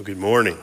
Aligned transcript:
Well, 0.00 0.06
good 0.06 0.16
morning. 0.16 0.56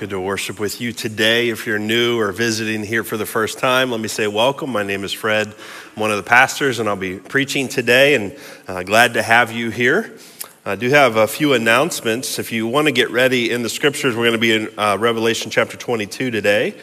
Good 0.00 0.08
to 0.08 0.18
worship 0.18 0.58
with 0.58 0.80
you 0.80 0.94
today. 0.94 1.50
If 1.50 1.66
you're 1.66 1.78
new 1.78 2.18
or 2.18 2.32
visiting 2.32 2.82
here 2.82 3.04
for 3.04 3.18
the 3.18 3.26
first 3.26 3.58
time, 3.58 3.90
let 3.90 4.00
me 4.00 4.08
say 4.08 4.26
welcome. 4.26 4.70
My 4.70 4.82
name 4.82 5.04
is 5.04 5.12
Fred. 5.12 5.48
I'm 5.48 6.00
one 6.00 6.10
of 6.10 6.16
the 6.16 6.22
pastors, 6.22 6.78
and 6.78 6.88
I'll 6.88 6.96
be 6.96 7.18
preaching 7.18 7.68
today, 7.68 8.14
and 8.14 8.34
uh, 8.66 8.82
glad 8.82 9.12
to 9.12 9.22
have 9.22 9.52
you 9.52 9.68
here. 9.68 10.16
I 10.64 10.74
do 10.74 10.88
have 10.88 11.16
a 11.16 11.26
few 11.26 11.52
announcements. 11.52 12.38
If 12.38 12.50
you 12.50 12.66
want 12.66 12.86
to 12.86 12.92
get 12.92 13.10
ready 13.10 13.50
in 13.50 13.62
the 13.62 13.68
scriptures, 13.68 14.16
we're 14.16 14.22
going 14.22 14.32
to 14.32 14.38
be 14.38 14.54
in 14.54 14.78
uh, 14.78 14.96
Revelation 14.98 15.50
chapter 15.50 15.76
22 15.76 16.30
today. 16.30 16.74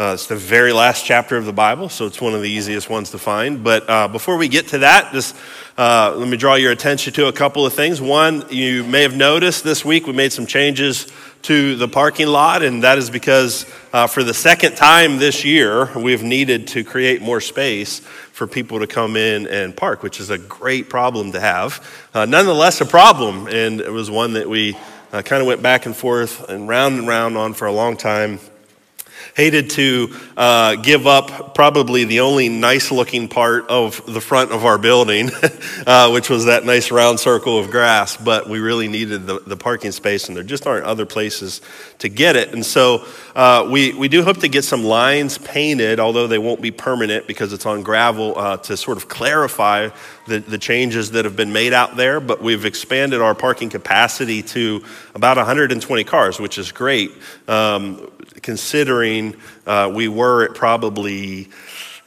Uh, 0.00 0.14
it's 0.14 0.28
the 0.28 0.34
very 0.34 0.72
last 0.72 1.04
chapter 1.04 1.36
of 1.36 1.44
the 1.44 1.52
Bible, 1.52 1.90
so 1.90 2.06
it's 2.06 2.22
one 2.22 2.32
of 2.32 2.40
the 2.40 2.48
easiest 2.48 2.88
ones 2.88 3.10
to 3.10 3.18
find. 3.18 3.62
But 3.62 3.84
uh, 3.86 4.08
before 4.08 4.38
we 4.38 4.48
get 4.48 4.68
to 4.68 4.78
that, 4.78 5.12
just 5.12 5.36
uh, 5.76 6.14
let 6.16 6.26
me 6.26 6.38
draw 6.38 6.54
your 6.54 6.72
attention 6.72 7.12
to 7.12 7.26
a 7.26 7.32
couple 7.34 7.66
of 7.66 7.74
things. 7.74 8.00
One, 8.00 8.46
you 8.48 8.82
may 8.82 9.02
have 9.02 9.14
noticed 9.14 9.62
this 9.62 9.84
week 9.84 10.06
we 10.06 10.14
made 10.14 10.32
some 10.32 10.46
changes 10.46 11.06
to 11.42 11.76
the 11.76 11.86
parking 11.86 12.28
lot, 12.28 12.62
and 12.62 12.82
that 12.82 12.96
is 12.96 13.10
because 13.10 13.66
uh, 13.92 14.06
for 14.06 14.24
the 14.24 14.32
second 14.32 14.74
time 14.74 15.18
this 15.18 15.44
year, 15.44 15.90
we've 15.94 16.22
needed 16.22 16.68
to 16.68 16.82
create 16.82 17.20
more 17.20 17.42
space 17.42 17.98
for 17.98 18.46
people 18.46 18.78
to 18.78 18.86
come 18.86 19.16
in 19.16 19.46
and 19.48 19.76
park, 19.76 20.02
which 20.02 20.18
is 20.18 20.30
a 20.30 20.38
great 20.38 20.88
problem 20.88 21.32
to 21.32 21.40
have. 21.40 21.86
Uh, 22.14 22.24
nonetheless, 22.24 22.80
a 22.80 22.86
problem, 22.86 23.48
and 23.48 23.82
it 23.82 23.92
was 23.92 24.10
one 24.10 24.32
that 24.32 24.48
we 24.48 24.74
uh, 25.12 25.20
kind 25.20 25.42
of 25.42 25.46
went 25.46 25.60
back 25.60 25.84
and 25.84 25.94
forth 25.94 26.48
and 26.48 26.66
round 26.70 26.98
and 26.98 27.06
round 27.06 27.36
on 27.36 27.52
for 27.52 27.66
a 27.66 27.72
long 27.72 27.98
time 27.98 28.40
hated 29.36 29.70
to 29.70 30.14
uh, 30.36 30.76
give 30.76 31.06
up 31.06 31.54
probably 31.54 32.04
the 32.04 32.20
only 32.20 32.48
nice 32.48 32.90
looking 32.90 33.28
part 33.28 33.68
of 33.68 34.02
the 34.06 34.20
front 34.20 34.52
of 34.52 34.64
our 34.64 34.78
building, 34.78 35.30
uh, 35.86 36.10
which 36.10 36.30
was 36.30 36.46
that 36.46 36.64
nice 36.64 36.90
round 36.90 37.20
circle 37.20 37.58
of 37.58 37.70
grass, 37.70 38.16
but 38.16 38.48
we 38.48 38.58
really 38.58 38.88
needed 38.88 39.26
the, 39.26 39.40
the 39.40 39.56
parking 39.56 39.92
space, 39.92 40.28
and 40.28 40.36
there 40.36 40.44
just 40.44 40.66
aren't 40.66 40.84
other 40.84 41.06
places 41.06 41.60
to 41.98 42.08
get 42.08 42.36
it. 42.36 42.52
And 42.52 42.64
so 42.64 43.04
uh, 43.34 43.68
we, 43.70 43.92
we 43.92 44.08
do 44.08 44.22
hope 44.22 44.38
to 44.38 44.48
get 44.48 44.64
some 44.64 44.84
lines 44.84 45.38
painted, 45.38 46.00
although 46.00 46.26
they 46.26 46.38
won't 46.38 46.60
be 46.60 46.70
permanent 46.70 47.26
because 47.26 47.52
it's 47.52 47.66
on 47.66 47.82
gravel, 47.82 48.38
uh, 48.38 48.56
to 48.58 48.76
sort 48.76 48.96
of 48.96 49.08
clarify 49.08 49.90
the, 50.26 50.38
the 50.38 50.58
changes 50.58 51.10
that 51.12 51.24
have 51.24 51.36
been 51.36 51.52
made 51.52 51.72
out 51.72 51.96
there. 51.96 52.20
But 52.20 52.42
we've 52.42 52.64
expanded 52.64 53.20
our 53.20 53.34
parking 53.34 53.68
capacity 53.68 54.42
to 54.42 54.82
about 55.14 55.36
120 55.36 56.04
cars, 56.04 56.40
which 56.40 56.58
is 56.58 56.72
great. 56.72 57.12
Um, 57.48 58.10
considering 58.42 59.36
uh, 59.66 59.90
we 59.94 60.08
were 60.08 60.44
at 60.44 60.54
probably 60.54 61.48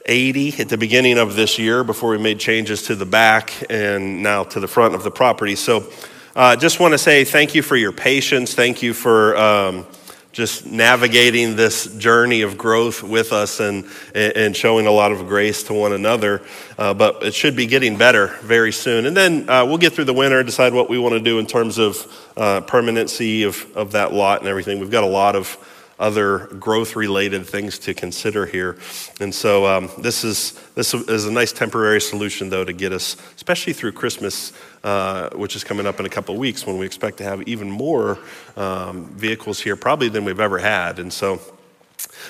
80 0.05 0.59
at 0.59 0.69
the 0.69 0.77
beginning 0.77 1.17
of 1.17 1.35
this 1.35 1.57
year 1.57 1.83
before 1.83 2.11
we 2.11 2.17
made 2.17 2.39
changes 2.39 2.83
to 2.83 2.95
the 2.95 3.05
back 3.05 3.53
and 3.69 4.21
now 4.21 4.43
to 4.43 4.59
the 4.59 4.67
front 4.67 4.95
of 4.95 5.03
the 5.03 5.11
property. 5.11 5.55
So 5.55 5.89
uh, 6.35 6.55
just 6.55 6.79
want 6.79 6.93
to 6.93 6.97
say 6.97 7.23
thank 7.23 7.55
you 7.55 7.61
for 7.61 7.75
your 7.75 7.91
patience. 7.91 8.53
Thank 8.53 8.81
you 8.81 8.93
for. 8.93 9.37
Um, 9.37 9.85
just 10.33 10.65
navigating 10.65 11.55
this 11.55 11.85
journey 11.97 12.41
of 12.41 12.57
growth 12.57 13.03
with 13.03 13.31
us 13.31 13.59
and, 13.59 13.85
and 14.15 14.57
showing 14.57 14.87
a 14.87 14.91
lot 14.91 15.11
of 15.11 15.27
grace 15.27 15.61
to 15.61 15.73
one 15.75 15.93
another. 15.93 16.41
Uh, 16.75 16.91
but 16.91 17.21
it 17.21 17.35
should 17.35 17.55
be 17.55 17.67
getting 17.67 17.97
better 17.97 18.27
very 18.41 18.71
soon. 18.71 19.05
And 19.05 19.15
then 19.15 19.47
uh, 19.47 19.63
we'll 19.63 19.77
get 19.77 19.93
through 19.93 20.05
the 20.05 20.13
winter, 20.13 20.41
decide 20.41 20.73
what 20.73 20.89
we 20.89 20.97
want 20.97 21.13
to 21.13 21.19
do 21.19 21.37
in 21.37 21.45
terms 21.45 21.77
of 21.77 22.31
uh, 22.35 22.61
permanency 22.61 23.43
of, 23.43 23.63
of 23.77 23.91
that 23.91 24.11
lot 24.11 24.39
and 24.39 24.49
everything. 24.49 24.79
We've 24.79 24.89
got 24.89 25.03
a 25.03 25.07
lot 25.07 25.35
of 25.35 25.55
other 26.03 26.47
growth 26.59 26.97
related 26.97 27.45
things 27.47 27.79
to 27.79 27.93
consider 27.93 28.45
here. 28.45 28.77
And 29.21 29.33
so 29.33 29.65
um, 29.65 29.89
this, 29.97 30.25
is, 30.25 30.51
this 30.75 30.93
is 30.93 31.25
a 31.25 31.31
nice 31.31 31.53
temporary 31.53 32.01
solution, 32.01 32.49
though, 32.49 32.65
to 32.65 32.73
get 32.73 32.91
us, 32.91 33.15
especially 33.37 33.71
through 33.71 33.93
Christmas, 33.93 34.51
uh, 34.83 35.29
which 35.29 35.55
is 35.55 35.63
coming 35.63 35.87
up 35.87 36.01
in 36.01 36.05
a 36.05 36.09
couple 36.09 36.35
of 36.35 36.39
weeks 36.39 36.67
when 36.67 36.77
we 36.77 36.85
expect 36.85 37.17
to 37.19 37.23
have 37.23 37.47
even 37.47 37.71
more 37.71 38.19
um, 38.57 39.05
vehicles 39.15 39.61
here, 39.61 39.77
probably 39.77 40.09
than 40.09 40.25
we've 40.25 40.41
ever 40.41 40.59
had. 40.59 40.99
And 40.99 41.11
so, 41.11 41.39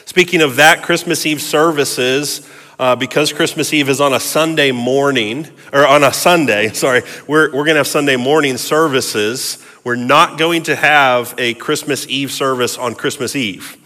speaking 0.05 0.41
of 0.41 0.57
that, 0.57 0.83
Christmas 0.83 1.25
Eve 1.25 1.41
services. 1.41 2.47
Uh, 2.79 2.95
because 2.95 3.31
Christmas 3.31 3.71
Eve 3.73 3.89
is 3.89 4.01
on 4.01 4.13
a 4.13 4.19
Sunday 4.19 4.71
morning, 4.71 5.47
or 5.71 5.85
on 5.85 6.03
a 6.03 6.11
Sunday, 6.11 6.69
sorry, 6.73 7.01
we're, 7.27 7.47
we're 7.47 7.65
going 7.65 7.75
to 7.75 7.75
have 7.75 7.87
Sunday 7.87 8.15
morning 8.15 8.57
services. 8.57 9.63
We're 9.83 9.95
not 9.95 10.37
going 10.37 10.63
to 10.63 10.75
have 10.75 11.35
a 11.37 11.53
Christmas 11.53 12.07
Eve 12.07 12.31
service 12.31 12.77
on 12.77 12.95
Christmas 12.95 13.35
Eve. 13.35 13.77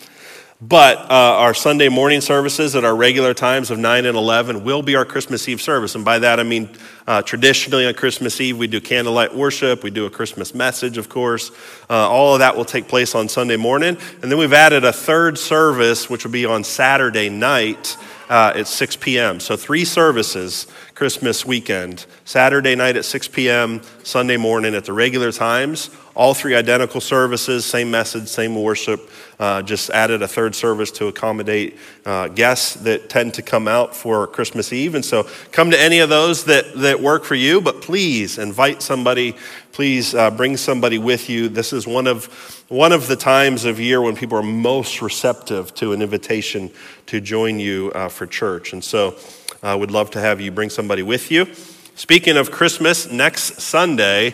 But 0.59 0.97
uh, 1.11 1.13
our 1.13 1.53
Sunday 1.53 1.87
morning 1.87 2.19
services 2.19 2.75
at 2.75 2.83
our 2.83 2.95
regular 2.95 3.35
times 3.35 3.69
of 3.69 3.77
9 3.77 4.05
and 4.05 4.17
11 4.17 4.63
will 4.63 4.81
be 4.81 4.95
our 4.95 5.05
Christmas 5.05 5.47
Eve 5.47 5.61
service. 5.61 5.93
And 5.93 6.03
by 6.03 6.17
that, 6.17 6.39
I 6.39 6.43
mean 6.43 6.69
uh, 7.05 7.21
traditionally 7.21 7.85
on 7.85 7.93
Christmas 7.93 8.41
Eve, 8.41 8.57
we 8.57 8.65
do 8.65 8.81
candlelight 8.81 9.35
worship, 9.35 9.83
we 9.83 9.91
do 9.91 10.07
a 10.07 10.09
Christmas 10.09 10.55
message, 10.55 10.97
of 10.97 11.09
course. 11.09 11.51
Uh, 11.87 12.09
all 12.09 12.33
of 12.33 12.39
that 12.39 12.57
will 12.57 12.65
take 12.65 12.87
place 12.87 13.13
on 13.13 13.29
Sunday 13.29 13.55
morning. 13.55 13.97
And 14.23 14.31
then 14.31 14.39
we've 14.39 14.51
added 14.51 14.83
a 14.83 14.91
third 14.91 15.37
service, 15.37 16.09
which 16.09 16.23
will 16.23 16.31
be 16.31 16.47
on 16.47 16.63
Saturday 16.63 17.29
night 17.29 17.95
uh, 18.29 18.53
at 18.55 18.67
6 18.67 18.95
p.m. 18.97 19.39
So, 19.39 19.55
three 19.55 19.85
services 19.85 20.67
Christmas 20.95 21.45
weekend 21.45 22.05
Saturday 22.25 22.75
night 22.75 22.97
at 22.97 23.05
6 23.05 23.27
p.m., 23.29 23.81
Sunday 24.03 24.37
morning 24.37 24.75
at 24.75 24.85
the 24.85 24.93
regular 24.93 25.31
times. 25.31 25.89
All 26.17 26.33
three 26.33 26.55
identical 26.55 26.99
services, 26.99 27.63
same 27.63 27.91
message, 27.91 28.27
same 28.27 28.55
worship. 28.55 29.07
Uh, 29.39 29.61
just 29.61 29.91
added 29.91 30.23
a 30.23 30.27
third 30.27 30.55
service 30.55 30.89
to 30.93 31.05
accommodate 31.05 31.77
uh, 32.07 32.27
guests 32.29 32.73
that 32.73 33.07
tend 33.07 33.35
to 33.35 33.43
come 33.43 33.67
out 33.67 33.95
for 33.95 34.25
Christmas 34.25 34.73
Eve. 34.73 34.95
And 34.95 35.05
so 35.05 35.27
come 35.51 35.69
to 35.69 35.79
any 35.79 35.99
of 35.99 36.09
those 36.09 36.45
that, 36.45 36.73
that 36.77 36.99
work 36.99 37.23
for 37.23 37.35
you, 37.35 37.61
but 37.61 37.83
please 37.83 38.39
invite 38.39 38.81
somebody. 38.81 39.35
Please 39.73 40.15
uh, 40.15 40.31
bring 40.31 40.57
somebody 40.57 40.97
with 40.97 41.29
you. 41.29 41.49
This 41.49 41.71
is 41.71 41.85
one 41.85 42.07
of, 42.07 42.25
one 42.67 42.93
of 42.93 43.07
the 43.07 43.15
times 43.15 43.63
of 43.63 43.79
year 43.79 44.01
when 44.01 44.15
people 44.15 44.39
are 44.39 44.43
most 44.43 45.03
receptive 45.03 45.75
to 45.75 45.93
an 45.93 46.01
invitation 46.01 46.71
to 47.05 47.21
join 47.21 47.59
you 47.59 47.91
uh, 47.93 48.09
for 48.09 48.25
church. 48.25 48.73
And 48.73 48.83
so 48.83 49.15
I 49.61 49.75
would 49.75 49.91
love 49.91 50.09
to 50.11 50.19
have 50.19 50.41
you 50.41 50.49
bring 50.49 50.71
somebody 50.71 51.03
with 51.03 51.29
you. 51.29 51.45
Speaking 51.93 52.37
of 52.37 52.49
Christmas, 52.49 53.11
next 53.11 53.61
Sunday 53.61 54.33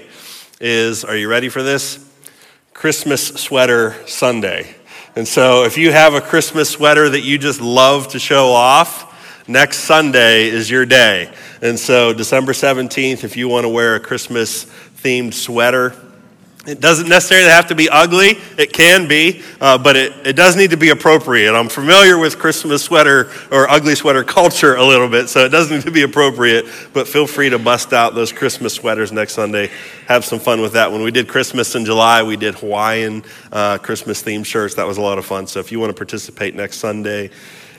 is, 0.60 1.04
are 1.04 1.16
you 1.16 1.28
ready 1.28 1.50
for 1.50 1.64
this? 1.64 2.10
Christmas 2.74 3.28
Sweater 3.28 3.96
Sunday. 4.08 4.76
And 5.16 5.28
so 5.28 5.64
if 5.64 5.78
you 5.78 5.92
have 5.92 6.14
a 6.14 6.22
Christmas 6.22 6.70
sweater 6.70 7.10
that 7.10 7.22
you 7.22 7.38
just 7.38 7.62
love 7.62 8.10
to 8.10 8.20
show 8.20 8.52
off, 8.52 9.48
next 9.48 9.80
Sunday 9.80 10.48
is 10.48 10.70
your 10.70 10.86
day. 10.86 11.32
And 11.62 11.78
so 11.78 12.14
December 12.14 12.54
17th, 12.54 13.24
if 13.24 13.38
you 13.38 13.48
want 13.48 13.66
to 13.66 13.70
wear 13.70 13.96
a 13.96 14.00
Christmas 14.00 14.66
themed 15.04 15.34
sweater, 15.34 15.96
it 16.66 16.80
doesn't 16.80 17.10
necessarily 17.10 17.50
have 17.50 17.68
to 17.68 17.76
be 17.76 17.90
ugly. 17.90 18.38
It 18.58 18.72
can 18.72 19.08
be, 19.08 19.44
uh, 19.60 19.78
but 19.78 19.98
it, 19.98 20.14
it 20.26 20.36
does 20.38 20.56
need 20.56 20.70
to 20.72 20.78
be 20.78 20.92
appropriate. 20.92 21.54
I'm 21.54 21.68
familiar 21.68 22.18
with 22.18 22.40
Christmas 22.40 22.82
sweater 22.82 23.32
or 23.52 23.70
ugly 23.70 23.96
sweater 23.96 24.24
culture 24.24 24.76
a 24.76 24.84
little 24.84 25.10
bit, 25.10 25.28
so 25.28 25.44
it 25.44 25.50
does 25.50 25.70
need 25.70 25.82
to 25.82 25.92
be 25.92 26.04
appropriate. 26.04 26.66
But 26.94 27.06
feel 27.08 27.28
free 27.28 27.50
to 27.50 27.60
bust 27.60 27.92
out 27.92 28.16
those 28.16 28.32
Christmas 28.32 28.74
sweaters 28.74 29.12
next 29.12 29.34
Sunday. 29.34 29.72
Have 30.08 30.24
some 30.24 30.40
fun 30.40 30.62
with 30.62 30.74
that. 30.74 30.90
When 30.90 31.02
we 31.02 31.12
did 31.12 31.28
Christmas 31.28 31.76
in 31.76 31.84
July, 31.84 32.24
we 32.24 32.38
did 32.38 32.56
Hawaiian 32.56 33.24
uh, 33.52 33.78
Christmas 33.80 34.24
themed 34.24 34.46
shirts. 34.46 34.76
That 34.76 34.88
was 34.88 34.98
a 34.98 35.02
lot 35.02 35.18
of 35.18 35.26
fun. 35.26 35.48
So 35.48 35.60
if 35.60 35.70
you 35.70 35.82
want 35.82 35.90
to 35.90 35.98
participate 35.98 36.56
next 36.56 36.78
Sunday, 36.78 37.30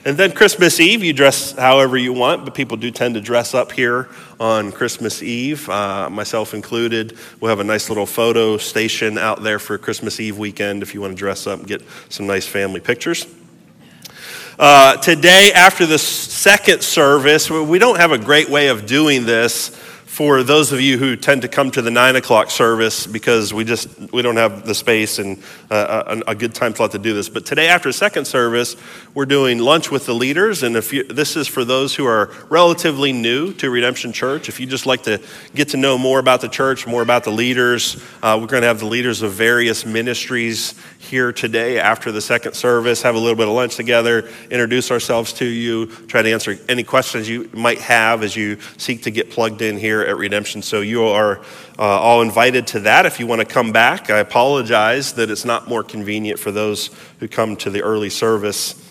and 0.05 0.15
then 0.15 0.31
Christmas 0.33 0.79
Eve, 0.79 1.03
you 1.03 1.13
dress 1.13 1.53
however 1.53 1.97
you 1.97 2.13
want, 2.13 2.45
but 2.45 2.53
people 2.53 2.77
do 2.77 2.91
tend 2.91 3.15
to 3.15 3.21
dress 3.21 3.55
up 3.55 3.71
here 3.71 4.07
on 4.39 4.71
Christmas 4.71 5.23
Eve, 5.23 5.67
uh, 5.67 6.11
myself 6.11 6.53
included. 6.53 7.17
We'll 7.39 7.49
have 7.49 7.59
a 7.59 7.63
nice 7.63 7.89
little 7.89 8.05
photo 8.05 8.57
station 8.57 9.17
out 9.17 9.41
there 9.41 9.57
for 9.57 9.79
Christmas 9.79 10.19
Eve 10.19 10.37
weekend 10.37 10.83
if 10.83 10.93
you 10.93 11.01
want 11.01 11.13
to 11.13 11.17
dress 11.17 11.47
up 11.47 11.59
and 11.59 11.67
get 11.67 11.81
some 12.09 12.27
nice 12.27 12.45
family 12.45 12.79
pictures. 12.79 13.25
Uh, 14.59 14.95
today, 14.97 15.51
after 15.53 15.87
the 15.87 15.97
second 15.97 16.83
service, 16.83 17.49
we 17.49 17.79
don't 17.79 17.97
have 17.97 18.11
a 18.11 18.19
great 18.19 18.47
way 18.47 18.67
of 18.67 18.85
doing 18.85 19.25
this 19.25 19.75
for 20.15 20.43
those 20.43 20.71
of 20.71 20.79
you 20.79 20.97
who 20.97 21.17
tend 21.17 21.41
to 21.41 21.47
come 21.49 21.69
to 21.69 21.81
the 21.81 21.91
nine 21.91 22.15
o'clock 22.15 22.49
service 22.49 23.05
because 23.05 23.53
we 23.53 23.65
just 23.65 23.89
we 24.13 24.21
don't 24.21 24.37
have 24.37 24.65
the 24.65 24.73
space 24.73 25.19
and 25.19 25.37
uh, 25.69 26.15
a, 26.25 26.31
a, 26.31 26.35
good 26.35 26.55
time 26.55 26.73
slot 26.73 26.91
to 26.91 26.97
do 26.97 27.13
this. 27.13 27.27
But 27.27 27.45
today 27.45 27.67
after 27.67 27.91
second 27.91 28.23
service 28.23 28.77
we're 29.13 29.25
doing 29.25 29.59
lunch 29.59 29.91
with 29.91 30.05
the 30.05 30.13
leaders 30.13 30.63
and 30.63 30.77
if 30.77 30.93
you, 30.93 31.03
this 31.03 31.35
is 31.35 31.49
for 31.49 31.65
those 31.65 31.93
who 31.95 32.05
are 32.05 32.31
relatively 32.47 33.11
new 33.11 33.51
to 33.55 33.69
redemption 33.69 34.13
church. 34.13 34.47
If 34.47 34.57
you 34.57 34.67
just 34.67 34.85
like 34.85 35.03
to 35.03 35.21
get 35.53 35.67
to 35.69 35.77
know 35.77 35.97
more 35.97 36.19
about 36.19 36.39
the 36.39 36.47
church 36.47 36.87
more 36.87 37.01
about 37.01 37.25
the 37.25 37.31
leaders 37.31 38.01
uh, 38.23 38.37
we're 38.39 38.47
going 38.47 38.61
to 38.61 38.69
have 38.69 38.79
the 38.79 38.85
leaders 38.85 39.21
of 39.21 39.33
various 39.33 39.85
ministries 39.85 40.75
here 41.05 41.31
today 41.31 41.79
after 41.79 42.11
the 42.11 42.21
second 42.21 42.53
service 42.53 43.01
have 43.03 43.15
a 43.15 43.19
little 43.19 43.35
bit 43.35 43.47
of 43.47 43.53
lunch 43.53 43.75
together 43.75 44.27
introduce 44.49 44.91
ourselves 44.91 45.33
to 45.33 45.45
you 45.45 45.85
try 46.07 46.21
to 46.21 46.31
answer 46.31 46.57
any 46.67 46.83
questions 46.83 47.29
you 47.29 47.49
might 47.53 47.79
have 47.79 48.23
as 48.23 48.35
you 48.35 48.57
seek 48.77 49.03
to 49.03 49.11
get 49.11 49.29
plugged 49.29 49.61
in 49.61 49.77
here 49.77 50.01
at 50.01 50.17
Redemption. 50.17 50.61
So 50.61 50.81
you 50.81 51.03
are 51.03 51.39
uh, 51.77 51.81
all 51.81 52.21
invited 52.21 52.67
to 52.67 52.79
that 52.81 53.05
if 53.05 53.19
you 53.19 53.27
want 53.27 53.41
to 53.41 53.45
come 53.45 53.71
back. 53.71 54.09
I 54.09 54.19
apologize 54.19 55.13
that 55.13 55.29
it's 55.29 55.45
not 55.45 55.67
more 55.67 55.83
convenient 55.83 56.39
for 56.39 56.51
those 56.51 56.89
who 57.19 57.27
come 57.27 57.55
to 57.57 57.69
the 57.69 57.81
early 57.81 58.09
service. 58.09 58.81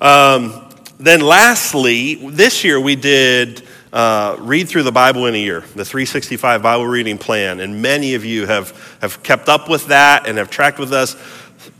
Um, 0.00 0.62
then, 0.98 1.20
lastly, 1.20 2.14
this 2.30 2.64
year 2.64 2.80
we 2.80 2.96
did 2.96 3.66
uh, 3.92 4.36
read 4.40 4.68
through 4.68 4.82
the 4.82 4.92
Bible 4.92 5.26
in 5.26 5.34
a 5.34 5.38
year, 5.38 5.60
the 5.74 5.84
365 5.84 6.62
Bible 6.62 6.86
reading 6.86 7.18
plan. 7.18 7.60
And 7.60 7.80
many 7.80 8.14
of 8.14 8.24
you 8.24 8.46
have, 8.46 8.98
have 9.00 9.22
kept 9.22 9.48
up 9.48 9.68
with 9.68 9.86
that 9.86 10.26
and 10.26 10.38
have 10.38 10.50
tracked 10.50 10.78
with 10.78 10.92
us. 10.92 11.16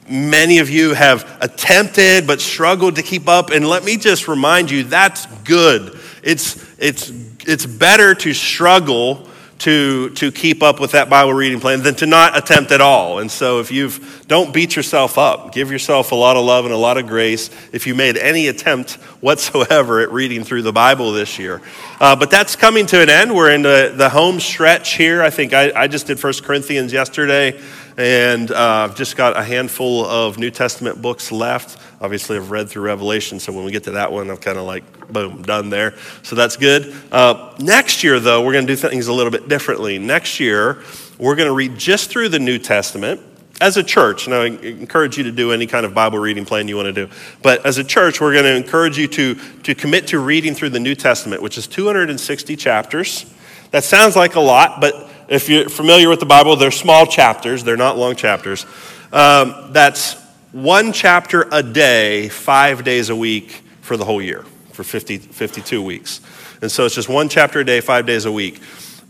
Many 0.09 0.59
of 0.59 0.71
you 0.71 0.95
have 0.95 1.39
attempted 1.41 2.27
but 2.27 2.41
struggled 2.41 2.97
to 2.97 3.03
keep 3.03 3.29
up. 3.29 3.51
And 3.51 3.69
let 3.69 3.85
me 3.85 3.97
just 3.97 4.29
remind 4.29 4.71
you 4.71 4.85
that's 4.85 5.27
good. 5.43 5.99
It's, 6.23 6.65
it's, 6.79 7.11
it's 7.47 7.67
better 7.67 8.15
to 8.15 8.33
struggle 8.35 9.29
to, 9.59 10.11
to 10.11 10.31
keep 10.31 10.63
up 10.63 10.81
with 10.81 10.93
that 10.93 11.09
Bible 11.09 11.33
reading 11.33 11.61
plan 11.61 11.83
than 11.83 11.95
to 11.97 12.07
not 12.07 12.37
attempt 12.37 12.73
at 12.73 12.81
all. 12.81 13.21
And 13.21 13.31
so 13.31 13.61
if 13.61 13.73
you've, 13.73 14.25
don't 14.29 14.53
beat 14.53 14.77
yourself 14.77 15.17
up. 15.17 15.53
Give 15.53 15.71
yourself 15.71 16.13
a 16.13 16.15
lot 16.15 16.37
of 16.37 16.45
love 16.45 16.67
and 16.67 16.75
a 16.75 16.77
lot 16.77 16.99
of 16.99 17.07
grace 17.07 17.49
if 17.73 17.87
you 17.87 17.95
made 17.95 18.17
any 18.17 18.49
attempt 18.49 18.93
whatsoever 19.23 20.01
at 20.01 20.13
reading 20.13 20.45
through 20.45 20.63
the 20.63 20.73
Bible 20.73 21.13
this 21.13 21.39
year. 21.39 21.63
Uh, 22.01 22.15
but 22.15 22.31
that's 22.31 22.55
coming 22.55 22.87
to 22.87 23.01
an 23.01 23.09
end. 23.09 23.35
We're 23.35 23.51
in 23.51 23.63
the, 23.63 23.95
the 23.97 24.11
home 24.11 24.41
stretch 24.41 24.95
here. 24.95 25.23
I 25.23 25.31
think 25.31 25.55
I, 25.55 25.73
I 25.75 25.89
just 25.89 26.07
did 26.07 26.21
First 26.21 26.45
Corinthians 26.45 26.93
yesterday 26.93 27.59
and 27.97 28.51
uh, 28.51 28.89
I've 28.89 28.97
just 28.97 29.17
got 29.17 29.37
a 29.37 29.43
handful 29.43 30.05
of 30.05 30.39
New 30.39 30.51
Testament 30.51 31.01
books 31.01 31.33
left. 31.33 31.81
Obviously, 32.01 32.37
I've 32.37 32.51
read 32.51 32.69
through 32.69 32.83
Revelation, 32.83 33.41
so 33.41 33.53
when 33.53 33.65
we 33.65 33.73
get 33.73 33.85
to 33.85 33.93
that 33.93 34.13
one, 34.13 34.31
I'm 34.31 34.37
kind 34.37 34.59
of 34.59 34.65
like, 34.65 35.09
boom, 35.09 35.43
done 35.43 35.71
there. 35.71 35.95
So 36.23 36.37
that's 36.37 36.57
good. 36.57 36.95
Uh, 37.11 37.55
next 37.59 38.05
year, 38.05 38.21
though, 38.21 38.45
we're 38.45 38.53
going 38.53 38.67
to 38.67 38.73
do 38.73 38.77
things 38.77 39.07
a 39.07 39.13
little 39.13 39.33
bit 39.33 39.49
differently. 39.49 39.99
Next 39.99 40.39
year, 40.39 40.83
we're 41.19 41.37
going 41.37 41.49
to 41.49 41.55
read 41.55 41.79
just 41.79 42.11
through 42.11 42.29
the 42.29 42.39
New 42.39 42.59
Testament 42.59 43.23
as 43.63 43.79
a 43.79 43.83
church, 43.83 44.27
and 44.27 44.35
I 44.35 44.47
encourage 44.47 45.17
you 45.17 45.25
to 45.25 45.33
do 45.33 45.53
any 45.53 45.67
kind 45.67 45.87
of 45.87 45.95
Bible 45.95 46.19
reading 46.19 46.45
plan 46.45 46.69
you 46.69 46.77
want 46.77 46.95
to 46.95 47.07
do. 47.07 47.13
But 47.43 47.65
as 47.65 47.79
a 47.79 47.85
church, 47.85 48.21
we're 48.21 48.35
going 48.35 48.45
to 48.45 48.55
encourage 48.55 48.99
you 48.99 49.09
to, 49.09 49.35
to 49.63 49.75
commit 49.75 50.09
to 50.09 50.19
reading 50.19 50.55
through 50.55 50.71
the 50.71 50.81
New 50.81 50.95
Testament, 50.95 51.41
which 51.41 51.57
is 51.57 51.67
260 51.67 52.57
chapters. 52.57 53.25
That 53.71 53.85
sounds 53.85 54.17
like 54.17 54.35
a 54.35 54.41
lot, 54.41 54.83
but 54.83 55.11
if 55.29 55.49
you're 55.49 55.69
familiar 55.69 56.09
with 56.09 56.21
the 56.21 56.27
Bible, 56.27 56.57
they're 56.57 56.71
small 56.71 57.07
chapters, 57.07 57.65
they're 57.65 57.77
not 57.77 57.99
long 57.99 58.17
chapters. 58.17 58.67
Um, 59.13 59.73
that's 59.73 60.15
one 60.53 60.93
chapter 60.93 61.49
a 61.51 61.63
day, 61.63 62.29
five 62.29 62.85
days 62.85 63.11
a 63.11 63.17
week 63.17 63.63
for 63.81 63.97
the 63.97 64.05
whole 64.05 64.23
year, 64.23 64.45
for 64.73 64.85
50, 64.85 65.19
52 65.19 65.83
weeks. 65.83 66.21
And 66.63 66.71
so 66.71 66.87
it's 66.87 66.95
just 66.95 67.09
one 67.09 67.29
chapter 67.29 67.61
a 67.61 67.65
day, 67.65 67.81
five 67.81 68.07
days 68.07 68.25
a 68.25 68.33
week. 68.33 68.61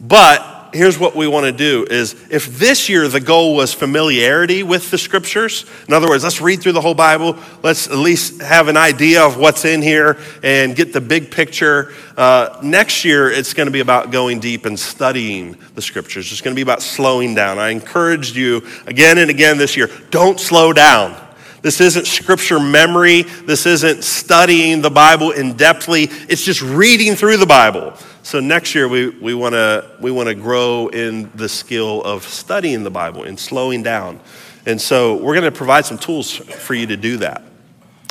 But 0.01 0.56
here's 0.77 0.99
what 0.99 1.17
we 1.17 1.27
want 1.27 1.47
to 1.47 1.53
do 1.53 1.87
is 1.91 2.15
if 2.31 2.59
this 2.59 2.89
year 2.89 3.09
the 3.09 3.21
goal 3.21 3.55
was 3.55 3.73
familiarity 3.73 4.63
with 4.63 4.91
the 4.91 4.99
scriptures 4.99 5.65
in 5.89 5.95
other 5.95 6.09
words 6.09 6.25
let's 6.25 6.41
read 6.41 6.61
through 6.61 6.73
the 6.73 6.81
whole 6.81 6.95
bible 6.95 7.37
let's 7.63 7.89
at 7.89 7.97
least 7.97 8.41
have 8.41 8.69
an 8.69 8.77
idea 8.77 9.23
of 9.23 9.37
what's 9.37 9.65
in 9.65 9.83
here 9.83 10.19
and 10.43 10.77
get 10.77 10.93
the 10.93 11.01
big 11.01 11.31
picture 11.31 11.93
uh, 12.17 12.59
next 12.63 13.05
year 13.05 13.31
it's 13.31 13.53
going 13.53 13.67
to 13.67 13.73
be 13.73 13.81
about 13.81 14.11
going 14.11 14.41
deep 14.41 14.65
and 14.65 14.79
studying 14.79 15.57
the 15.75 15.83
scriptures. 15.83 16.33
It's 16.33 16.41
going 16.41 16.55
to 16.55 16.57
be 16.57 16.63
about 16.63 16.83
slowing 16.83 17.35
down. 17.35 17.59
I 17.59 17.69
encouraged 17.69 18.37
you 18.37 18.67
again 18.87 19.19
and 19.19 19.31
again 19.31 19.59
this 19.59 19.77
year 19.77 19.91
don't 20.11 20.41
slow 20.41 20.73
down 20.73 21.26
this 21.63 21.81
isn't 21.81 22.07
scripture 22.07 22.61
memory. 22.61 23.23
This 23.23 23.67
isn't 23.67 24.05
studying 24.05 24.83
the 24.83 24.91
Bible 24.91 25.31
in 25.33 25.55
depthly. 25.55 26.11
It's 26.29 26.45
just 26.45 26.63
reading 26.63 27.15
through 27.15 27.39
the 27.39 27.47
Bible. 27.47 27.95
So 28.23 28.41
next 28.41 28.75
year 28.75 28.89
we, 28.89 29.09
we 29.09 29.35
want 29.35 29.55
to 29.55 29.91
we 30.01 30.11
wanna 30.11 30.35
grow 30.35 30.89
in 30.89 31.31
the 31.35 31.49
skill 31.49 32.03
of 32.03 32.25
studying 32.25 32.83
the 32.83 32.91
Bible 32.91 33.25
and 33.25 33.39
slowing 33.39 33.83
down. 33.83 34.21
And 34.67 34.81
so 34.81 35.15
we're 35.15 35.35
going 35.35 35.45
to 35.45 35.57
provide 35.57 35.87
some 35.87 35.97
tools 35.97 36.33
for 36.33 36.75
you 36.75 36.89
to 36.89 36.97
do 36.97 37.19
that. 37.19 37.43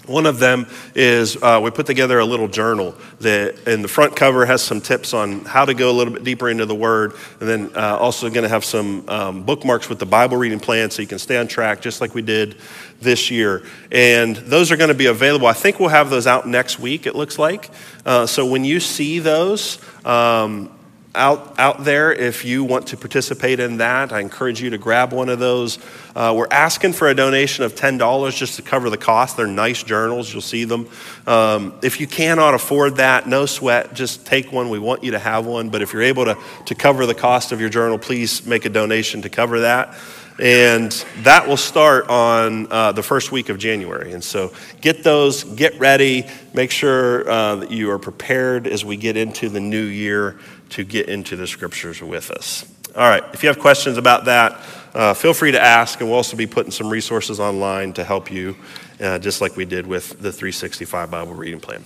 One 0.07 0.25
of 0.25 0.39
them 0.39 0.67
is 0.93 1.35
uh, 1.41 1.59
we 1.63 1.71
put 1.71 1.85
together 1.85 2.19
a 2.19 2.25
little 2.25 2.47
journal 2.47 2.95
that, 3.19 3.67
in 3.67 3.81
the 3.81 3.87
front 3.87 4.15
cover, 4.15 4.45
has 4.45 4.61
some 4.61 4.81
tips 4.81 5.13
on 5.13 5.45
how 5.45 5.65
to 5.65 5.73
go 5.73 5.89
a 5.89 5.93
little 5.93 6.13
bit 6.13 6.23
deeper 6.23 6.49
into 6.49 6.65
the 6.65 6.75
Word, 6.75 7.13
and 7.39 7.49
then 7.49 7.71
uh, 7.75 7.97
also 7.97 8.29
going 8.29 8.43
to 8.43 8.49
have 8.49 8.63
some 8.63 9.07
um, 9.09 9.43
bookmarks 9.43 9.89
with 9.89 9.99
the 9.99 10.05
Bible 10.05 10.37
reading 10.37 10.59
plan 10.59 10.91
so 10.91 11.01
you 11.01 11.07
can 11.07 11.19
stay 11.19 11.37
on 11.37 11.47
track, 11.47 11.81
just 11.81 12.01
like 12.01 12.13
we 12.13 12.21
did 12.21 12.55
this 13.01 13.31
year. 13.31 13.63
And 13.91 14.35
those 14.35 14.71
are 14.71 14.77
going 14.77 14.89
to 14.89 14.93
be 14.93 15.07
available. 15.07 15.47
I 15.47 15.53
think 15.53 15.79
we'll 15.79 15.89
have 15.89 16.09
those 16.09 16.27
out 16.27 16.47
next 16.47 16.79
week, 16.79 17.07
it 17.07 17.15
looks 17.15 17.39
like. 17.39 17.69
Uh, 18.05 18.25
so 18.25 18.45
when 18.45 18.63
you 18.63 18.79
see 18.79 19.19
those, 19.19 19.79
um, 20.05 20.71
out, 21.15 21.59
out 21.59 21.83
there, 21.83 22.13
if 22.13 22.45
you 22.45 22.63
want 22.63 22.87
to 22.87 22.97
participate 22.97 23.59
in 23.59 23.77
that, 23.77 24.11
I 24.11 24.19
encourage 24.19 24.61
you 24.61 24.69
to 24.71 24.77
grab 24.77 25.13
one 25.13 25.29
of 25.29 25.39
those. 25.39 25.79
Uh, 26.15 26.33
we're 26.35 26.47
asking 26.51 26.93
for 26.93 27.07
a 27.07 27.15
donation 27.15 27.63
of 27.63 27.75
$10 27.75 28.35
just 28.37 28.57
to 28.57 28.61
cover 28.61 28.89
the 28.89 28.97
cost. 28.97 29.37
They're 29.37 29.47
nice 29.47 29.83
journals, 29.83 30.31
you'll 30.31 30.41
see 30.41 30.65
them. 30.65 30.87
Um, 31.25 31.73
if 31.81 31.99
you 31.99 32.07
cannot 32.07 32.53
afford 32.53 32.97
that, 32.97 33.27
no 33.27 33.45
sweat, 33.45 33.93
just 33.93 34.25
take 34.25 34.51
one. 34.51 34.69
We 34.69 34.79
want 34.79 35.03
you 35.03 35.11
to 35.11 35.19
have 35.19 35.45
one. 35.45 35.69
But 35.69 35.81
if 35.81 35.93
you're 35.93 36.03
able 36.03 36.25
to, 36.25 36.37
to 36.65 36.75
cover 36.75 37.05
the 37.05 37.15
cost 37.15 37.51
of 37.51 37.59
your 37.59 37.69
journal, 37.69 37.97
please 37.97 38.45
make 38.45 38.65
a 38.65 38.69
donation 38.69 39.21
to 39.23 39.29
cover 39.29 39.61
that. 39.61 39.97
And 40.37 40.91
that 41.19 41.47
will 41.47 41.55
start 41.55 42.09
on 42.09 42.67
uh, 42.69 42.91
the 42.91 43.03
first 43.03 43.31
week 43.31 43.47
of 43.47 43.57
January. 43.57 44.11
And 44.11 44.21
so 44.21 44.51
get 44.81 45.01
those, 45.01 45.45
get 45.45 45.79
ready, 45.79 46.25
make 46.53 46.71
sure 46.71 47.29
uh, 47.29 47.55
that 47.57 47.71
you 47.71 47.89
are 47.91 47.99
prepared 47.99 48.67
as 48.67 48.83
we 48.83 48.97
get 48.97 49.15
into 49.15 49.47
the 49.47 49.61
new 49.61 49.83
year 49.83 50.37
to 50.69 50.83
get 50.83 51.09
into 51.09 51.35
the 51.35 51.47
scriptures 51.47 52.01
with 52.01 52.31
us. 52.31 52.65
All 52.95 53.09
right, 53.09 53.23
if 53.33 53.43
you 53.43 53.49
have 53.49 53.59
questions 53.59 53.97
about 53.97 54.25
that, 54.25 54.59
uh, 54.93 55.13
feel 55.13 55.33
free 55.33 55.51
to 55.51 55.61
ask, 55.61 55.99
and 55.99 56.09
we'll 56.09 56.17
also 56.17 56.37
be 56.37 56.47
putting 56.47 56.71
some 56.71 56.89
resources 56.89 57.39
online 57.39 57.91
to 57.93 58.03
help 58.03 58.31
you, 58.31 58.55
uh, 59.01 59.19
just 59.19 59.41
like 59.41 59.57
we 59.57 59.65
did 59.65 59.85
with 59.85 60.09
the 60.21 60.31
365 60.31 61.11
Bible 61.11 61.33
reading 61.33 61.59
plan. 61.59 61.83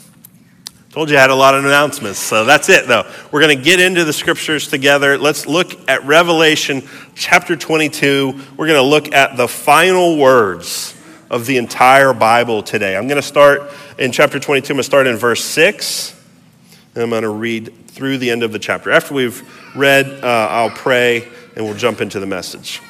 Told 0.91 1.09
you 1.09 1.17
I 1.17 1.21
had 1.21 1.29
a 1.29 1.35
lot 1.35 1.55
of 1.55 1.65
announcements, 1.65 2.19
so 2.19 2.45
that's 2.45 2.67
it 2.67 2.87
though. 2.87 3.11
We're 3.31 3.41
going 3.41 3.55
to 3.55 3.63
get 3.63 3.79
into 3.79 4.05
the 4.05 4.13
scriptures 4.13 4.67
together. 4.67 5.17
Let's 5.17 5.45
look 5.45 5.87
at 5.87 6.03
Revelation 6.05 6.81
chapter 7.15 7.55
22. 7.55 8.33
We're 8.57 8.67
going 8.67 8.77
to 8.77 8.81
look 8.81 9.13
at 9.13 9.37
the 9.37 9.47
final 9.47 10.17
words 10.17 10.95
of 11.29 11.45
the 11.45 11.57
entire 11.57 12.13
Bible 12.13 12.63
today. 12.63 12.97
I'm 12.97 13.07
going 13.07 13.21
to 13.21 13.27
start 13.27 13.71
in 13.99 14.11
chapter 14.11 14.39
22. 14.39 14.73
I'm 14.73 14.75
going 14.75 14.79
to 14.79 14.83
start 14.83 15.05
in 15.05 15.15
verse 15.15 15.43
6. 15.45 16.18
And 16.95 17.03
I'm 17.03 17.09
going 17.09 17.23
to 17.23 17.29
read 17.29 17.87
through 17.87 18.17
the 18.17 18.29
end 18.29 18.43
of 18.43 18.51
the 18.51 18.59
chapter. 18.59 18.91
After 18.91 19.13
we've 19.13 19.43
read, 19.75 20.05
uh, 20.23 20.47
I'll 20.49 20.69
pray 20.69 21.27
and 21.55 21.65
we'll 21.65 21.77
jump 21.77 22.01
into 22.01 22.19
the 22.19 22.25
message. 22.25 22.81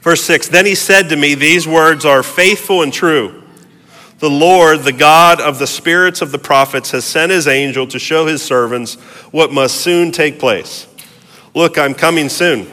Verse 0.00 0.22
6 0.22 0.48
Then 0.48 0.66
he 0.66 0.74
said 0.74 1.08
to 1.08 1.16
me, 1.16 1.34
These 1.34 1.66
words 1.66 2.04
are 2.04 2.22
faithful 2.22 2.82
and 2.82 2.92
true. 2.92 3.42
The 4.20 4.30
Lord, 4.30 4.82
the 4.82 4.92
God 4.92 5.40
of 5.40 5.58
the 5.58 5.66
spirits 5.66 6.22
of 6.22 6.30
the 6.30 6.38
prophets, 6.38 6.92
has 6.92 7.04
sent 7.04 7.32
his 7.32 7.48
angel 7.48 7.86
to 7.88 7.98
show 7.98 8.26
his 8.26 8.42
servants 8.42 8.94
what 9.32 9.52
must 9.52 9.80
soon 9.80 10.12
take 10.12 10.38
place. 10.38 10.86
Look, 11.54 11.76
I'm 11.76 11.94
coming 11.94 12.28
soon. 12.28 12.70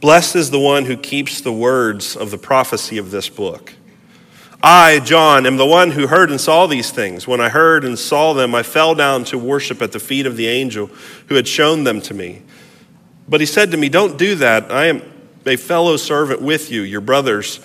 Blessed 0.00 0.36
is 0.36 0.50
the 0.50 0.58
one 0.60 0.84
who 0.84 0.96
keeps 0.96 1.40
the 1.40 1.52
words 1.52 2.16
of 2.16 2.30
the 2.30 2.38
prophecy 2.38 2.98
of 2.98 3.10
this 3.10 3.28
book. 3.28 3.75
I, 4.68 4.98
John, 4.98 5.46
am 5.46 5.58
the 5.58 5.66
one 5.66 5.92
who 5.92 6.08
heard 6.08 6.28
and 6.28 6.40
saw 6.40 6.66
these 6.66 6.90
things. 6.90 7.28
When 7.28 7.40
I 7.40 7.48
heard 7.48 7.84
and 7.84 7.96
saw 7.96 8.32
them, 8.32 8.52
I 8.52 8.64
fell 8.64 8.96
down 8.96 9.22
to 9.26 9.38
worship 9.38 9.80
at 9.80 9.92
the 9.92 10.00
feet 10.00 10.26
of 10.26 10.36
the 10.36 10.48
angel 10.48 10.90
who 11.28 11.36
had 11.36 11.46
shown 11.46 11.84
them 11.84 12.00
to 12.00 12.14
me. 12.14 12.42
But 13.28 13.38
he 13.38 13.46
said 13.46 13.70
to 13.70 13.76
me, 13.76 13.88
Don't 13.88 14.18
do 14.18 14.34
that. 14.34 14.72
I 14.72 14.86
am 14.86 15.02
a 15.46 15.54
fellow 15.54 15.96
servant 15.96 16.42
with 16.42 16.72
you, 16.72 16.82
your 16.82 17.00
brothers 17.00 17.60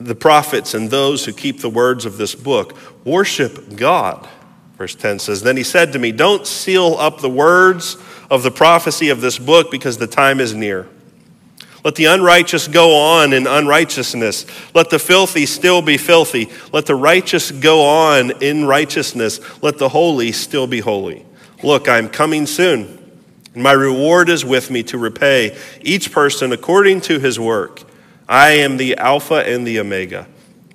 the 0.00 0.14
prophets 0.14 0.74
and 0.74 0.90
those 0.90 1.24
who 1.24 1.32
keep 1.32 1.60
the 1.60 1.68
words 1.68 2.06
of 2.06 2.16
this 2.16 2.34
book. 2.34 2.76
Worship 3.04 3.76
God. 3.76 4.28
Verse 4.76 4.94
10 4.94 5.18
says, 5.18 5.42
Then 5.42 5.56
he 5.56 5.64
said 5.64 5.92
to 5.92 5.98
me, 5.98 6.12
Don't 6.12 6.46
seal 6.46 6.96
up 6.98 7.20
the 7.20 7.28
words 7.28 7.96
of 8.30 8.42
the 8.42 8.50
prophecy 8.50 9.08
of 9.08 9.20
this 9.20 9.38
book 9.38 9.70
because 9.70 9.98
the 9.98 10.06
time 10.06 10.40
is 10.40 10.54
near. 10.54 10.88
Let 11.84 11.94
the 11.94 12.06
unrighteous 12.06 12.68
go 12.68 12.96
on 12.96 13.32
in 13.32 13.46
unrighteousness. 13.46 14.46
Let 14.74 14.90
the 14.90 14.98
filthy 14.98 15.46
still 15.46 15.80
be 15.80 15.96
filthy. 15.96 16.48
Let 16.72 16.86
the 16.86 16.96
righteous 16.96 17.50
go 17.50 17.84
on 17.84 18.42
in 18.42 18.66
righteousness. 18.66 19.40
Let 19.62 19.78
the 19.78 19.88
holy 19.88 20.32
still 20.32 20.66
be 20.66 20.80
holy. 20.80 21.24
Look, 21.62 21.88
I'm 21.88 22.08
coming 22.08 22.46
soon, 22.46 22.98
and 23.54 23.62
my 23.62 23.72
reward 23.72 24.28
is 24.28 24.44
with 24.44 24.70
me 24.70 24.82
to 24.84 24.98
repay 24.98 25.56
each 25.80 26.12
person 26.12 26.52
according 26.52 27.00
to 27.02 27.18
his 27.18 27.38
work. 27.38 27.82
I 28.28 28.50
am 28.50 28.76
the 28.76 28.96
Alpha 28.96 29.36
and 29.36 29.66
the 29.66 29.80
Omega, 29.80 30.26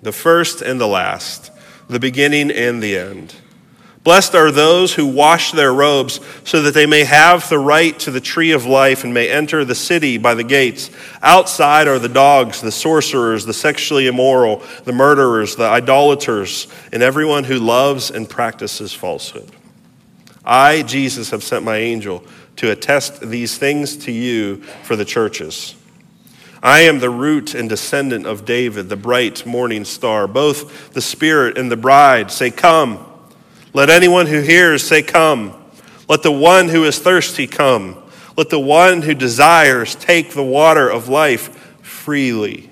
the 0.01 0.11
first 0.11 0.61
and 0.61 0.79
the 0.79 0.87
last, 0.87 1.51
the 1.87 1.99
beginning 1.99 2.49
and 2.49 2.81
the 2.81 2.97
end. 2.97 3.35
Blessed 4.03 4.35
are 4.35 4.51
those 4.51 4.93
who 4.93 5.05
wash 5.05 5.53
their 5.53 5.73
robes 5.73 6.19
so 6.43 6.61
that 6.63 6.73
they 6.73 6.85
may 6.85 7.05
have 7.05 7.47
the 7.47 7.57
right 7.57 7.97
to 7.99 8.11
the 8.11 8.19
tree 8.19 8.51
of 8.51 8.65
life 8.65 9.05
and 9.05 9.13
may 9.13 9.29
enter 9.29 9.63
the 9.63 9.75
city 9.75 10.17
by 10.17 10.33
the 10.33 10.43
gates. 10.43 10.91
Outside 11.21 11.87
are 11.87 11.99
the 11.99 12.09
dogs, 12.09 12.59
the 12.59 12.71
sorcerers, 12.71 13.45
the 13.45 13.53
sexually 13.53 14.07
immoral, 14.07 14.61
the 14.83 14.91
murderers, 14.91 15.55
the 15.55 15.63
idolaters, 15.63 16.67
and 16.91 17.01
everyone 17.01 17.45
who 17.45 17.59
loves 17.59 18.11
and 18.11 18.29
practices 18.29 18.91
falsehood. 18.91 19.49
I, 20.43 20.81
Jesus, 20.81 21.29
have 21.29 21.43
sent 21.43 21.63
my 21.63 21.77
angel 21.77 22.25
to 22.57 22.71
attest 22.71 23.21
these 23.21 23.57
things 23.57 23.95
to 23.97 24.11
you 24.11 24.57
for 24.83 24.97
the 24.97 25.05
churches. 25.05 25.75
I 26.61 26.81
am 26.81 26.99
the 26.99 27.09
root 27.09 27.55
and 27.55 27.69
descendant 27.69 28.25
of 28.25 28.43
David, 28.43 28.89
the 28.89 28.97
bright 28.97 29.45
morning 29.45 29.85
star. 29.85 30.27
Both 30.27 30.91
the 30.91 31.01
Spirit 31.01 31.57
and 31.57 31.71
the 31.71 31.77
bride 31.77 32.31
say, 32.31 32.51
Come. 32.51 33.12
Let 33.73 33.89
anyone 33.89 34.27
who 34.27 34.41
hears 34.41 34.85
say, 34.85 35.01
Come. 35.01 35.59
Let 36.07 36.21
the 36.21 36.31
one 36.31 36.69
who 36.69 36.83
is 36.83 36.99
thirsty 36.99 37.47
come. 37.47 37.97
Let 38.37 38.49
the 38.49 38.59
one 38.59 39.01
who 39.01 39.13
desires 39.13 39.95
take 39.95 40.31
the 40.31 40.43
water 40.43 40.89
of 40.89 41.07
life 41.07 41.55
freely. 41.81 42.69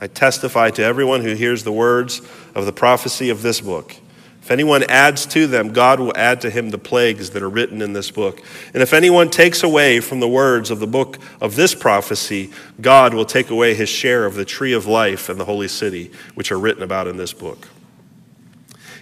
I 0.00 0.08
testify 0.08 0.70
to 0.70 0.82
everyone 0.82 1.20
who 1.22 1.34
hears 1.34 1.62
the 1.62 1.72
words 1.72 2.20
of 2.54 2.66
the 2.66 2.72
prophecy 2.72 3.30
of 3.30 3.42
this 3.42 3.60
book. 3.60 3.94
If 4.42 4.50
anyone 4.50 4.82
adds 4.82 5.24
to 5.26 5.46
them, 5.46 5.72
God 5.72 6.00
will 6.00 6.12
add 6.16 6.40
to 6.40 6.50
him 6.50 6.70
the 6.70 6.78
plagues 6.78 7.30
that 7.30 7.42
are 7.44 7.48
written 7.48 7.80
in 7.80 7.92
this 7.92 8.10
book. 8.10 8.42
And 8.74 8.82
if 8.82 8.92
anyone 8.92 9.30
takes 9.30 9.62
away 9.62 10.00
from 10.00 10.18
the 10.18 10.28
words 10.28 10.72
of 10.72 10.80
the 10.80 10.86
book 10.88 11.18
of 11.40 11.54
this 11.54 11.76
prophecy, 11.76 12.50
God 12.80 13.14
will 13.14 13.24
take 13.24 13.50
away 13.50 13.74
his 13.74 13.88
share 13.88 14.26
of 14.26 14.34
the 14.34 14.44
tree 14.44 14.72
of 14.72 14.86
life 14.86 15.28
and 15.28 15.38
the 15.38 15.44
holy 15.44 15.68
city, 15.68 16.10
which 16.34 16.50
are 16.50 16.58
written 16.58 16.82
about 16.82 17.06
in 17.06 17.16
this 17.16 17.32
book. 17.32 17.68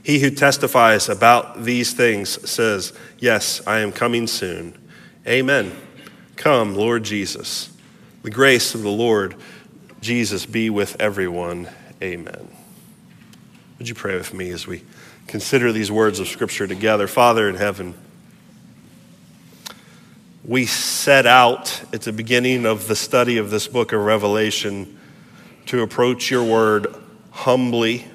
He 0.03 0.21
who 0.21 0.31
testifies 0.31 1.09
about 1.09 1.65
these 1.65 1.93
things 1.93 2.49
says, 2.49 2.93
Yes, 3.19 3.61
I 3.67 3.81
am 3.81 3.93
coming 3.93 4.27
soon. 4.27 4.77
Amen. 5.27 5.77
Come, 6.37 6.75
Lord 6.75 7.05
Jesus. 7.05 7.71
The 8.23 8.31
grace 8.31 8.75
of 8.75 8.83
the 8.83 8.91
Lord 8.91 9.35
Jesus 10.01 10.47
be 10.47 10.71
with 10.71 11.01
everyone. 11.01 11.69
Amen. 12.03 12.49
Would 13.79 13.89
you 13.89 13.95
pray 13.95 14.17
with 14.17 14.33
me 14.33 14.51
as 14.51 14.67
we 14.67 14.83
consider 15.27 15.73
these 15.73 15.91
words 15.91 16.19
of 16.19 16.29
Scripture 16.29 16.67
together? 16.67 17.07
Father 17.07 17.49
in 17.49 17.57
heaven, 17.57 17.95
we 20.45 20.65
set 20.65 21.27
out 21.27 21.83
at 21.93 22.03
the 22.03 22.13
beginning 22.13 22.65
of 22.65 22.89
the 22.89 22.97
study 22.97 23.37
of 23.37 23.51
this 23.51 23.69
book 23.69 23.93
of 23.93 24.01
Revelation 24.03 24.99
to 25.67 25.83
approach 25.83 26.31
your 26.31 26.45
word 26.45 26.87
humbly 27.31 28.07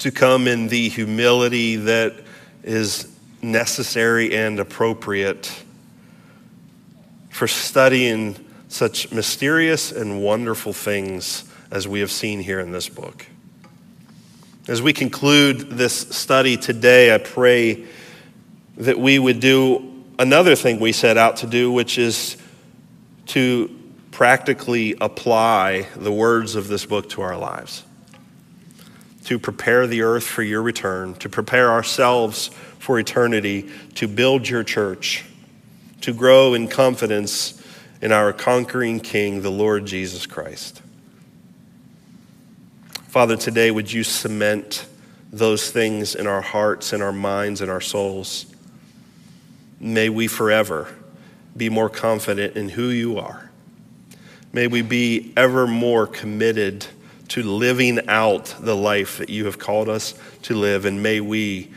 to 0.00 0.10
come 0.10 0.48
in 0.48 0.68
the 0.68 0.88
humility 0.88 1.76
that 1.76 2.14
is 2.62 3.14
necessary 3.42 4.34
and 4.34 4.58
appropriate 4.58 5.62
for 7.28 7.46
studying 7.46 8.34
such 8.68 9.12
mysterious 9.12 9.92
and 9.92 10.22
wonderful 10.22 10.72
things 10.72 11.44
as 11.70 11.86
we 11.86 12.00
have 12.00 12.10
seen 12.10 12.40
here 12.40 12.60
in 12.60 12.72
this 12.72 12.88
book. 12.88 13.26
As 14.68 14.80
we 14.80 14.92
conclude 14.94 15.70
this 15.70 15.94
study 15.94 16.56
today, 16.56 17.14
I 17.14 17.18
pray 17.18 17.84
that 18.78 18.98
we 18.98 19.18
would 19.18 19.40
do 19.40 20.02
another 20.18 20.56
thing 20.56 20.80
we 20.80 20.92
set 20.92 21.18
out 21.18 21.36
to 21.38 21.46
do, 21.46 21.70
which 21.70 21.98
is 21.98 22.38
to 23.26 23.76
practically 24.12 24.96
apply 25.00 25.86
the 25.94 26.12
words 26.12 26.54
of 26.54 26.68
this 26.68 26.86
book 26.86 27.10
to 27.10 27.20
our 27.20 27.36
lives 27.36 27.84
to 29.30 29.38
prepare 29.38 29.86
the 29.86 30.02
earth 30.02 30.24
for 30.24 30.42
your 30.42 30.60
return, 30.60 31.14
to 31.14 31.28
prepare 31.28 31.70
ourselves 31.70 32.48
for 32.80 32.98
eternity, 32.98 33.70
to 33.94 34.08
build 34.08 34.48
your 34.48 34.64
church, 34.64 35.24
to 36.00 36.12
grow 36.12 36.52
in 36.52 36.66
confidence 36.66 37.64
in 38.02 38.10
our 38.10 38.32
conquering 38.32 38.98
King, 38.98 39.42
the 39.42 39.50
Lord 39.50 39.86
Jesus 39.86 40.26
Christ. 40.26 40.82
Father, 43.06 43.36
today 43.36 43.70
would 43.70 43.92
you 43.92 44.02
cement 44.02 44.86
those 45.32 45.70
things 45.70 46.16
in 46.16 46.26
our 46.26 46.42
hearts, 46.42 46.92
in 46.92 47.00
our 47.00 47.12
minds, 47.12 47.60
in 47.60 47.70
our 47.70 47.80
souls? 47.80 48.46
May 49.78 50.08
we 50.08 50.26
forever 50.26 50.92
be 51.56 51.68
more 51.68 51.88
confident 51.88 52.56
in 52.56 52.70
who 52.70 52.88
you 52.88 53.16
are. 53.16 53.48
May 54.52 54.66
we 54.66 54.82
be 54.82 55.32
ever 55.36 55.68
more 55.68 56.08
committed 56.08 56.84
to 57.30 57.42
living 57.42 58.08
out 58.08 58.54
the 58.58 58.76
life 58.76 59.18
that 59.18 59.30
you 59.30 59.46
have 59.46 59.58
called 59.58 59.88
us 59.88 60.14
to 60.42 60.54
live. 60.54 60.84
And 60.84 61.02
may 61.02 61.20
we 61.20 61.70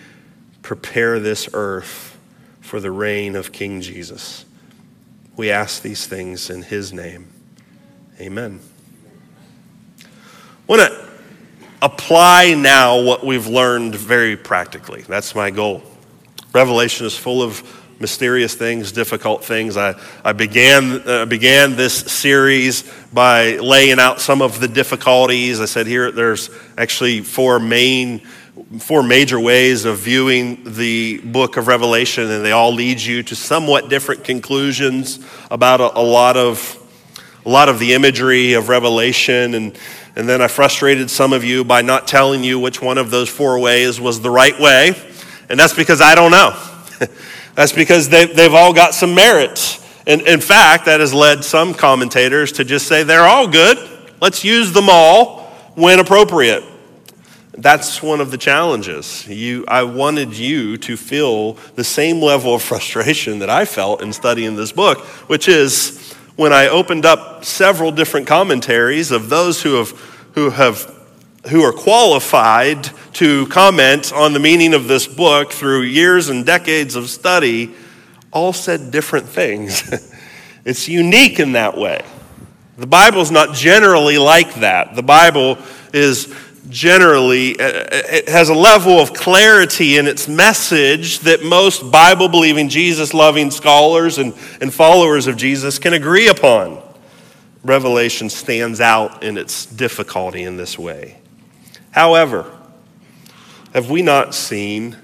prepare 0.61 1.19
this 1.19 1.47
earth 1.53 2.17
for 2.61 2.79
the 2.79 2.91
reign 2.91 3.35
of 3.35 3.51
King 3.51 3.81
Jesus. 3.81 4.45
We 5.35 5.51
ask 5.51 5.81
these 5.81 6.07
things 6.07 6.49
in 6.49 6.63
his 6.63 6.91
name. 6.91 7.27
Amen. 8.19 8.59
I 9.99 10.05
want 10.67 10.81
to 10.81 11.09
apply 11.81 12.55
now 12.55 13.01
what 13.01 13.23
we've 13.23 13.47
learned 13.47 13.93
very 13.93 14.37
practically. 14.37 15.01
That's 15.01 15.35
my 15.35 15.51
goal. 15.51 15.83
Revelation 16.53 17.05
is 17.05 17.17
full 17.17 17.43
of 17.43 17.82
mysterious 17.99 18.55
things, 18.55 18.91
difficult 18.91 19.43
things. 19.43 19.77
I, 19.77 19.95
I 20.23 20.33
began, 20.33 21.07
uh, 21.07 21.25
began 21.25 21.75
this 21.75 21.93
series 21.93 22.83
by 23.13 23.57
laying 23.57 23.99
out 23.99 24.21
some 24.21 24.41
of 24.41 24.59
the 24.59 24.67
difficulties. 24.67 25.61
I 25.61 25.65
said 25.65 25.87
here 25.87 26.11
there's 26.11 26.49
actually 26.77 27.21
four 27.21 27.59
main 27.59 28.21
four 28.79 29.01
major 29.01 29.39
ways 29.39 29.83
of 29.85 29.97
viewing 29.97 30.75
the 30.75 31.17
book 31.19 31.57
of 31.57 31.67
Revelation, 31.67 32.29
and 32.29 32.45
they 32.45 32.51
all 32.51 32.71
lead 32.71 33.01
you 33.01 33.23
to 33.23 33.35
somewhat 33.35 33.89
different 33.89 34.23
conclusions 34.23 35.19
about 35.49 35.81
a, 35.81 35.99
a 35.99 36.01
lot 36.01 36.37
of 36.37 36.79
a 37.45 37.49
lot 37.49 37.69
of 37.69 37.79
the 37.79 37.93
imagery 37.93 38.53
of 38.53 38.69
Revelation. 38.69 39.53
And, 39.53 39.77
and 40.15 40.29
then 40.29 40.41
I 40.41 40.47
frustrated 40.47 41.09
some 41.09 41.33
of 41.33 41.43
you 41.43 41.63
by 41.63 41.81
not 41.81 42.07
telling 42.07 42.43
you 42.43 42.59
which 42.59 42.81
one 42.81 42.97
of 42.97 43.11
those 43.11 43.29
four 43.29 43.59
ways 43.59 43.99
was 43.99 44.21
the 44.21 44.29
right 44.29 44.57
way. 44.59 44.95
And 45.49 45.59
that's 45.59 45.73
because 45.73 46.01
I 46.01 46.15
don't 46.15 46.31
know. 46.31 46.57
That's 47.55 47.71
because 47.71 48.09
they, 48.09 48.25
they've 48.25 48.53
all 48.53 48.73
got 48.73 48.93
some 48.93 49.13
merit. 49.13 49.79
And 50.05 50.21
in 50.21 50.41
fact, 50.41 50.85
that 50.85 50.99
has 50.99 51.13
led 51.13 51.43
some 51.43 51.73
commentators 51.73 52.53
to 52.53 52.65
just 52.65 52.87
say 52.87 53.03
they're 53.03 53.25
all 53.25 53.47
good. 53.47 53.77
Let's 54.21 54.43
use 54.43 54.73
them 54.73 54.89
all 54.89 55.43
when 55.75 55.99
appropriate. 55.99 56.63
That's 57.55 58.01
one 58.01 58.19
of 58.19 58.31
the 58.31 58.37
challenges. 58.37 59.27
You, 59.27 59.63
I 59.67 59.83
wanted 59.83 60.35
you 60.35 60.77
to 60.77 60.97
feel 60.97 61.53
the 61.75 61.83
same 61.83 62.19
level 62.19 62.55
of 62.55 62.63
frustration 62.63 63.39
that 63.39 63.49
I 63.49 63.65
felt 63.65 64.01
in 64.01 64.11
studying 64.11 64.55
this 64.55 64.71
book, 64.71 64.99
which 65.29 65.47
is 65.47 66.13
when 66.35 66.51
I 66.51 66.67
opened 66.67 67.05
up 67.05 67.45
several 67.45 67.91
different 67.91 68.25
commentaries 68.25 69.11
of 69.11 69.29
those 69.29 69.61
who 69.61 69.75
have, 69.75 69.91
who 70.33 70.49
have 70.49 71.02
who 71.49 71.61
are 71.61 71.73
qualified 71.73 72.89
to 73.13 73.45
comment 73.47 74.13
on 74.13 74.33
the 74.33 74.39
meaning 74.39 74.73
of 74.73 74.87
this 74.87 75.07
book 75.07 75.51
through 75.51 75.81
years 75.81 76.29
and 76.29 76.45
decades 76.45 76.95
of 76.95 77.09
study 77.09 77.73
all 78.31 78.53
said 78.53 78.91
different 78.91 79.27
things. 79.27 79.83
it's 80.65 80.87
unique 80.87 81.39
in 81.39 81.53
that 81.53 81.77
way. 81.77 82.03
The 82.77 82.87
Bible 82.87 83.21
is 83.21 83.29
not 83.29 83.55
generally 83.55 84.17
like 84.17 84.55
that. 84.55 84.95
The 84.95 85.03
Bible 85.03 85.57
is 85.93 86.33
generally 86.69 87.59
uh, 87.59 87.65
uh, 87.65 87.87
it 87.91 88.29
has 88.29 88.49
a 88.49 88.53
level 88.53 88.93
of 88.93 89.13
clarity 89.13 89.97
in 89.97 90.07
its 90.07 90.27
message 90.27 91.19
that 91.19 91.43
most 91.43 91.91
Bible 91.91 92.29
believing, 92.29 92.69
Jesus 92.69 93.13
loving 93.13 93.51
scholars 93.51 94.17
and, 94.17 94.33
and 94.61 94.73
followers 94.73 95.27
of 95.27 95.37
Jesus 95.37 95.77
can 95.77 95.93
agree 95.93 96.29
upon. 96.29 96.81
Revelation 97.63 98.29
stands 98.29 98.81
out 98.81 99.23
in 99.23 99.37
its 99.37 99.65
difficulty 99.65 100.43
in 100.43 100.57
this 100.57 100.79
way. 100.79 101.19
However, 101.93 102.51
have 103.71 103.91
we 103.91 104.01
not 104.01 104.33
seen 104.33 104.97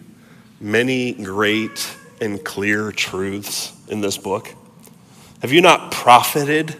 many 0.59 1.13
great 1.13 1.95
and 2.19 2.43
clear 2.43 2.91
truths 2.91 3.73
in 3.89 4.01
this 4.01 4.17
book? 4.17 4.53
Have 5.43 5.51
you 5.51 5.61
not 5.61 5.91
profited 5.91 6.75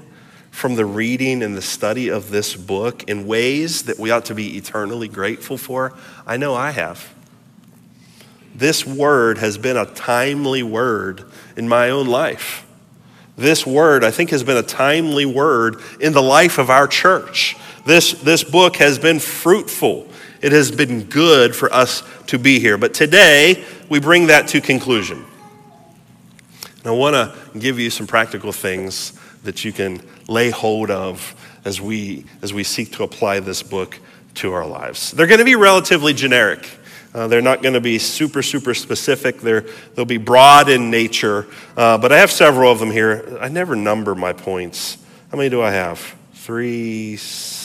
from 0.50 0.76
the 0.76 0.86
reading 0.86 1.44
and 1.44 1.56
the 1.56 1.62
study 1.62 2.10
of 2.10 2.32
this 2.32 2.56
book 2.56 3.04
in 3.04 3.28
ways 3.28 3.84
that 3.84 4.00
we 4.00 4.10
ought 4.10 4.26
to 4.26 4.36
be 4.36 4.58
eternally 4.58 5.08
grateful 5.08 5.60
for? 5.60 5.94
I 6.26 6.38
know 6.38 6.56
I 6.56 6.72
have. 6.72 7.14
This 8.56 8.88
word 8.88 9.38
has 9.38 9.60
been 9.60 9.78
a 9.78 9.86
timely 9.86 10.64
word 10.64 11.24
in 11.56 11.70
my 11.70 11.92
own 11.92 12.08
life. 12.08 12.66
This 13.38 13.64
word, 13.64 14.04
I 14.04 14.10
think, 14.10 14.32
has 14.32 14.44
been 14.44 14.58
a 14.58 14.64
timely 14.64 15.28
word 15.28 15.78
in 16.02 16.14
the 16.14 16.22
life 16.22 16.58
of 16.58 16.72
our 16.72 16.88
church. 16.88 17.56
This, 17.90 18.12
this 18.12 18.44
book 18.44 18.76
has 18.76 19.00
been 19.00 19.18
fruitful. 19.18 20.08
It 20.44 20.52
has 20.52 20.70
been 20.70 21.06
good 21.06 21.56
for 21.56 21.74
us 21.74 22.04
to 22.28 22.38
be 22.38 22.60
here. 22.60 22.78
But 22.78 22.94
today, 22.94 23.66
we 23.90 24.00
bring 24.00 24.28
that 24.28 24.48
to 24.50 24.62
conclusion. 24.62 25.26
And 26.62 26.86
I 26.86 26.92
want 26.92 27.16
to 27.16 27.58
give 27.58 27.80
you 27.80 27.90
some 27.90 28.06
practical 28.06 28.52
things 28.52 29.20
that 29.42 29.66
you 29.66 29.74
can 29.74 30.04
lay 30.28 30.52
hold 30.52 30.92
of 30.92 31.34
as 31.66 31.82
we, 31.82 32.26
as 32.44 32.54
we 32.54 32.64
seek 32.64 32.92
to 32.92 33.04
apply 33.04 33.40
this 33.40 33.64
book 33.64 33.98
to 34.36 34.54
our 34.54 34.68
lives. 34.68 35.10
They're 35.10 35.26
going 35.26 35.40
to 35.40 35.44
be 35.44 35.56
relatively 35.56 36.14
generic. 36.14 36.70
Uh, 37.16 37.26
they're 37.26 37.42
not 37.42 37.64
going 37.64 37.74
to 37.74 37.82
be 37.82 37.98
super, 37.98 38.44
super 38.44 38.76
specific. 38.76 39.42
They're, 39.42 39.66
they'll 39.96 40.06
be 40.06 40.18
broad 40.18 40.70
in 40.70 40.92
nature. 40.92 41.48
Uh, 41.76 41.98
but 41.98 42.12
I 42.12 42.20
have 42.20 42.30
several 42.30 42.72
of 42.72 42.78
them 42.78 42.92
here. 42.92 43.40
I 43.42 43.48
never 43.48 43.76
number 43.76 44.14
my 44.14 44.32
points. 44.32 45.00
How 45.32 45.38
many 45.40 45.50
do 45.50 45.64
I 45.64 45.72
have? 45.72 46.16
Three, 46.36 47.18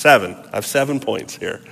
seven. 0.04 0.36
I 0.52 0.56
have 0.56 0.66
seven 0.66 1.00
points 1.00 1.34
here. 1.34 1.62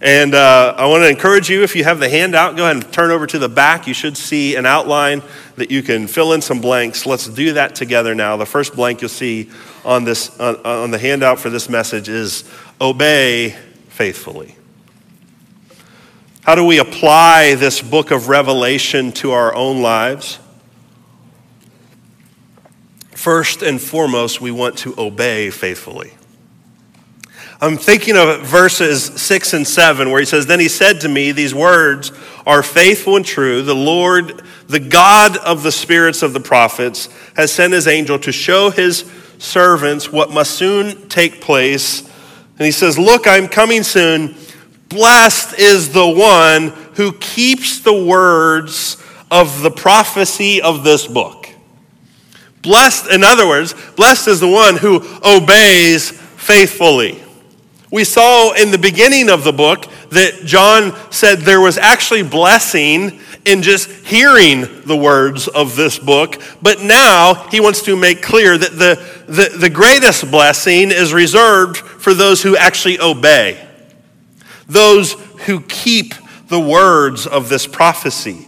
And 0.00 0.34
uh, 0.34 0.74
I 0.78 0.86
want 0.86 1.02
to 1.02 1.10
encourage 1.10 1.50
you, 1.50 1.62
if 1.62 1.76
you 1.76 1.84
have 1.84 2.00
the 2.00 2.08
handout, 2.08 2.56
go 2.56 2.64
ahead 2.64 2.76
and 2.76 2.90
turn 2.90 3.10
over 3.10 3.26
to 3.26 3.38
the 3.38 3.50
back. 3.50 3.86
You 3.86 3.92
should 3.92 4.16
see 4.16 4.56
an 4.56 4.64
outline 4.64 5.22
that 5.56 5.70
you 5.70 5.82
can 5.82 6.06
fill 6.06 6.32
in 6.32 6.40
some 6.40 6.62
blanks. 6.62 7.04
Let's 7.04 7.26
do 7.28 7.52
that 7.52 7.74
together 7.74 8.14
now. 8.14 8.38
The 8.38 8.46
first 8.46 8.74
blank 8.74 9.02
you'll 9.02 9.10
see 9.10 9.50
on, 9.84 10.04
this, 10.04 10.40
on, 10.40 10.56
on 10.64 10.90
the 10.90 10.96
handout 10.98 11.38
for 11.38 11.50
this 11.50 11.68
message 11.68 12.08
is 12.08 12.50
obey 12.80 13.50
faithfully. 13.90 14.56
How 16.44 16.54
do 16.54 16.64
we 16.64 16.78
apply 16.78 17.56
this 17.56 17.82
book 17.82 18.10
of 18.10 18.28
Revelation 18.30 19.12
to 19.12 19.32
our 19.32 19.54
own 19.54 19.82
lives? 19.82 20.38
First 23.10 23.60
and 23.60 23.78
foremost, 23.78 24.40
we 24.40 24.50
want 24.50 24.78
to 24.78 24.94
obey 24.96 25.50
faithfully. 25.50 26.12
I'm 27.58 27.78
thinking 27.78 28.16
of 28.18 28.42
verses 28.42 29.02
six 29.04 29.54
and 29.54 29.66
seven, 29.66 30.10
where 30.10 30.20
he 30.20 30.26
says, 30.26 30.46
Then 30.46 30.60
he 30.60 30.68
said 30.68 31.00
to 31.00 31.08
me, 31.08 31.32
These 31.32 31.54
words 31.54 32.12
are 32.44 32.62
faithful 32.62 33.16
and 33.16 33.24
true. 33.24 33.62
The 33.62 33.74
Lord, 33.74 34.42
the 34.68 34.80
God 34.80 35.38
of 35.38 35.62
the 35.62 35.72
spirits 35.72 36.22
of 36.22 36.34
the 36.34 36.40
prophets, 36.40 37.08
has 37.34 37.50
sent 37.50 37.72
his 37.72 37.86
angel 37.86 38.18
to 38.20 38.32
show 38.32 38.70
his 38.70 39.10
servants 39.38 40.12
what 40.12 40.30
must 40.30 40.52
soon 40.52 41.08
take 41.08 41.40
place. 41.40 42.02
And 42.58 42.66
he 42.66 42.72
says, 42.72 42.98
Look, 42.98 43.26
I'm 43.26 43.48
coming 43.48 43.82
soon. 43.82 44.34
Blessed 44.90 45.58
is 45.58 45.92
the 45.92 46.06
one 46.06 46.68
who 46.94 47.12
keeps 47.12 47.80
the 47.80 48.04
words 48.04 49.02
of 49.30 49.62
the 49.62 49.70
prophecy 49.70 50.60
of 50.60 50.84
this 50.84 51.06
book. 51.06 51.48
Blessed, 52.60 53.10
in 53.10 53.24
other 53.24 53.48
words, 53.48 53.74
blessed 53.96 54.28
is 54.28 54.40
the 54.40 54.48
one 54.48 54.76
who 54.76 55.00
obeys 55.24 56.10
faithfully. 56.10 57.22
We 57.90 58.04
saw 58.04 58.52
in 58.52 58.72
the 58.72 58.78
beginning 58.78 59.30
of 59.30 59.44
the 59.44 59.52
book 59.52 59.86
that 60.10 60.42
John 60.44 60.92
said 61.12 61.40
there 61.40 61.60
was 61.60 61.78
actually 61.78 62.24
blessing 62.24 63.20
in 63.44 63.62
just 63.62 63.88
hearing 64.04 64.82
the 64.84 64.96
words 64.96 65.46
of 65.46 65.76
this 65.76 65.98
book, 65.98 66.42
but 66.60 66.80
now 66.82 67.46
he 67.50 67.60
wants 67.60 67.82
to 67.82 67.96
make 67.96 68.22
clear 68.22 68.58
that 68.58 68.72
the, 68.72 69.00
the, 69.32 69.56
the 69.56 69.70
greatest 69.70 70.28
blessing 70.30 70.90
is 70.90 71.12
reserved 71.12 71.76
for 71.76 72.12
those 72.12 72.42
who 72.42 72.56
actually 72.56 72.98
obey, 72.98 73.64
those 74.66 75.12
who 75.46 75.60
keep 75.60 76.14
the 76.48 76.58
words 76.58 77.26
of 77.26 77.48
this 77.48 77.66
prophecy 77.66 78.46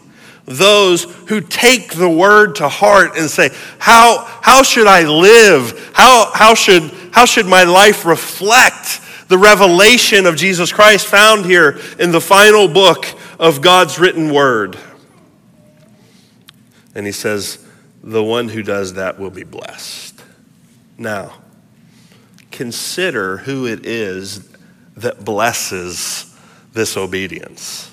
those 0.49 1.05
who 1.27 1.43
take 1.43 1.93
the 1.93 2.09
word 2.09 2.55
to 2.55 2.69
heart 2.71 3.19
and 3.19 3.29
say, 3.29 3.51
How, 3.79 4.25
how 4.41 4.63
should 4.63 4.87
I 4.87 5.03
live? 5.07 5.93
How, 5.95 6.31
how, 6.33 6.55
should, 6.55 6.91
how 7.13 7.27
should 7.27 7.45
my 7.45 7.65
life 7.65 8.07
reflect 8.07 9.03
the 9.29 9.39
revelation 9.39 10.27
of 10.27 10.37
Jesus 10.37 10.73
Christ 10.73 11.07
found 11.07 11.45
here 11.45 11.79
in 11.99 12.13
the 12.13 12.21
final 12.21 12.67
book 12.69 13.07
of 13.39 13.61
God's 13.61 13.99
written 13.99 14.33
word? 14.33 14.77
And 16.95 17.07
he 17.07 17.13
says, 17.13 17.65
The 18.03 18.25
one 18.25 18.49
who 18.49 18.63
does 18.63 18.95
that 18.95 19.19
will 19.19 19.31
be 19.31 19.45
blessed. 19.45 20.23
Now, 20.97 21.35
consider 22.51 23.37
who 23.39 23.67
it 23.67 23.87
is 23.87 24.49
that 24.97 25.25
blesses 25.25 26.35
this 26.73 26.97
obedience. 26.97 27.91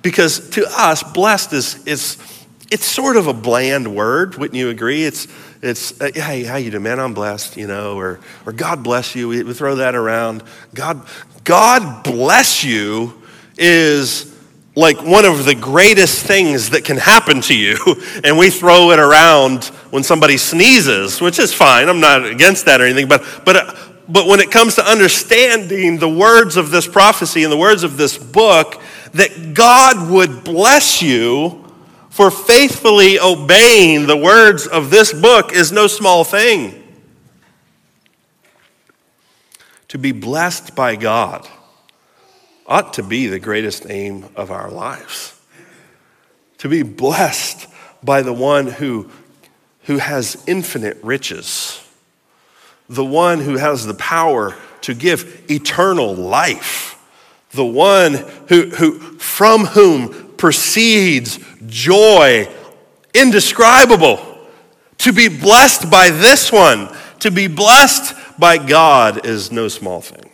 Because 0.00 0.50
to 0.50 0.66
us, 0.68 1.02
blessed 1.02 1.52
is, 1.52 1.86
is 1.86 2.16
it's 2.70 2.86
sort 2.86 3.16
of 3.16 3.26
a 3.26 3.34
bland 3.34 3.94
word, 3.94 4.36
wouldn't 4.36 4.56
you 4.56 4.70
agree? 4.70 5.04
It's, 5.04 5.28
it's 5.62 6.00
uh, 6.00 6.10
hey, 6.12 6.42
how 6.42 6.56
you 6.56 6.72
doing, 6.72 6.82
man? 6.82 6.98
I'm 6.98 7.14
blessed, 7.14 7.56
you 7.56 7.68
know, 7.68 7.96
or, 7.96 8.18
or 8.44 8.52
God 8.52 8.82
bless 8.82 9.14
you. 9.14 9.28
We, 9.28 9.54
throw 9.54 9.76
that 9.76 9.94
around. 9.94 10.42
God, 10.74 11.06
God 11.44 12.02
bless 12.02 12.64
you 12.64 13.22
is 13.56 14.36
like 14.74 15.00
one 15.02 15.24
of 15.24 15.44
the 15.44 15.54
greatest 15.54 16.26
things 16.26 16.70
that 16.70 16.84
can 16.84 16.96
happen 16.96 17.40
to 17.42 17.56
you. 17.56 17.76
And 18.24 18.38
we 18.38 18.50
throw 18.50 18.90
it 18.90 18.98
around 18.98 19.64
when 19.90 20.02
somebody 20.02 20.36
sneezes, 20.36 21.20
which 21.20 21.38
is 21.38 21.52
fine. 21.52 21.88
I'm 21.88 22.00
not 22.00 22.24
against 22.24 22.64
that 22.66 22.80
or 22.80 22.84
anything. 22.84 23.08
But, 23.08 23.24
but, 23.44 23.56
uh, 23.56 23.74
but 24.08 24.26
when 24.26 24.40
it 24.40 24.50
comes 24.50 24.76
to 24.76 24.84
understanding 24.84 25.98
the 25.98 26.08
words 26.08 26.56
of 26.56 26.70
this 26.70 26.86
prophecy 26.86 27.42
and 27.44 27.52
the 27.52 27.56
words 27.56 27.84
of 27.84 27.96
this 27.96 28.18
book, 28.18 28.80
that 29.14 29.54
God 29.54 30.10
would 30.10 30.44
bless 30.44 31.02
you 31.02 31.61
for 32.22 32.30
faithfully 32.30 33.18
obeying 33.18 34.06
the 34.06 34.16
words 34.16 34.68
of 34.68 34.90
this 34.90 35.12
book 35.12 35.52
is 35.52 35.72
no 35.72 35.88
small 35.88 36.22
thing. 36.22 36.80
To 39.88 39.98
be 39.98 40.12
blessed 40.12 40.76
by 40.76 40.94
God 40.94 41.48
ought 42.64 42.92
to 42.92 43.02
be 43.02 43.26
the 43.26 43.40
greatest 43.40 43.86
aim 43.90 44.26
of 44.36 44.52
our 44.52 44.70
lives. 44.70 45.36
To 46.58 46.68
be 46.68 46.84
blessed 46.84 47.66
by 48.04 48.22
the 48.22 48.32
one 48.32 48.68
who, 48.68 49.10
who 49.86 49.98
has 49.98 50.44
infinite 50.46 51.02
riches, 51.02 51.84
the 52.88 53.04
one 53.04 53.40
who 53.40 53.56
has 53.56 53.84
the 53.84 53.94
power 53.94 54.54
to 54.82 54.94
give 54.94 55.50
eternal 55.50 56.14
life 56.14 56.92
the 57.52 57.64
one 57.64 58.14
who, 58.48 58.70
who, 58.70 58.98
from 59.18 59.66
whom 59.66 60.21
proceeds 60.42 61.38
joy 61.68 62.48
indescribable. 63.14 64.18
To 64.98 65.12
be 65.12 65.28
blessed 65.28 65.88
by 65.88 66.10
this 66.10 66.50
one, 66.50 66.88
to 67.20 67.30
be 67.30 67.46
blessed 67.46 68.12
by 68.40 68.58
God 68.58 69.24
is 69.24 69.52
no 69.52 69.68
small 69.68 70.00
thing. 70.00 70.32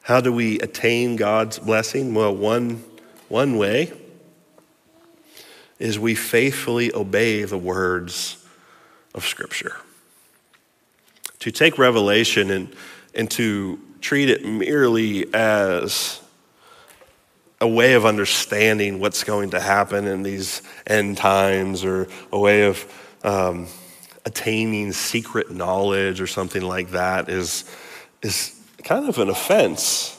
How 0.00 0.20
do 0.20 0.32
we 0.32 0.58
attain 0.58 1.14
God's 1.14 1.60
blessing? 1.60 2.14
Well, 2.14 2.34
one, 2.34 2.82
one 3.28 3.56
way 3.56 3.92
is 5.78 6.00
we 6.00 6.16
faithfully 6.16 6.92
obey 6.92 7.44
the 7.44 7.58
words 7.58 8.44
of 9.14 9.24
Scripture. 9.24 9.76
To 11.38 11.52
take 11.52 11.78
revelation 11.78 12.50
and, 12.50 12.74
and 13.14 13.30
to 13.30 13.78
treat 14.00 14.30
it 14.30 14.44
merely 14.44 15.32
as 15.32 16.21
a 17.62 17.68
way 17.68 17.92
of 17.92 18.04
understanding 18.04 18.98
what's 18.98 19.22
going 19.22 19.50
to 19.50 19.60
happen 19.60 20.08
in 20.08 20.24
these 20.24 20.62
end 20.84 21.16
times 21.16 21.84
or 21.84 22.08
a 22.32 22.38
way 22.38 22.64
of 22.64 22.92
um, 23.22 23.68
attaining 24.26 24.90
secret 24.90 25.48
knowledge 25.48 26.20
or 26.20 26.26
something 26.26 26.62
like 26.62 26.90
that 26.90 27.28
is, 27.28 27.64
is 28.20 28.52
kind 28.82 29.08
of 29.08 29.16
an 29.18 29.28
offense. 29.28 30.18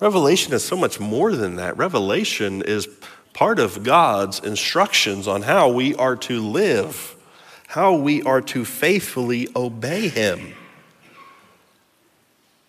Revelation 0.00 0.54
is 0.54 0.64
so 0.64 0.74
much 0.74 0.98
more 0.98 1.36
than 1.36 1.56
that. 1.56 1.76
Revelation 1.76 2.62
is 2.62 2.88
part 3.34 3.58
of 3.58 3.82
God's 3.82 4.40
instructions 4.40 5.28
on 5.28 5.42
how 5.42 5.68
we 5.68 5.94
are 5.96 6.16
to 6.16 6.40
live, 6.40 7.14
how 7.66 7.96
we 7.96 8.22
are 8.22 8.40
to 8.40 8.64
faithfully 8.64 9.46
obey 9.54 10.08
Him. 10.08 10.54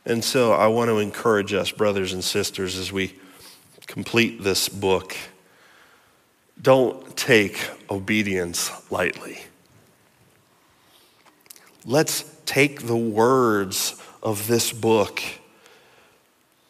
And 0.06 0.22
so 0.26 0.52
I 0.52 0.68
want 0.68 0.90
to 0.90 1.00
encourage 1.00 1.54
us, 1.54 1.72
brothers 1.72 2.12
and 2.12 2.22
sisters, 2.22 2.78
as 2.78 2.92
we 2.92 3.14
complete 3.88 4.44
this 4.44 4.70
book 4.70 5.16
don't 6.62 7.18
take 7.18 7.70
obedience 7.90 8.72
lightly. 8.90 9.40
Let's 11.86 12.24
take 12.46 12.88
the 12.88 12.96
words 12.96 14.02
of 14.22 14.48
this 14.48 14.72
book 14.72 15.22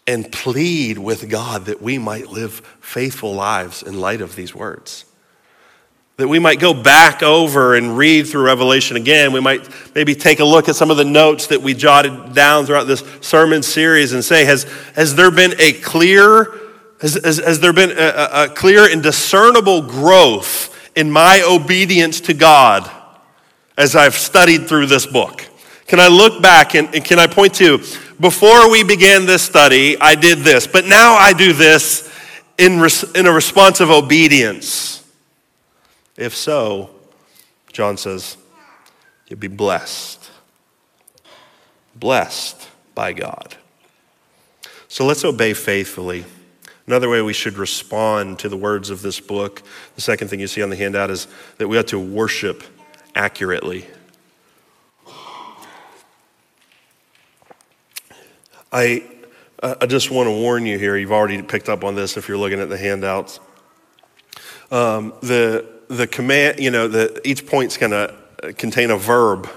and 0.08 0.30
plead 0.32 0.97
with 0.97 1.30
God 1.30 1.65
that 1.65 1.82
we 1.82 1.97
might 1.97 2.28
live 2.28 2.54
faithful 2.82 3.34
lives 3.34 3.84
in 3.84 3.99
light 3.99 4.21
of 4.21 4.36
these 4.36 4.56
words. 4.56 5.06
That 6.17 6.28
we 6.28 6.39
might 6.39 6.60
go 6.60 6.73
back 6.73 7.23
over 7.23 7.76
and 7.76 7.97
read 7.97 8.28
through 8.28 8.43
Revelation 8.43 8.97
again. 8.97 9.32
We 9.32 9.39
might 9.39 9.67
maybe 9.95 10.13
take 10.15 10.39
a 10.39 10.45
look 10.45 10.69
at 10.69 10.76
some 10.76 10.91
of 10.91 10.97
the 10.97 11.06
notes 11.06 11.47
that 11.47 11.62
we 11.62 11.73
jotted 11.73 12.34
down 12.34 12.65
throughout 12.65 12.86
this 12.86 13.04
sermon 13.21 13.63
series 13.63 14.13
and 14.13 14.23
say, 14.23 14.45
has, 14.45 14.63
has 14.95 15.15
there 15.15 15.32
been 15.32 15.54
a 15.60 15.73
clear, 15.73 16.47
has, 17.03 17.19
has, 17.23 17.37
has 17.37 17.59
there 17.59 17.73
been 17.73 17.91
a, 17.91 18.45
a 18.45 18.49
clear 18.49 18.89
and 18.89 19.03
discernible 19.03 19.81
growth 19.81 20.73
in 20.95 21.11
my 21.11 21.43
obedience 21.45 22.21
to 22.21 22.33
God 22.33 22.89
as 23.77 23.93
I've 23.93 24.15
studied 24.15 24.67
through 24.67 24.85
this 24.85 25.05
book? 25.05 25.45
Can 25.85 25.99
I 25.99 26.07
look 26.07 26.41
back 26.41 26.75
and, 26.75 26.95
and 26.95 27.03
can 27.03 27.19
I 27.19 27.27
point 27.27 27.55
to, 27.55 27.79
before 28.21 28.71
we 28.71 28.85
began 28.85 29.25
this 29.25 29.43
study, 29.43 29.99
I 29.99 30.15
did 30.15 30.39
this, 30.39 30.65
but 30.65 30.85
now 30.85 31.15
I 31.15 31.33
do 31.33 31.51
this 31.51 32.09
in, 32.57 32.79
res, 32.79 33.03
in 33.11 33.27
a 33.27 33.33
response 33.33 33.81
of 33.81 33.89
obedience. 33.91 35.05
If 36.15 36.33
so, 36.33 36.89
John 37.73 37.97
says, 37.97 38.37
you'll 39.27 39.39
be 39.39 39.49
blessed. 39.49 40.31
Blessed 41.95 42.69
by 42.95 43.11
God. 43.11 43.57
So 44.87 45.05
let's 45.05 45.25
obey 45.25 45.53
faithfully. 45.53 46.23
Another 46.85 47.07
way 47.07 47.21
we 47.21 47.33
should 47.33 47.57
respond 47.57 48.39
to 48.39 48.49
the 48.49 48.57
words 48.57 48.89
of 48.89 49.01
this 49.01 49.19
book, 49.19 49.63
the 49.95 50.01
second 50.01 50.27
thing 50.27 50.39
you 50.41 50.47
see 50.47 50.61
on 50.61 50.69
the 50.69 50.75
handout 50.75 51.09
is 51.09 51.27
that 51.57 51.67
we 51.67 51.77
ought 51.77 51.87
to 51.87 51.99
worship 51.99 52.63
accurately. 53.15 53.85
I, 58.71 59.03
I 59.61 59.85
just 59.85 60.11
want 60.11 60.27
to 60.27 60.31
warn 60.31 60.65
you 60.65 60.77
here, 60.77 60.97
you've 60.97 61.11
already 61.11 61.41
picked 61.41 61.69
up 61.69 61.83
on 61.83 61.95
this 61.95 62.17
if 62.17 62.27
you're 62.27 62.37
looking 62.37 62.59
at 62.59 62.69
the 62.69 62.77
handouts. 62.77 63.39
Um, 64.71 65.13
the, 65.21 65.65
the 65.87 66.07
command, 66.07 66.59
you 66.59 66.71
know, 66.71 66.87
the, 66.87 67.21
each 67.23 67.45
point's 67.45 67.77
going 67.77 67.91
to 67.91 68.53
contain 68.53 68.89
a 68.91 68.97
verb. 68.97 69.49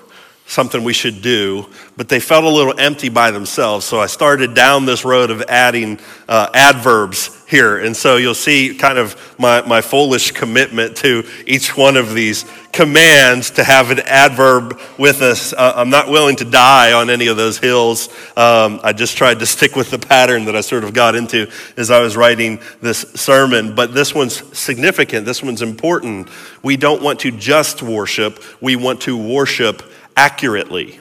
Something 0.46 0.85
we 0.85 0.92
should 0.92 1.22
do, 1.22 1.66
but 1.96 2.09
they 2.09 2.20
felt 2.20 2.44
a 2.44 2.48
little 2.48 2.78
empty 2.78 3.09
by 3.09 3.32
themselves. 3.32 3.85
So 3.85 3.98
I 3.98 4.06
started 4.06 4.54
down 4.54 4.87
this 4.87 5.04
road 5.04 5.30
of 5.30 5.42
adding 5.48 5.98
uh, 6.28 6.48
adverbs 6.54 7.44
here. 7.48 7.78
And 7.78 7.96
so 7.96 8.16
you'll 8.16 8.35
see 8.35 8.76
kind 8.76 8.98
of 8.98 9.16
my, 9.38 9.62
my 9.62 9.80
foolish 9.80 10.30
commitment 10.32 10.96
to 10.98 11.24
each 11.46 11.76
one 11.76 11.96
of 11.96 12.14
these 12.14 12.44
commands 12.72 13.50
to 13.52 13.64
have 13.64 13.90
an 13.90 14.00
adverb 14.00 14.80
with 14.98 15.20
us. 15.20 15.52
Uh, 15.52 15.72
I'm 15.76 15.90
not 15.90 16.09
willing 16.09 16.37
to 16.37 16.44
die 16.44 16.92
on 16.92 17.11
any 17.11 17.26
of 17.26 17.37
those 17.37 17.59
hills. 17.59 18.09
Um, 18.37 18.80
I 18.85 18.92
just 18.92 19.16
tried 19.16 19.40
to 19.40 19.46
stick 19.46 19.74
with 19.74 19.90
the 19.90 19.98
pattern 19.98 20.44
that 20.44 20.54
I 20.54 20.61
sort 20.61 20.85
of 20.85 20.92
got 20.92 21.16
into 21.16 21.50
as 21.76 21.90
I 21.90 22.00
was 22.00 22.16
writing 22.16 22.61
this 22.80 23.00
sermon. 23.14 23.74
But 23.74 23.94
this 23.94 24.14
one's 24.14 24.56
significant, 24.56 25.26
this 25.26 25.42
one's 25.42 25.62
important. 25.62 26.28
We 26.62 26.76
don't 26.76 27.02
want 27.02 27.20
to 27.20 27.32
just 27.32 27.82
worship, 27.82 28.42
we 28.61 28.76
want 28.76 29.02
to 29.02 29.16
worship 29.16 29.82
accurately. 30.16 31.00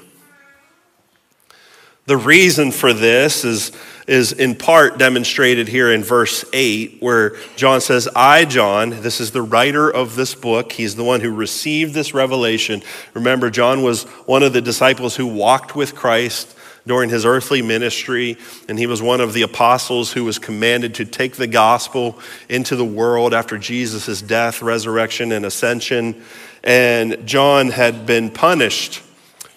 The 2.07 2.17
reason 2.17 2.71
for 2.71 2.93
this 2.93 3.43
is, 3.43 3.71
is 4.05 4.31
in 4.31 4.53
part 4.53 4.99
demonstrated 4.99 5.67
here 5.67 5.91
in 5.91 6.03
verse 6.03 6.45
8, 6.53 6.97
where 6.99 7.35
John 7.55 7.81
says, 7.81 8.07
I, 8.15 8.45
John, 8.45 8.91
this 9.01 9.19
is 9.19 9.31
the 9.31 9.41
writer 9.41 9.89
of 9.89 10.15
this 10.15 10.35
book. 10.35 10.71
He's 10.71 10.95
the 10.95 11.03
one 11.03 11.21
who 11.21 11.33
received 11.33 11.95
this 11.95 12.13
revelation. 12.13 12.83
Remember, 13.15 13.49
John 13.49 13.81
was 13.81 14.03
one 14.27 14.43
of 14.43 14.53
the 14.53 14.61
disciples 14.61 15.15
who 15.15 15.25
walked 15.25 15.75
with 15.75 15.95
Christ 15.95 16.55
during 16.85 17.09
his 17.09 17.25
earthly 17.25 17.63
ministry, 17.63 18.37
and 18.69 18.77
he 18.77 18.85
was 18.85 19.01
one 19.01 19.19
of 19.19 19.33
the 19.33 19.41
apostles 19.41 20.11
who 20.11 20.23
was 20.23 20.37
commanded 20.37 20.93
to 20.93 21.05
take 21.05 21.37
the 21.37 21.47
gospel 21.47 22.19
into 22.49 22.75
the 22.75 22.85
world 22.85 23.33
after 23.33 23.57
Jesus' 23.57 24.21
death, 24.21 24.61
resurrection, 24.61 25.31
and 25.31 25.43
ascension. 25.43 26.21
And 26.63 27.25
John 27.25 27.69
had 27.69 28.05
been 28.05 28.29
punished 28.29 29.01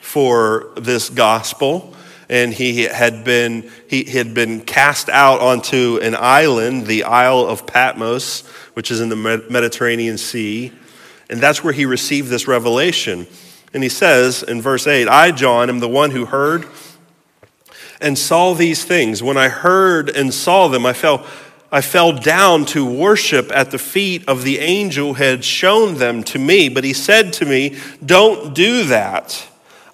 for 0.08 0.72
this 0.76 1.10
gospel 1.10 1.94
and 2.30 2.54
he 2.54 2.84
had 2.84 3.24
been 3.24 3.70
he 3.88 4.04
had 4.04 4.32
been 4.32 4.62
cast 4.62 5.10
out 5.10 5.40
onto 5.40 5.98
an 6.00 6.16
island 6.18 6.86
the 6.86 7.04
isle 7.04 7.46
of 7.46 7.66
patmos 7.66 8.46
which 8.72 8.90
is 8.90 9.02
in 9.02 9.10
the 9.10 9.44
mediterranean 9.50 10.16
sea 10.16 10.72
and 11.28 11.40
that's 11.40 11.62
where 11.62 11.74
he 11.74 11.84
received 11.84 12.30
this 12.30 12.48
revelation. 12.48 13.26
And 13.74 13.82
he 13.82 13.90
says 13.90 14.42
in 14.42 14.62
verse 14.62 14.86
8 14.86 15.08
i 15.08 15.30
john 15.30 15.68
am 15.68 15.80
the 15.80 15.88
one 15.88 16.10
who 16.10 16.24
heard 16.24 16.66
and 18.00 18.16
saw 18.16 18.54
these 18.54 18.82
things. 18.84 19.22
When 19.22 19.36
i 19.36 19.48
heard 19.48 20.08
and 20.08 20.32
saw 20.32 20.68
them 20.68 20.86
i 20.86 20.94
fell 20.94 21.26
I 21.70 21.82
fell 21.82 22.14
down 22.14 22.64
to 22.66 22.82
worship 22.82 23.52
at 23.52 23.72
the 23.72 23.78
feet 23.78 24.26
of 24.26 24.42
the 24.42 24.58
angel 24.58 25.12
who 25.12 25.22
had 25.22 25.44
shown 25.44 25.96
them 25.96 26.22
to 26.24 26.38
me, 26.38 26.70
but 26.70 26.82
he 26.82 26.94
said 26.94 27.34
to 27.34 27.44
me, 27.44 27.76
Don't 28.02 28.54
do 28.54 28.84
that. 28.84 29.46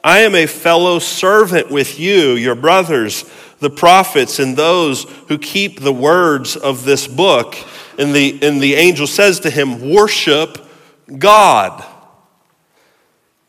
I 0.05 0.19
am 0.19 0.35
a 0.35 0.45
fellow 0.45 0.99
servant 0.99 1.71
with 1.71 1.99
you, 1.99 2.33
your 2.33 2.55
brothers, 2.55 3.25
the 3.61 3.71
prophets, 3.71 4.39
and 4.39 4.55
those 4.55 5.05
who 5.29 5.39
keep 5.39 5.81
the 5.81 5.95
words 5.95 6.57
of 6.57 6.85
this 6.85 7.09
book. 7.09 7.57
And 7.99 8.15
the, 8.15 8.39
and 8.43 8.61
the 8.61 8.75
angel 8.75 9.07
says 9.07 9.41
to 9.41 9.51
him, 9.51 9.91
Worship 9.91 10.59
God. 11.19 11.83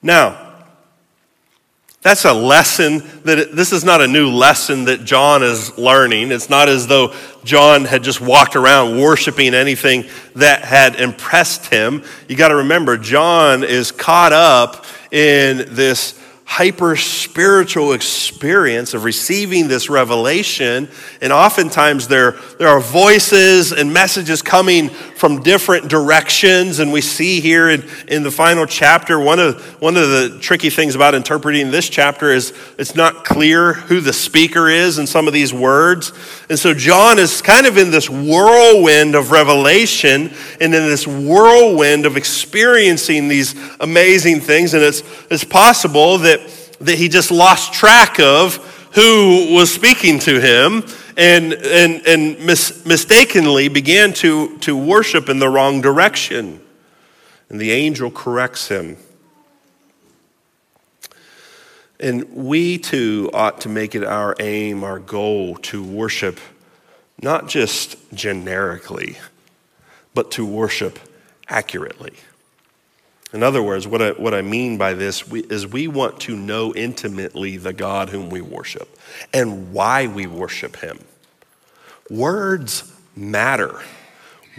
Now, 0.01 0.53
that's 2.01 2.23
a 2.23 2.33
lesson 2.33 3.03
that 3.23 3.39
it, 3.39 3.55
this 3.55 3.73
is 3.73 3.83
not 3.83 3.99
a 3.99 4.07
new 4.07 4.29
lesson 4.29 4.85
that 4.85 5.03
John 5.03 5.43
is 5.43 5.77
learning. 5.77 6.31
It's 6.31 6.49
not 6.49 6.69
as 6.69 6.87
though 6.87 7.13
John 7.43 7.83
had 7.83 8.01
just 8.03 8.21
walked 8.21 8.55
around 8.55 9.01
worshiping 9.01 9.53
anything 9.53 10.05
that 10.35 10.63
had 10.63 10.95
impressed 11.01 11.65
him. 11.65 12.03
You 12.29 12.37
got 12.37 12.49
to 12.49 12.57
remember, 12.57 12.97
John 12.97 13.63
is 13.65 13.91
caught 13.91 14.31
up 14.31 14.85
in 15.11 15.73
this 15.75 16.21
hyper 16.45 16.95
spiritual 16.95 17.93
experience 17.93 18.93
of 18.93 19.03
receiving 19.03 19.67
this 19.67 19.89
revelation. 19.89 20.87
And 21.19 21.33
oftentimes 21.33 22.07
there, 22.07 22.33
there 22.59 22.67
are 22.67 22.79
voices 22.79 23.71
and 23.71 23.91
messages 23.91 24.41
coming 24.41 24.89
from 25.15 25.41
different 25.41 25.87
directions. 25.87 26.79
And 26.79 26.91
we 26.91 27.01
see 27.01 27.39
here 27.39 27.69
in, 27.69 27.89
in 28.07 28.23
the 28.23 28.31
final 28.31 28.65
chapter, 28.65 29.19
one 29.19 29.39
of, 29.39 29.63
one 29.81 29.97
of 29.97 30.09
the 30.09 30.37
tricky 30.41 30.69
things 30.69 30.95
about 30.95 31.15
interpreting 31.15 31.71
this 31.71 31.89
chapter 31.89 32.31
is 32.31 32.53
it's 32.77 32.95
not 32.95 33.25
clear 33.25 33.73
who 33.73 34.01
the 34.01 34.13
speaker 34.13 34.69
is 34.69 34.97
in 34.97 35.07
some 35.07 35.27
of 35.27 35.33
these 35.33 35.53
words. 35.53 36.11
And 36.49 36.59
so 36.59 36.73
John 36.73 37.17
is 37.17 37.41
kind 37.41 37.65
of 37.65 37.77
in 37.77 37.91
this 37.91 38.09
whirlwind 38.09 39.15
of 39.15 39.31
revelation 39.31 40.31
and 40.59 40.75
in 40.75 40.83
this 40.83 41.07
whirlwind 41.07 42.05
of 42.05 42.17
experiencing 42.17 43.27
these 43.27 43.55
amazing 43.79 44.41
things. 44.41 44.73
And 44.73 44.83
it's, 44.83 45.01
it's 45.29 45.43
possible 45.43 46.17
that 46.19 46.41
that, 46.79 46.97
he 46.97 47.07
just 47.07 47.31
lost 47.31 47.73
track 47.73 48.19
of 48.19 48.55
who 48.93 49.53
was 49.53 49.73
speaking 49.73 50.19
to 50.19 50.39
him 50.39 50.83
and, 51.17 51.53
and, 51.53 52.05
and 52.05 52.45
mis- 52.45 52.85
mistakenly 52.85 53.67
began 53.69 54.13
to, 54.13 54.57
to 54.59 54.75
worship 54.75 55.29
in 55.29 55.39
the 55.39 55.49
wrong 55.49 55.81
direction. 55.81 56.61
And 57.49 57.59
the 57.59 57.71
angel 57.71 58.11
corrects 58.11 58.67
him. 58.67 58.97
And 61.99 62.29
we 62.33 62.77
too 62.77 63.29
ought 63.33 63.61
to 63.61 63.69
make 63.69 63.95
it 63.95 64.03
our 64.03 64.35
aim, 64.39 64.83
our 64.83 64.99
goal 64.99 65.55
to 65.57 65.83
worship 65.83 66.39
not 67.21 67.47
just 67.47 67.95
generically, 68.13 69.17
but 70.13 70.31
to 70.31 70.45
worship 70.45 70.99
accurately. 71.47 72.13
In 73.35 73.43
other 73.43 73.61
words, 73.61 73.85
what 73.85 74.01
I, 74.01 74.11
what 74.11 74.33
I 74.33 74.41
mean 74.41 74.77
by 74.77 74.93
this 74.93 75.27
we, 75.27 75.41
is 75.41 75.67
we 75.67 75.89
want 75.89 76.21
to 76.21 76.37
know 76.37 76.73
intimately 76.73 77.57
the 77.57 77.73
God 77.73 78.07
whom 78.07 78.29
we 78.29 78.39
worship 78.39 78.97
and 79.33 79.73
why 79.73 80.07
we 80.07 80.25
worship 80.25 80.77
him. 80.77 80.99
Words 82.09 82.89
matter. 83.13 83.81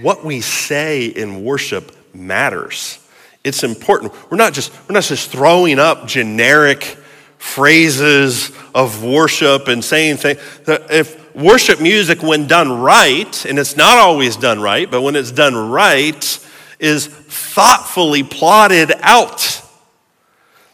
What 0.03 0.27
we 0.27 0.43
say 0.43 1.07
in 1.07 1.43
worship 1.43 1.91
matters. 2.15 3.03
It's 3.45 3.65
important. 3.65 4.12
We're 4.31 4.37
not 4.37 4.53
just, 4.53 4.71
we're 4.87 4.93
not 4.93 5.05
just 5.05 5.31
throwing 5.31 5.79
up 5.79 6.07
generic 6.07 6.83
phrases 7.39 8.53
of 8.75 9.03
worship 9.03 9.69
and 9.69 9.83
saying 9.83 10.19
things. 10.19 10.39
If 10.67 11.35
worship 11.35 11.81
music, 11.81 12.23
when 12.23 12.47
done 12.47 12.71
right, 12.71 13.47
and 13.47 13.59
it's 13.59 13.79
not 13.79 13.97
always 13.97 14.37
done 14.37 14.61
right, 14.61 14.91
but 14.91 15.01
when 15.01 15.17
it's 15.17 15.33
done 15.33 15.71
right, 15.71 16.46
is 16.79 17.07
thoughtfully 17.07 18.23
plotted 18.23 18.93
out. 19.01 19.62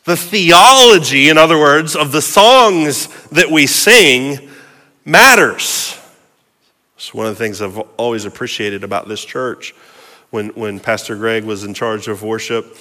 The 0.05 0.17
theology, 0.17 1.29
in 1.29 1.39
other 1.39 1.59
words, 1.59 1.95
of 1.95 2.11
the 2.13 2.23
songs 2.23 3.09
that 3.29 3.51
we 3.51 3.67
sing 3.67 4.51
matters. 5.05 5.99
It's 6.97 7.15
one 7.15 7.27
of 7.27 7.37
the 7.37 7.45
things 7.45 7.63
I've 7.63 7.79
always 7.97 8.25
appreciated 8.25 8.85
about 8.85 9.09
this 9.09 9.25
church. 9.25 9.75
When, 10.31 10.49
when 10.51 10.81
Pastor 10.81 11.15
Greg 11.15 11.45
was 11.45 11.65
in 11.65 11.75
charge 11.75 12.09
of 12.09 12.23
worship, 12.23 12.77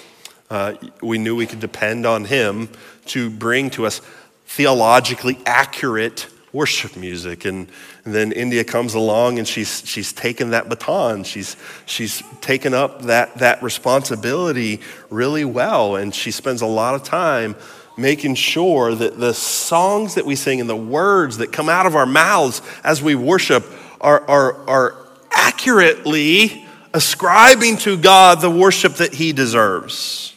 uh, 0.49 0.75
we 1.01 1.17
knew 1.17 1.35
we 1.35 1.47
could 1.47 1.59
depend 1.59 2.05
on 2.05 2.25
him 2.25 2.69
to 3.07 3.29
bring 3.29 3.69
to 3.71 3.85
us 3.85 4.01
theologically 4.45 5.39
accurate 5.45 6.27
worship 6.53 6.95
music. 6.97 7.45
And, 7.45 7.67
and, 8.05 8.13
then 8.13 8.31
India 8.31 8.63
comes 8.63 8.93
along 8.93 9.39
and 9.39 9.47
she's, 9.47 9.85
she's 9.85 10.11
taken 10.11 10.51
that 10.51 10.69
baton. 10.69 11.23
She's, 11.23 11.55
she's 11.85 12.21
taken 12.41 12.73
up 12.73 13.03
that, 13.03 13.35
that 13.35 13.63
responsibility 13.63 14.81
really 15.09 15.45
well. 15.45 15.95
And 15.95 16.13
she 16.13 16.31
spends 16.31 16.61
a 16.61 16.65
lot 16.65 16.95
of 16.95 17.03
time 17.03 17.55
making 17.97 18.35
sure 18.35 18.95
that 18.95 19.19
the 19.19 19.33
songs 19.33 20.15
that 20.15 20.25
we 20.25 20.35
sing 20.35 20.59
and 20.59 20.69
the 20.69 20.75
words 20.75 21.37
that 21.37 21.51
come 21.51 21.69
out 21.69 21.85
of 21.85 21.95
our 21.95 22.05
mouths 22.05 22.61
as 22.83 23.01
we 23.01 23.15
worship 23.15 23.65
are, 23.99 24.27
are, 24.29 24.69
are 24.69 24.95
accurately 25.31 26.65
ascribing 26.93 27.77
to 27.77 27.97
God 27.97 28.41
the 28.41 28.49
worship 28.49 28.95
that 28.95 29.13
He 29.13 29.31
deserves. 29.31 30.35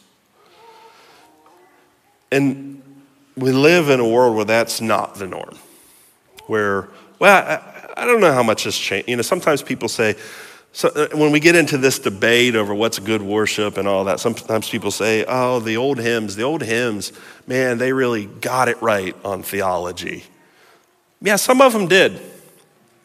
And 2.31 2.83
we 3.37 3.53
live 3.53 3.91
in 3.91 4.01
a 4.01 4.09
world 4.09 4.37
where 4.37 4.45
that's 4.45 4.81
not 4.81 5.17
the 5.17 5.27
norm 5.27 5.57
where, 6.47 6.89
well, 7.19 7.45
I, 7.97 8.03
I 8.03 8.07
don't 8.07 8.21
know 8.21 8.33
how 8.33 8.43
much 8.43 8.65
has 8.65 8.77
changed. 8.77 9.09
You 9.09 9.17
know, 9.17 9.23
sometimes 9.23 9.63
people 9.63 9.89
say, 9.89 10.17
so 10.73 10.89
uh, 10.89 11.17
when 11.17 11.31
we 11.31 11.39
get 11.39 11.55
into 11.55 11.79
this 11.79 12.01
debate 12.01 12.57
over 12.57 12.75
what's 12.75 12.99
good 12.99 13.23
worship 13.23 13.77
and 13.77 13.87
all 13.87 14.05
that, 14.05 14.19
sometimes 14.19 14.69
people 14.69 14.91
say, 14.91 15.25
oh, 15.29 15.61
the 15.61 15.77
old 15.77 15.99
hymns, 15.99 16.35
the 16.35 16.43
old 16.43 16.63
hymns, 16.63 17.13
man, 17.47 17.79
they 17.79 17.93
really 17.93 18.27
got 18.27 18.69
it 18.69 18.83
right 18.83 19.17
on 19.25 19.45
theology. 19.45 20.25
Yeah, 21.23 21.37
some 21.37 21.61
of 21.61 21.73
them 21.73 21.87
did. 21.87 22.21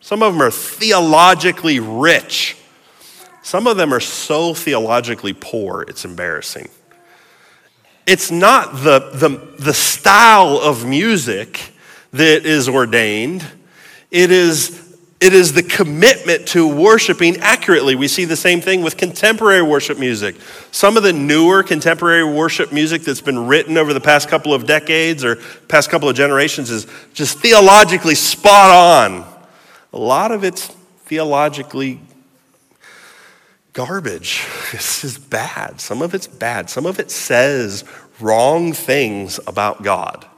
Some 0.01 0.23
of 0.23 0.33
them 0.33 0.41
are 0.41 0.49
theologically 0.49 1.79
rich. 1.79 2.57
Some 3.43 3.67
of 3.67 3.77
them 3.77 3.93
are 3.93 3.99
so 3.99 4.55
theologically 4.55 5.33
poor, 5.33 5.83
it's 5.83 6.05
embarrassing. 6.05 6.69
It's 8.07 8.31
not 8.31 8.73
the, 8.83 9.11
the, 9.13 9.29
the 9.63 9.73
style 9.73 10.57
of 10.57 10.87
music 10.87 11.71
that 12.11 12.45
is 12.45 12.67
ordained. 12.69 13.45
It 14.11 14.31
is 14.31 14.87
It 15.19 15.33
is 15.33 15.51
the 15.51 15.63
commitment 15.63 16.47
to 16.49 16.65
worshiping 16.65 17.37
accurately. 17.41 17.93
We 17.95 18.07
see 18.07 18.23
the 18.23 18.37
same 18.37 18.61
thing 18.61 18.83
with 18.83 18.95
contemporary 18.95 19.61
worship 19.61 19.99
music. 19.99 20.37
Some 20.71 20.95
of 20.95 21.03
the 21.03 21.11
newer 21.11 21.61
contemporary 21.61 22.23
worship 22.23 22.71
music 22.71 23.01
that's 23.01 23.19
been 23.19 23.47
written 23.47 23.77
over 23.77 23.93
the 23.93 23.99
past 23.99 24.29
couple 24.29 24.53
of 24.53 24.65
decades 24.65 25.25
or 25.25 25.35
past 25.67 25.89
couple 25.89 26.07
of 26.07 26.15
generations 26.15 26.69
is 26.69 26.87
just 27.13 27.39
theologically 27.39 28.15
spot 28.15 28.71
on. 28.71 29.25
A 29.91 29.99
lot 29.99 30.31
of 30.31 30.45
it's 30.45 30.67
theologically 31.05 31.99
garbage. 33.73 34.45
This 34.71 35.03
is 35.03 35.17
bad. 35.17 35.81
Some 35.81 36.01
of 36.01 36.13
it's 36.13 36.27
bad. 36.27 36.69
Some 36.69 36.85
of 36.85 36.97
it 36.97 37.11
says 37.11 37.83
wrong 38.21 38.71
things 38.71 39.39
about 39.47 39.83
God. 39.83 40.28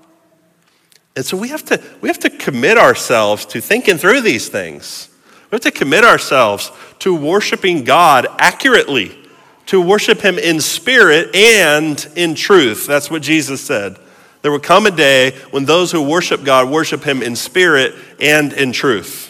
And 1.16 1.26
so 1.26 1.36
we 1.36 1.50
have 1.50 1.66
to, 1.66 1.82
we 2.00 2.10
have 2.10 2.20
to 2.20 2.30
commit 2.30 2.78
ourselves 2.78 3.46
to 3.48 3.62
thinking 3.62 3.98
through 3.98 4.22
these 4.22 4.48
things. 4.48 5.10
We 5.50 5.56
have 5.56 5.62
to 5.62 5.72
commit 5.72 6.06
ourselves 6.06 6.72
to 7.00 7.14
worshiping 7.14 7.84
God 7.84 8.28
accurately, 8.40 9.18
to 9.66 9.82
worship 9.82 10.22
Him 10.22 10.40
in 10.40 10.62
spirit 10.62 11.36
and 11.36 12.08
in 12.16 12.36
truth. 12.36 12.88
That's 12.88 13.12
what 13.12 13.22
Jesus 13.22 13.62
said. 13.62 13.98
There 14.42 14.52
will 14.52 14.60
come 14.60 14.86
a 14.86 14.92
day 14.92 15.32
when 15.52 15.66
those 15.66 15.92
who 15.92 16.02
worship 16.02 16.44
God 16.44 16.70
worship 16.70 17.04
Him 17.04 17.22
in 17.22 17.36
spirit 17.36 17.94
and 18.20 18.54
in 18.54 18.72
truth. 18.72 19.28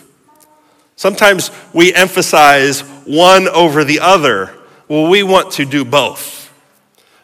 Sometimes 0.95 1.49
we 1.73 1.93
emphasize 1.93 2.81
one 3.05 3.47
over 3.47 3.83
the 3.83 3.99
other. 4.01 4.55
Well, 4.87 5.09
we 5.09 5.23
want 5.23 5.53
to 5.53 5.65
do 5.65 5.83
both. 5.83 6.40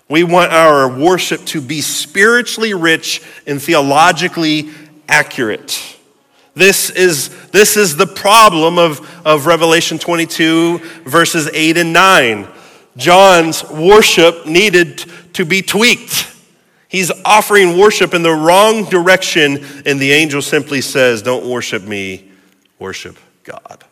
We 0.09 0.23
want 0.23 0.53
our 0.53 0.87
worship 0.87 1.43
to 1.47 1.61
be 1.61 1.81
spiritually 1.81 2.73
rich 2.73 3.21
and 3.45 3.61
theologically 3.61 4.69
accurate. 5.07 5.97
This 6.55 6.89
is, 6.89 7.29
this 7.49 7.77
is 7.77 7.97
the 7.97 8.07
problem 8.07 8.79
of, 8.79 8.99
of 9.25 9.45
Revelation 9.45 9.99
22, 9.99 10.79
verses 11.03 11.49
8 11.53 11.77
and 11.77 11.93
9. 11.93 12.47
John's 12.95 13.63
worship 13.69 14.45
needed 14.47 15.05
to 15.33 15.45
be 15.45 15.61
tweaked. 15.61 16.33
He's 16.87 17.11
offering 17.25 17.77
worship 17.77 18.13
in 18.13 18.23
the 18.23 18.31
wrong 18.31 18.85
direction, 18.85 19.63
and 19.85 19.99
the 19.99 20.13
angel 20.13 20.41
simply 20.41 20.81
says, 20.81 21.21
Don't 21.21 21.45
worship 21.45 21.83
me, 21.83 22.31
worship 22.79 23.17
God. 23.43 23.83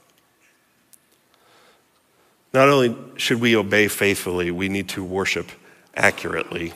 Not 2.54 2.70
only 2.70 2.96
should 3.18 3.42
we 3.42 3.56
obey 3.56 3.90
faithfully, 3.90 4.50
we 4.50 4.70
need 4.70 4.90
to 4.90 5.04
worship 5.04 5.52
accurately. 5.96 6.74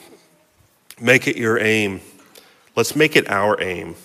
Make 1.00 1.26
it 1.26 1.36
your 1.36 1.58
aim. 1.58 2.00
Let's 2.76 2.94
make 2.94 3.16
it 3.16 3.28
our 3.30 3.60
aim, 3.60 3.96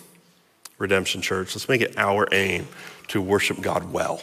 Redemption 0.78 1.22
Church. 1.22 1.54
Let's 1.54 1.68
make 1.68 1.80
it 1.80 1.96
our 1.96 2.26
aim 2.32 2.66
to 3.08 3.20
worship 3.20 3.60
God 3.60 3.92
well. 3.92 4.22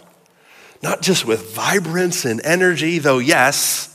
Not 0.82 1.02
just 1.02 1.26
with 1.26 1.54
vibrance 1.54 2.26
and 2.26 2.42
energy, 2.46 3.00
though, 3.00 3.20
yes, 3.20 3.90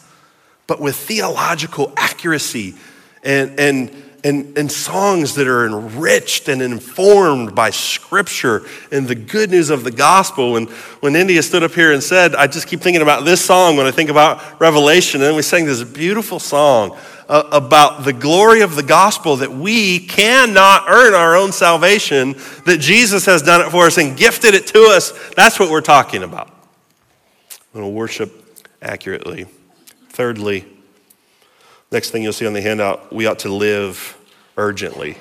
but 0.66 0.80
with 0.80 0.96
theological 0.96 1.92
accuracy 1.96 2.74
and, 3.22 3.58
and 3.60 4.07
and, 4.24 4.58
and 4.58 4.70
songs 4.70 5.34
that 5.36 5.46
are 5.46 5.64
enriched 5.66 6.48
and 6.48 6.60
informed 6.60 7.54
by 7.54 7.70
scripture 7.70 8.62
and 8.90 9.06
the 9.06 9.14
good 9.14 9.50
news 9.50 9.70
of 9.70 9.84
the 9.84 9.90
gospel. 9.90 10.56
And 10.56 10.68
when 11.00 11.14
India 11.14 11.42
stood 11.42 11.62
up 11.62 11.72
here 11.72 11.92
and 11.92 12.02
said, 12.02 12.34
I 12.34 12.46
just 12.46 12.66
keep 12.66 12.80
thinking 12.80 13.02
about 13.02 13.24
this 13.24 13.44
song 13.44 13.76
when 13.76 13.86
I 13.86 13.90
think 13.90 14.10
about 14.10 14.60
Revelation, 14.60 15.20
and 15.20 15.28
then 15.28 15.36
we 15.36 15.42
sang 15.42 15.66
this 15.66 15.84
beautiful 15.84 16.40
song 16.40 16.96
uh, 17.28 17.44
about 17.52 18.04
the 18.04 18.12
glory 18.12 18.62
of 18.62 18.74
the 18.74 18.82
gospel 18.82 19.36
that 19.36 19.52
we 19.52 20.00
cannot 20.00 20.84
earn 20.88 21.14
our 21.14 21.36
own 21.36 21.52
salvation, 21.52 22.34
that 22.64 22.78
Jesus 22.80 23.26
has 23.26 23.42
done 23.42 23.60
it 23.60 23.70
for 23.70 23.86
us 23.86 23.98
and 23.98 24.16
gifted 24.16 24.54
it 24.54 24.66
to 24.68 24.84
us. 24.84 25.12
That's 25.34 25.60
what 25.60 25.70
we're 25.70 25.80
talking 25.80 26.22
about. 26.22 26.48
I'm 26.48 27.82
going 27.82 27.84
to 27.84 27.90
worship 27.90 28.62
accurately. 28.82 29.46
Thirdly, 30.08 30.66
Next 31.90 32.10
thing 32.10 32.22
you'll 32.22 32.32
see 32.32 32.46
on 32.46 32.52
the 32.52 32.60
handout, 32.60 33.12
we 33.12 33.26
ought 33.26 33.38
to 33.40 33.48
live 33.48 34.16
urgently. 34.56 35.16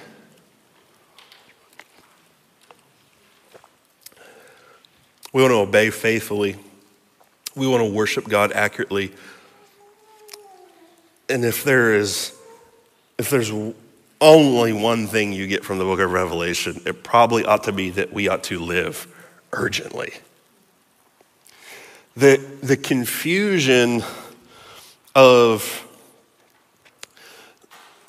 We 5.32 5.42
want 5.42 5.52
to 5.52 5.58
obey 5.58 5.90
faithfully. 5.90 6.58
We 7.56 7.68
want 7.68 7.84
to 7.84 7.90
worship 7.92 8.28
God 8.28 8.52
accurately. 8.52 9.14
And 11.30 11.46
if 11.46 11.64
there 11.64 11.96
is 11.96 12.34
if 13.18 13.30
there's 13.30 13.52
only 14.22 14.74
one 14.74 15.08
thing 15.08 15.34
you 15.34 15.48
get 15.48 15.64
from 15.64 15.78
the 15.78 15.84
book 15.84 16.00
of 16.00 16.12
Revelation, 16.12 16.82
it 16.86 17.04
probably 17.04 17.46
ought 17.46 17.64
to 17.64 17.72
be 17.72 17.90
that 17.92 18.14
we 18.14 18.28
ought 18.28 18.44
to 18.46 18.60
live 18.60 19.08
urgently. 19.54 20.14
The, 22.16 22.38
the 22.64 22.78
confusion 22.78 24.04
of 25.14 25.87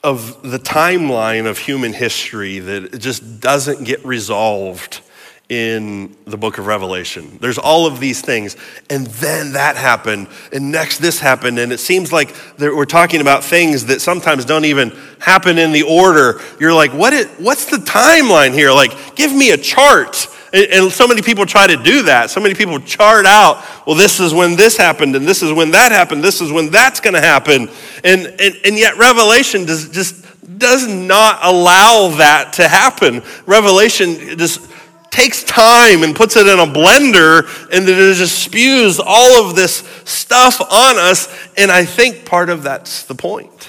of 0.03 0.43
the 0.43 0.59
timeline 0.59 1.47
of 1.47 1.59
human 1.59 1.93
history 1.93 2.61
that 2.61 2.99
just 3.01 3.41
doesn't 3.41 3.85
get 3.85 4.05
resolved 4.05 5.01
in 5.49 6.15
the 6.27 6.37
book 6.37 6.59
of 6.59 6.67
Revelation. 6.67 7.39
There's 7.41 7.57
all 7.57 7.87
of 7.87 8.01
these 8.01 8.21
things, 8.21 8.57
and 8.91 9.07
then 9.07 9.53
that 9.53 9.77
happened, 9.77 10.29
and 10.53 10.71
next 10.71 10.99
this 10.99 11.19
happened, 11.19 11.59
and 11.59 11.73
it 11.73 11.81
seems 11.81 12.13
like 12.13 12.37
we're 12.59 12.85
talking 12.85 13.23
about 13.23 13.43
things 13.43 13.87
that 13.87 14.01
sometimes 14.01 14.45
don't 14.45 14.67
even 14.67 14.97
happen 15.21 15.57
in 15.57 15.73
the 15.73 15.85
order. 15.85 16.41
You're 16.61 16.75
like, 16.75 16.93
what 16.93 17.15
is, 17.15 17.27
what's 17.39 17.65
the 17.65 17.79
timeline 17.79 18.53
here? 18.53 18.71
Like, 18.71 19.17
give 19.17 19.35
me 19.35 19.51
a 19.53 19.57
chart. 19.57 20.29
And 20.53 20.91
so 20.91 21.07
many 21.07 21.21
people 21.21 21.45
try 21.45 21.67
to 21.67 21.77
do 21.77 22.03
that. 22.03 22.31
So 22.31 22.41
many 22.41 22.55
people 22.55 22.81
chart 22.81 23.27
out, 23.27 23.65
well, 23.87 23.97
this 23.97 24.19
is 24.19 24.33
when 24.33 24.57
this 24.57 24.77
happened, 24.77 25.15
and 25.15 25.27
this 25.27 25.43
is 25.43 25.53
when 25.53 25.73
that 25.73 25.93
happened, 25.93 26.25
this 26.25 26.41
is 26.41 26.51
when 26.51 26.71
that's 26.71 27.01
going 27.01 27.15
to 27.15 27.21
happen. 27.21 27.69
And, 28.03 28.27
and, 28.41 28.57
and 28.65 28.79
yet, 28.79 28.97
Revelation 28.97 29.67
does, 29.67 29.91
just 29.91 30.25
does 30.59 30.89
not 30.89 31.41
allow 31.43 32.17
that 32.17 32.55
to 32.55 32.67
happen. 32.67 33.23
Revelation 33.47 34.39
just 34.39 34.67
takes 35.11 35.43
time 35.45 36.03
and 36.03 36.15
puts 36.15 36.37
it 36.37 36.47
in 36.47 36.59
a 36.59 36.67
blender, 36.67 37.43
and 37.73 37.87
then 37.87 37.99
it 37.99 38.15
just 38.15 38.43
spews 38.43 39.01
all 39.05 39.45
of 39.45 39.57
this 39.57 39.79
stuff 40.05 40.61
on 40.61 40.97
us. 40.97 41.29
And 41.57 41.71
I 41.71 41.85
think 41.85 42.25
part 42.25 42.49
of 42.49 42.63
that's 42.63 43.05
the 43.05 43.15
point. 43.15 43.69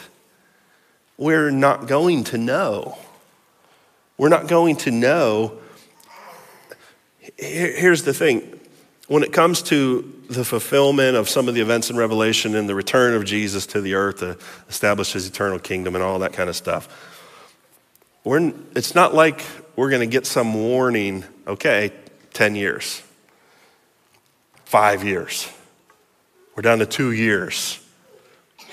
We're 1.18 1.52
not 1.52 1.88
going 1.88 2.24
to 2.26 2.38
know. 2.38 2.98
We're 4.18 4.30
not 4.30 4.48
going 4.48 4.78
to 4.78 4.92
know 4.92 5.60
here's 7.40 8.04
the 8.04 8.14
thing 8.14 8.60
when 9.08 9.24
it 9.24 9.34
comes 9.34 9.64
to 9.64 10.14
the 10.30 10.46
fulfillment 10.46 11.18
of 11.18 11.28
some 11.28 11.48
of 11.48 11.56
the 11.56 11.62
events 11.62 11.90
in 11.90 11.98
Revelation 11.98 12.56
and 12.56 12.70
the 12.70 12.76
return 12.76 13.16
of 13.16 13.26
Jesus 13.26 13.66
to 13.68 13.82
the 13.82 13.96
earth 13.96 14.20
to 14.20 14.38
establish 14.68 15.14
his 15.14 15.28
eternal 15.28 15.58
kingdom 15.58 15.96
and 15.96 16.04
all 16.04 16.20
that 16.20 16.34
kind 16.34 16.50
of 16.50 16.56
stuff, 16.56 16.88
we're, 18.24 18.54
it's 18.76 18.94
not 18.94 19.16
like 19.16 19.44
we're 19.76 19.90
going 19.90 20.08
to 20.08 20.12
get 20.12 20.28
some 20.28 20.54
warning, 20.54 21.24
okay, 21.48 21.92
10 22.34 22.56
years, 22.56 23.02
five 24.66 25.04
years. 25.04 25.50
We're 26.56 26.62
down 26.62 26.80
to 26.80 26.86
two 26.86 27.12
years. 27.12 27.84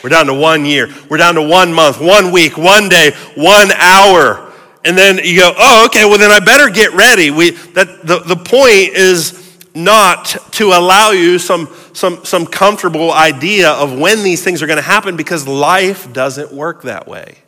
We're 0.03 0.11
down 0.11 0.27
to 0.27 0.35
one 0.35 0.67
year. 0.67 0.93
We're 1.09 1.17
down 1.17 1.37
to 1.37 1.43
one 1.43 1.73
month, 1.73 1.99
one 2.01 2.33
week, 2.33 2.59
one 2.59 2.91
day, 2.91 3.13
one 3.37 3.71
hour 3.73 4.46
and 4.87 4.97
then 4.97 5.19
you 5.19 5.41
go, 5.41 5.53
oh, 5.59 5.87
okay, 5.87 6.05
well, 6.05 6.17
then 6.17 6.31
I 6.31 6.39
better 6.39 6.71
get 6.71 6.93
ready. 6.93 7.33
We, 7.33 7.51
that, 7.51 8.07
the, 8.07 8.21
the 8.21 8.37
point 8.37 8.95
is 8.95 9.67
not 9.75 10.27
to 10.53 10.69
allow 10.69 11.11
you 11.11 11.41
some, 11.41 11.69
some, 11.93 12.25
some 12.25 12.47
comfortable 12.47 13.13
idea 13.13 13.71
of 13.71 13.99
when 13.99 14.23
these 14.23 14.45
things 14.45 14.63
are 14.63 14.69
going 14.69 14.79
to 14.79 14.83
happen 14.83 15.17
because 15.17 15.47
life 15.49 16.13
doesn't 16.13 16.53
work 16.53 16.83
that 16.83 17.09
way. 17.09 17.39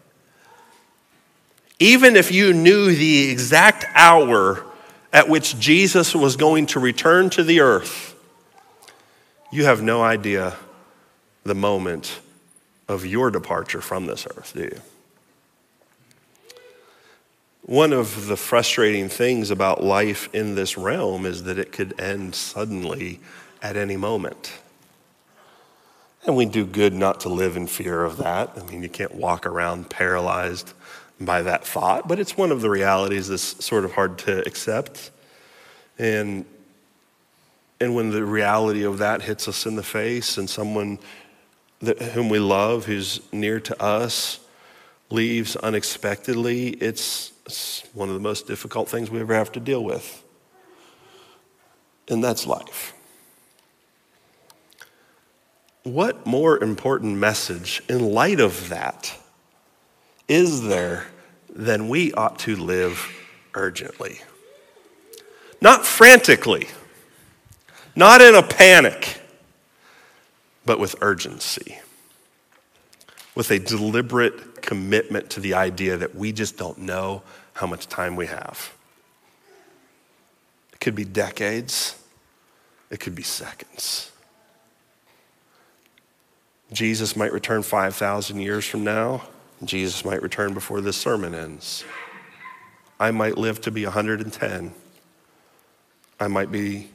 Even 1.79 2.17
if 2.17 2.33
you 2.33 2.53
knew 2.53 2.93
the 2.93 3.31
exact 3.31 3.87
hour 3.95 4.65
at 5.13 5.29
which 5.29 5.61
Jesus 5.61 6.17
was 6.17 6.35
going 6.35 6.67
to 6.67 6.81
return 6.81 7.31
to 7.31 7.45
the 7.45 7.61
earth, 7.61 8.17
you 9.53 9.65
have 9.65 9.81
no 9.81 10.03
idea 10.03 10.57
the 11.45 11.55
moment 11.55 12.19
of 12.89 13.07
your 13.07 13.31
departure 13.31 13.81
from 13.81 14.07
this 14.07 14.27
earth, 14.27 14.55
do 14.57 14.63
you? 14.63 14.81
One 17.69 17.93
of 17.93 18.29
the 18.29 18.37
frustrating 18.39 19.11
things 19.11 19.51
about 19.51 19.85
life 19.85 20.35
in 20.35 20.55
this 20.55 20.79
realm 20.79 21.27
is 21.27 21.43
that 21.43 21.59
it 21.59 21.71
could 21.71 22.01
end 22.01 22.35
suddenly 22.35 23.21
at 23.61 23.77
any 23.77 23.99
moment. 23.99 24.55
And 26.25 26.35
we 26.35 26.47
do 26.47 26.65
good 26.65 26.95
not 26.95 27.21
to 27.21 27.29
live 27.29 27.59
in 27.59 27.67
fear 27.67 28.07
of 28.07 28.17
that. 28.17 28.53
I 28.57 28.63
mean, 28.63 28.83
you 28.83 28.89
can't 28.89 29.15
walk 29.15 29.45
around 29.45 29.91
paralyzed 29.91 30.73
by 31.21 31.43
that 31.43 31.63
thought, 31.67 32.09
but 32.09 32.19
it's 32.19 32.39
one 32.39 32.53
of 32.53 32.63
the 32.63 32.71
realities 32.71 33.29
that's 33.29 33.63
sort 33.63 33.85
of 33.85 33.93
hard 33.93 34.17
to 34.21 34.39
accept. 34.47 35.11
And, 35.99 36.47
and 37.83 37.95
when 37.95 38.13
the 38.13 38.25
reality 38.25 38.85
of 38.85 38.97
that 38.97 39.21
hits 39.21 39.47
us 39.47 39.67
in 39.67 39.77
the 39.77 39.83
face 39.83 40.39
and 40.39 40.49
someone 40.49 40.99
that, 41.81 42.01
whom 42.01 42.31
we 42.31 42.39
love, 42.39 42.87
who's 42.87 43.21
near 43.31 43.61
to 43.61 43.83
us, 43.83 44.41
leaves 45.11 45.57
unexpectedly, 45.57 46.69
it's, 46.69 47.33
it's 47.47 47.83
one 47.93 48.09
of 48.09 48.15
the 48.15 48.21
most 48.21 48.47
difficult 48.47 48.89
things 48.89 49.11
we 49.11 49.21
ever 49.21 49.35
have 49.35 49.53
to 49.53 49.61
deal 49.61 49.83
with. 49.83 50.23
And 52.09 52.23
that's 52.23 52.47
life. 52.47 52.95
What 55.83 56.27
more 56.27 56.63
important 56.63 57.17
message 57.17 57.83
in 57.89 58.13
light 58.13 58.41
of 58.41 58.69
that 58.69 59.15
is 60.27 60.63
there 60.63 61.07
than 61.49 61.89
we 61.89 62.13
ought 62.13 62.39
to 62.41 62.57
live 62.57 63.09
urgently? 63.55 64.21
Not 65.61 65.87
frantically, 65.87 66.69
not 67.97 68.21
in 68.21 68.35
a 68.35 68.43
panic, 68.43 69.21
but 70.65 70.79
with 70.79 70.95
urgency, 71.01 71.79
with 73.39 73.53
a 73.53 73.59
deliberate 73.61 74.61
commitment 74.63 75.31
to 75.31 75.39
the 75.39 75.55
idea 75.55 75.97
that 75.97 76.13
we 76.13 76.33
just 76.33 76.57
don't 76.57 76.77
know 76.77 77.23
how 77.53 77.69
much 77.69 77.87
time 77.87 78.17
we 78.17 78.27
have. 78.27 78.75
It 80.73 80.81
could 80.81 80.97
be 80.97 81.05
decades, 81.05 81.95
it 82.91 82.99
could 82.99 83.15
be 83.15 83.23
seconds. 83.23 84.11
Jesus 86.73 87.15
might 87.15 87.33
return 87.33 87.63
5,000 87.63 88.41
years 88.41 88.67
from 88.67 88.83
now. 88.83 89.23
Jesus 89.63 90.05
might 90.05 90.21
return 90.21 90.53
before 90.53 90.81
this 90.81 90.97
sermon 90.97 91.33
ends. 91.33 91.85
I 92.99 93.13
might 93.13 93.39
live 93.39 93.61
to 93.61 93.71
be 93.71 93.85
110. 93.85 94.75
I 96.19 96.27
might 96.27 96.51
be 96.51 96.91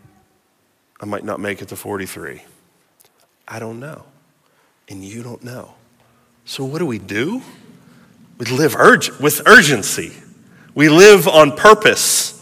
I 0.99 1.05
might 1.05 1.23
not 1.23 1.39
make 1.39 1.61
it 1.61 1.69
to 1.69 1.77
43. 1.77 2.43
I 3.47 3.59
don't 3.59 3.79
know. 3.79 4.03
And 4.89 5.05
you 5.05 5.23
don't 5.23 5.41
know. 5.41 5.75
So 6.45 6.65
what 6.65 6.79
do 6.79 6.85
we 6.85 6.99
do? 6.99 7.41
We 8.37 8.45
live 8.47 8.75
with 9.19 9.41
urgency. 9.45 10.11
We 10.75 10.89
live 10.89 11.27
on 11.27 11.55
purpose. 11.55 12.33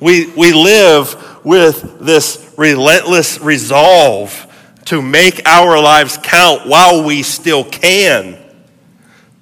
We, 0.00 0.30
we 0.32 0.52
live 0.52 1.44
with 1.44 2.00
this 2.00 2.54
relentless 2.56 3.40
resolve 3.40 4.50
to 4.86 5.02
make 5.02 5.46
our 5.46 5.80
lives 5.80 6.18
count 6.22 6.66
while 6.66 7.04
we 7.04 7.22
still 7.22 7.64
can. 7.64 8.38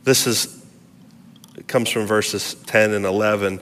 This 0.04 0.26
is, 0.26 0.64
it 1.56 1.68
comes 1.68 1.88
from 1.88 2.06
verses 2.06 2.54
10 2.66 2.92
and 2.92 3.04
11. 3.04 3.60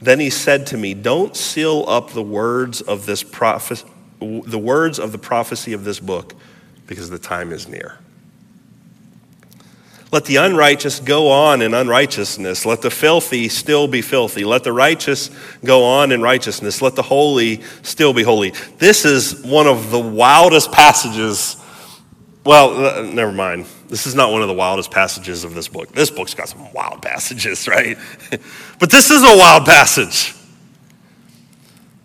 Then 0.00 0.20
he 0.20 0.30
said 0.30 0.66
to 0.68 0.76
me, 0.76 0.94
Don't 0.94 1.36
seal 1.36 1.84
up 1.88 2.10
the 2.10 2.22
words 2.22 2.80
of 2.80 3.06
this 3.06 3.22
prophet, 3.22 3.84
the 4.20 4.58
words 4.58 4.98
of 4.98 5.12
the 5.12 5.18
prophecy 5.18 5.72
of 5.72 5.84
this 5.84 6.00
book, 6.00 6.34
because 6.86 7.10
the 7.10 7.18
time 7.18 7.52
is 7.52 7.68
near. 7.68 7.98
Let 10.10 10.24
the 10.24 10.36
unrighteous 10.36 11.00
go 11.00 11.30
on 11.30 11.60
in 11.60 11.74
unrighteousness. 11.74 12.64
Let 12.64 12.80
the 12.80 12.90
filthy 12.90 13.48
still 13.48 13.86
be 13.86 14.00
filthy. 14.00 14.44
Let 14.44 14.64
the 14.64 14.72
righteous 14.72 15.30
go 15.62 15.84
on 15.84 16.12
in 16.12 16.22
righteousness. 16.22 16.80
Let 16.80 16.94
the 16.94 17.02
holy 17.02 17.60
still 17.82 18.14
be 18.14 18.22
holy. 18.22 18.50
This 18.78 19.04
is 19.04 19.42
one 19.42 19.66
of 19.66 19.90
the 19.90 19.98
wildest 19.98 20.72
passages. 20.72 21.56
Well, 22.44 22.86
uh, 22.86 23.02
never 23.02 23.32
mind. 23.32 23.66
This 23.88 24.06
is 24.06 24.14
not 24.14 24.32
one 24.32 24.40
of 24.40 24.48
the 24.48 24.54
wildest 24.54 24.90
passages 24.90 25.44
of 25.44 25.54
this 25.54 25.68
book. 25.68 25.92
This 25.92 26.10
book's 26.10 26.32
got 26.32 26.48
some 26.48 26.72
wild 26.72 27.02
passages, 27.02 27.68
right? 27.68 27.98
but 28.78 28.90
this 28.90 29.10
is 29.10 29.22
a 29.22 29.36
wild 29.36 29.66
passage. 29.66 30.34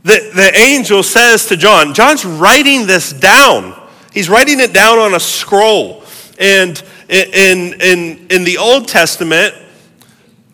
The, 0.04 0.32
the 0.36 0.52
angel 0.58 1.04
says 1.04 1.46
to 1.46 1.56
John, 1.56 1.94
John's 1.94 2.26
writing 2.26 2.86
this 2.86 3.14
down. 3.14 3.82
He's 4.12 4.30
writing 4.30 4.60
it 4.60 4.74
down 4.74 5.00
on 5.00 5.14
a 5.14 5.20
scroll. 5.22 6.04
And 6.38 6.84
in, 7.10 7.74
in, 7.82 8.28
in 8.30 8.44
the 8.44 8.58
Old 8.58 8.88
Testament, 8.88 9.56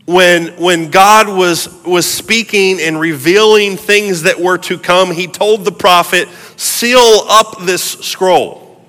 when, 0.10 0.48
when 0.60 0.90
God 0.90 1.28
was, 1.30 1.72
was 1.84 2.12
speaking 2.12 2.80
and 2.82 3.00
revealing 3.00 3.78
things 3.78 4.24
that 4.24 4.40
were 4.40 4.58
to 4.58 4.80
come, 4.80 5.12
he 5.12 5.28
told 5.28 5.66
the 5.66 5.72
prophet, 5.72 6.28
Seal 6.58 6.98
up 7.30 7.62
this 7.62 7.84
scroll. 7.84 8.84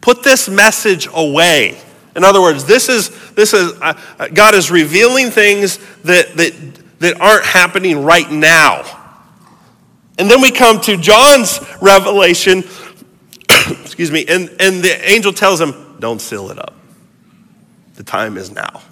Put 0.00 0.22
this 0.22 0.48
message 0.48 1.06
away. 1.12 1.78
In 2.16 2.24
other 2.24 2.40
words, 2.40 2.64
this 2.64 2.88
is, 2.88 3.10
this 3.32 3.52
is 3.52 3.72
uh, 3.82 4.28
God 4.32 4.54
is 4.54 4.70
revealing 4.70 5.30
things 5.30 5.78
that, 6.04 6.34
that, 6.36 6.54
that 7.00 7.20
aren't 7.20 7.44
happening 7.44 8.02
right 8.02 8.30
now. 8.30 8.84
And 10.18 10.30
then 10.30 10.40
we 10.40 10.50
come 10.50 10.80
to 10.82 10.96
John's 10.96 11.60
revelation, 11.82 12.64
excuse 13.82 14.10
me, 14.10 14.24
and, 14.26 14.48
and 14.60 14.82
the 14.82 15.10
angel 15.10 15.34
tells 15.34 15.60
him, 15.60 15.74
don't 16.00 16.20
seal 16.20 16.50
it 16.50 16.58
up. 16.58 16.74
The 17.94 18.02
time 18.02 18.36
is 18.36 18.50
now. 18.50 18.82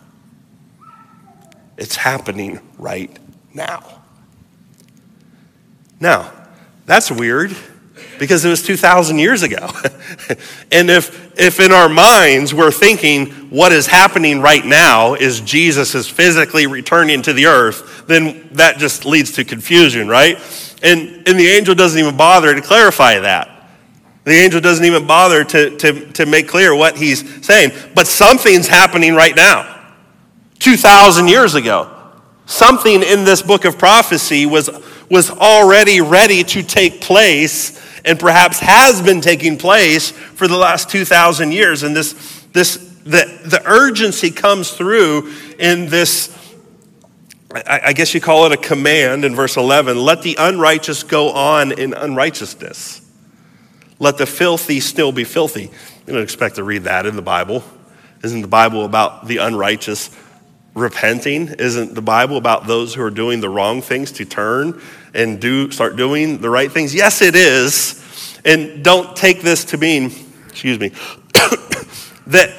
It's 1.77 1.97
happening 1.97 2.61
right 2.77 3.17
now. 3.55 4.03
Now, 6.01 6.33
that's 6.87 7.11
weird 7.11 7.57
because 8.19 8.45
it 8.45 8.49
was 8.49 8.63
2,000 8.63 9.19
years 9.19 9.43
ago. 9.43 9.57
and 10.73 10.91
if, 10.91 11.39
if 11.39 11.61
in 11.61 11.73
our 11.73 11.89
minds 11.89 12.53
we're 12.53 12.71
thinking 12.71 13.27
what 13.51 13.73
is 13.73 13.87
happening 13.87 14.41
right 14.41 14.65
now 14.65 15.15
is 15.15 15.41
Jesus 15.41 15.95
is 15.95 16.09
physically 16.09 16.67
returning 16.67 17.23
to 17.23 17.33
the 17.33 17.47
earth, 17.47 18.07
then 18.07 18.49
that 18.53 18.79
just 18.79 19.05
leads 19.05 19.33
to 19.33 19.45
confusion, 19.45 20.09
right? 20.09 20.37
And, 20.83 21.29
and 21.29 21.39
the 21.39 21.49
angel 21.49 21.75
doesn't 21.75 21.99
even 21.99 22.17
bother 22.17 22.55
to 22.55 22.61
clarify 22.61 23.21
that. 23.21 23.58
The 24.29 24.35
angel 24.35 24.61
doesn't 24.61 24.85
even 24.85 25.07
bother 25.07 25.43
to, 25.43 25.77
to, 25.79 26.13
to 26.13 26.27
make 26.27 26.49
clear 26.49 26.75
what 26.75 26.99
he's 26.99 27.45
saying. 27.45 27.73
But 27.95 28.07
something's 28.07 28.69
happening 28.69 29.15
right 29.15 29.35
now. 29.35 29.75
2,000 30.59 31.29
years 31.29 31.55
ago. 31.55 31.91
Something 32.45 33.03
in 33.03 33.25
this 33.25 33.41
book 33.41 33.65
of 33.65 33.79
prophecy 33.79 34.45
was, 34.45 34.69
was 35.11 35.31
already 35.31 36.03
ready 36.03 36.45
to 36.45 36.63
take 36.63 37.01
place 37.01 37.81
and 38.05 38.21
perhaps 38.21 38.59
has 38.59 39.01
been 39.01 39.23
taking 39.23 39.57
place 39.57 40.11
for 40.11 40.47
the 40.47 40.59
last 40.59 40.91
2,000 40.91 41.53
years. 41.53 41.83
And 41.83 41.97
this, 41.97 42.13
this, 42.53 42.77
the, 43.05 43.41
the 43.47 43.63
urgency 43.65 44.31
comes 44.31 44.73
through 44.73 45.33
in 45.59 45.87
this, 45.87 46.37
I, 47.55 47.81
I 47.87 47.93
guess 47.95 48.13
you 48.13 48.21
call 48.21 48.45
it 48.45 48.53
a 48.53 48.59
command 48.59 49.25
in 49.25 49.35
verse 49.35 49.57
11 49.57 49.97
let 49.97 50.21
the 50.21 50.37
unrighteous 50.39 51.03
go 51.03 51.31
on 51.31 51.73
in 51.73 51.95
unrighteousness. 51.95 53.08
Let 53.99 54.19
the 54.19 54.27
filthy 54.27 54.81
still 54.81 55.13
be 55.13 55.25
filthy. 55.25 55.71
You 56.07 56.13
don't 56.13 56.23
expect 56.23 56.57
to 56.57 56.65
read 56.65 56.85
that 56.85 57.07
in 57.07 57.17
the 57.17 57.23
Bible. 57.23 57.65
Isn't 58.23 58.43
the 58.43 58.49
Bible 58.49 58.85
about 58.85 59.27
the 59.27 59.39
unrighteous 59.39 60.17
repenting? 60.75 61.49
Isn't 61.49 61.95
the 61.95 62.03
Bible 62.03 62.37
about 62.37 62.67
those 62.67 62.95
who 62.95 63.03
are 63.03 63.11
doing 63.11 63.41
the 63.41 63.49
wrong 63.49 63.83
things 63.83 64.13
to 64.13 64.25
turn 64.25 64.81
and 65.15 65.41
do 65.41 65.71
start 65.71 65.97
doing 65.97 66.39
the 66.39 66.51
right 66.51 66.71
things? 66.71 66.95
Yes, 66.95 67.23
it 67.23 67.35
is. 67.35 68.05
And 68.45 68.85
don't 68.85 69.17
take 69.17 69.43
this 69.43 69.65
to 69.67 69.79
mean, 69.79 70.13
excuse 70.49 70.79
me, 70.79 70.89
that 72.29 72.51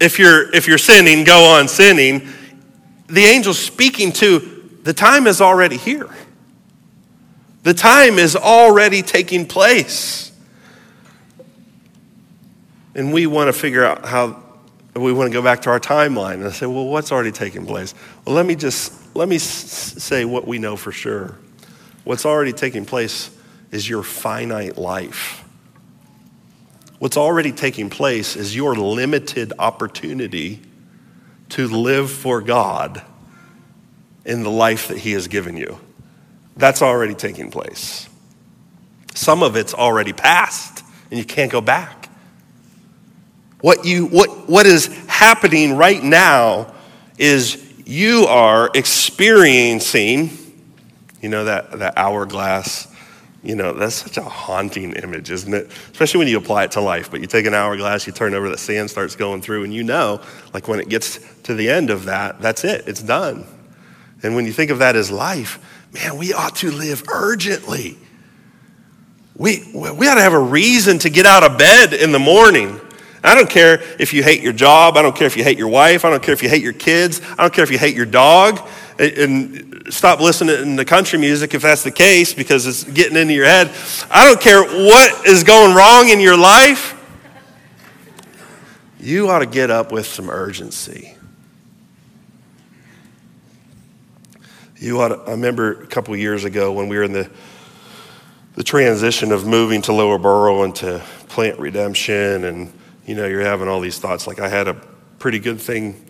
if 0.00 0.18
you're 0.18 0.54
if 0.54 0.66
you're 0.66 0.78
sinning, 0.78 1.24
go 1.24 1.56
on 1.56 1.68
sinning. 1.68 2.28
The 3.06 3.24
angel's 3.24 3.58
speaking 3.58 4.12
to 4.14 4.80
the 4.82 4.92
time 4.92 5.26
is 5.26 5.40
already 5.40 5.76
here. 5.76 6.10
The 7.66 7.74
time 7.74 8.20
is 8.20 8.36
already 8.36 9.02
taking 9.02 9.44
place. 9.44 10.30
And 12.94 13.12
we 13.12 13.26
want 13.26 13.48
to 13.48 13.52
figure 13.52 13.84
out 13.84 14.04
how 14.06 14.40
we 14.94 15.12
want 15.12 15.32
to 15.32 15.36
go 15.36 15.42
back 15.42 15.62
to 15.62 15.70
our 15.70 15.80
timeline 15.80 16.44
and 16.44 16.54
say, 16.54 16.66
well, 16.66 16.86
what's 16.86 17.10
already 17.10 17.32
taking 17.32 17.66
place? 17.66 17.92
Well, 18.24 18.36
let 18.36 18.46
me 18.46 18.54
just 18.54 19.16
let 19.16 19.28
me 19.28 19.38
say 19.38 20.24
what 20.24 20.46
we 20.46 20.58
know 20.58 20.76
for 20.76 20.92
sure. 20.92 21.38
What's 22.04 22.24
already 22.24 22.52
taking 22.52 22.84
place 22.84 23.36
is 23.72 23.88
your 23.88 24.04
finite 24.04 24.78
life. 24.78 25.42
What's 27.00 27.16
already 27.16 27.50
taking 27.50 27.90
place 27.90 28.36
is 28.36 28.54
your 28.54 28.76
limited 28.76 29.52
opportunity 29.58 30.62
to 31.48 31.66
live 31.66 32.12
for 32.12 32.40
God 32.40 33.02
in 34.24 34.44
the 34.44 34.52
life 34.52 34.86
that 34.86 34.98
He 34.98 35.10
has 35.14 35.26
given 35.26 35.56
you. 35.56 35.80
That's 36.56 36.82
already 36.82 37.14
taking 37.14 37.50
place. 37.50 38.08
Some 39.14 39.42
of 39.42 39.56
it's 39.56 39.74
already 39.74 40.12
past, 40.12 40.84
and 41.10 41.18
you 41.18 41.24
can't 41.24 41.50
go 41.50 41.60
back. 41.60 42.08
What, 43.60 43.84
you, 43.84 44.06
what, 44.06 44.48
what 44.48 44.66
is 44.66 44.86
happening 45.06 45.76
right 45.76 46.02
now 46.02 46.74
is 47.18 47.62
you 47.86 48.26
are 48.28 48.70
experiencing, 48.74 50.30
you 51.20 51.28
know, 51.28 51.44
that, 51.44 51.78
that 51.78 51.96
hourglass. 51.96 52.92
You 53.42 53.54
know, 53.54 53.72
that's 53.72 53.94
such 53.94 54.16
a 54.18 54.22
haunting 54.22 54.92
image, 54.94 55.30
isn't 55.30 55.54
it? 55.54 55.70
Especially 55.92 56.18
when 56.18 56.28
you 56.28 56.36
apply 56.36 56.64
it 56.64 56.72
to 56.72 56.80
life. 56.80 57.10
But 57.10 57.20
you 57.20 57.26
take 57.26 57.46
an 57.46 57.54
hourglass, 57.54 58.06
you 58.06 58.12
turn 58.12 58.34
over, 58.34 58.48
the 58.48 58.58
sand 58.58 58.90
starts 58.90 59.14
going 59.14 59.40
through, 59.40 59.64
and 59.64 59.72
you 59.72 59.84
know, 59.84 60.20
like 60.52 60.68
when 60.68 60.80
it 60.80 60.88
gets 60.88 61.20
to 61.44 61.54
the 61.54 61.70
end 61.70 61.90
of 61.90 62.04
that, 62.06 62.40
that's 62.40 62.64
it, 62.64 62.88
it's 62.88 63.02
done. 63.02 63.46
And 64.22 64.34
when 64.34 64.46
you 64.46 64.52
think 64.52 64.70
of 64.70 64.78
that 64.80 64.96
as 64.96 65.10
life, 65.10 65.60
man, 65.96 66.18
we 66.18 66.32
ought 66.32 66.56
to 66.56 66.70
live 66.70 67.04
urgently. 67.08 67.96
We, 69.36 69.70
we 69.74 70.08
ought 70.08 70.14
to 70.14 70.20
have 70.20 70.32
a 70.32 70.38
reason 70.38 70.98
to 71.00 71.10
get 71.10 71.26
out 71.26 71.42
of 71.42 71.58
bed 71.58 71.92
in 71.92 72.12
the 72.12 72.18
morning. 72.18 72.80
I 73.22 73.34
don't 73.34 73.50
care 73.50 73.82
if 73.98 74.12
you 74.12 74.22
hate 74.22 74.42
your 74.42 74.52
job. 74.52 74.96
I 74.96 75.02
don't 75.02 75.16
care 75.16 75.26
if 75.26 75.36
you 75.36 75.44
hate 75.44 75.58
your 75.58 75.68
wife. 75.68 76.04
I 76.04 76.10
don't 76.10 76.22
care 76.22 76.32
if 76.32 76.42
you 76.42 76.48
hate 76.48 76.62
your 76.62 76.72
kids. 76.72 77.20
I 77.32 77.42
don't 77.42 77.52
care 77.52 77.64
if 77.64 77.70
you 77.70 77.78
hate 77.78 77.96
your 77.96 78.06
dog. 78.06 78.66
And 78.98 79.84
stop 79.90 80.20
listening 80.20 80.76
to 80.76 80.84
country 80.84 81.18
music 81.18 81.54
if 81.54 81.62
that's 81.62 81.82
the 81.82 81.90
case 81.90 82.32
because 82.32 82.66
it's 82.66 82.84
getting 82.84 83.16
into 83.16 83.34
your 83.34 83.46
head. 83.46 83.70
I 84.10 84.24
don't 84.26 84.40
care 84.40 84.62
what 84.62 85.26
is 85.26 85.42
going 85.42 85.74
wrong 85.74 86.08
in 86.08 86.20
your 86.20 86.36
life. 86.36 86.94
You 89.00 89.28
ought 89.28 89.40
to 89.40 89.46
get 89.46 89.70
up 89.70 89.92
with 89.92 90.06
some 90.06 90.30
urgency. 90.30 91.15
You 94.78 95.00
ought 95.00 95.08
to, 95.08 95.16
I 95.26 95.30
remember 95.30 95.82
a 95.82 95.86
couple 95.86 96.14
years 96.16 96.44
ago 96.44 96.72
when 96.72 96.88
we 96.88 96.96
were 96.96 97.04
in 97.04 97.12
the 97.12 97.30
the 98.56 98.64
transition 98.64 99.32
of 99.32 99.46
moving 99.46 99.82
to 99.82 99.92
Lower 99.92 100.18
Borough 100.18 100.70
to 100.72 101.02
plant 101.28 101.58
redemption, 101.58 102.44
and 102.44 102.72
you 103.04 103.14
know, 103.14 103.26
you're 103.26 103.42
having 103.42 103.68
all 103.68 103.80
these 103.80 103.98
thoughts. 103.98 104.26
Like 104.26 104.38
I 104.38 104.48
had 104.48 104.66
a 104.66 104.74
pretty 105.18 105.38
good 105.38 105.60
thing 105.60 106.06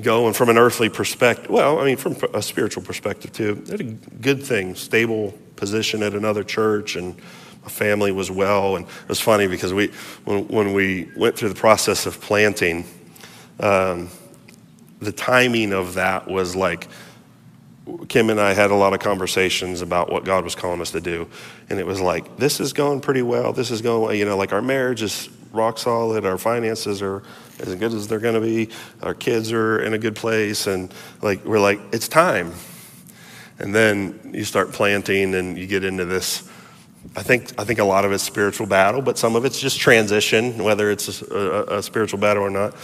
going 0.00 0.34
from 0.34 0.50
an 0.50 0.58
earthly 0.58 0.90
perspective. 0.90 1.50
Well, 1.50 1.78
I 1.78 1.84
mean, 1.84 1.96
from 1.96 2.16
a 2.34 2.42
spiritual 2.42 2.82
perspective 2.82 3.32
too. 3.32 3.62
I 3.68 3.70
had 3.72 3.80
a 3.80 3.84
good 3.84 4.42
thing, 4.42 4.74
stable 4.74 5.34
position 5.56 6.02
at 6.02 6.14
another 6.14 6.44
church, 6.44 6.96
and 6.96 7.16
my 7.62 7.68
family 7.68 8.12
was 8.12 8.30
well. 8.30 8.76
And 8.76 8.86
it 8.86 9.08
was 9.08 9.20
funny 9.20 9.46
because 9.46 9.72
we, 9.72 9.88
when, 10.24 10.46
when 10.48 10.72
we 10.74 11.10
went 11.16 11.36
through 11.36 11.48
the 11.48 11.54
process 11.54 12.04
of 12.04 12.20
planting, 12.20 12.84
um, 13.60 14.10
the 15.00 15.12
timing 15.12 15.72
of 15.72 15.94
that 15.94 16.28
was 16.28 16.54
like 16.54 16.88
Kim 18.08 18.30
and 18.30 18.40
I 18.40 18.52
had 18.52 18.70
a 18.70 18.74
lot 18.74 18.94
of 18.94 19.00
conversations 19.00 19.80
about 19.80 20.10
what 20.10 20.24
God 20.24 20.42
was 20.44 20.54
calling 20.54 20.80
us 20.80 20.90
to 20.90 21.00
do. 21.00 21.28
And 21.70 21.78
it 21.78 21.86
was 21.86 22.00
like, 22.00 22.36
this 22.36 22.58
is 22.58 22.72
going 22.72 23.00
pretty 23.00 23.22
well. 23.22 23.52
This 23.52 23.70
is 23.70 23.80
going, 23.80 24.02
well. 24.02 24.14
you 24.14 24.24
know, 24.24 24.36
like 24.36 24.52
our 24.52 24.62
marriage 24.62 25.02
is 25.02 25.28
rock 25.52 25.78
solid. 25.78 26.24
Our 26.24 26.38
finances 26.38 27.00
are 27.00 27.22
as 27.60 27.74
good 27.76 27.92
as 27.92 28.08
they're 28.08 28.18
going 28.18 28.34
to 28.34 28.40
be. 28.40 28.70
Our 29.02 29.14
kids 29.14 29.52
are 29.52 29.80
in 29.80 29.94
a 29.94 29.98
good 29.98 30.16
place. 30.16 30.66
And 30.66 30.92
like, 31.22 31.44
we're 31.44 31.60
like, 31.60 31.80
it's 31.92 32.08
time. 32.08 32.52
And 33.58 33.74
then 33.74 34.32
you 34.34 34.44
start 34.44 34.72
planting 34.72 35.34
and 35.34 35.56
you 35.56 35.66
get 35.66 35.84
into 35.84 36.04
this 36.04 36.50
I 37.14 37.22
think, 37.22 37.52
I 37.58 37.64
think 37.64 37.78
a 37.78 37.84
lot 37.84 38.04
of 38.04 38.12
it's 38.12 38.24
spiritual 38.24 38.66
battle, 38.66 39.00
but 39.00 39.18
some 39.18 39.36
of 39.36 39.44
it's 39.44 39.60
just 39.60 39.78
transition, 39.78 40.62
whether 40.62 40.90
it's 40.90 41.20
a, 41.22 41.34
a, 41.34 41.78
a 41.78 41.82
spiritual 41.82 42.18
battle 42.18 42.42
or 42.42 42.50
not. 42.50 42.74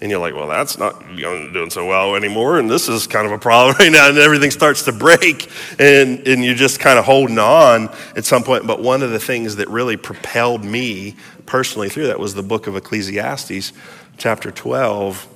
And 0.00 0.10
you're 0.10 0.20
like, 0.20 0.34
well, 0.34 0.48
that's 0.48 0.78
not 0.78 1.00
doing 1.16 1.70
so 1.70 1.86
well 1.86 2.14
anymore, 2.14 2.58
and 2.58 2.70
this 2.70 2.88
is 2.88 3.06
kind 3.06 3.26
of 3.26 3.32
a 3.32 3.38
problem 3.38 3.76
right 3.80 3.90
now, 3.90 4.08
and 4.08 4.18
everything 4.18 4.50
starts 4.50 4.82
to 4.84 4.92
break, 4.92 5.50
and, 5.78 6.26
and 6.26 6.44
you're 6.44 6.54
just 6.54 6.80
kind 6.80 6.98
of 6.98 7.04
holding 7.04 7.38
on 7.38 7.88
at 8.16 8.24
some 8.24 8.44
point. 8.44 8.66
But 8.66 8.80
one 8.80 9.02
of 9.02 9.10
the 9.10 9.20
things 9.20 9.56
that 9.56 9.68
really 9.68 9.96
propelled 9.96 10.64
me 10.64 11.16
personally 11.46 11.88
through 11.88 12.06
that 12.08 12.18
was 12.20 12.34
the 12.34 12.42
book 12.42 12.66
of 12.66 12.76
Ecclesiastes, 12.76 13.72
chapter 14.16 14.50
12. 14.50 15.28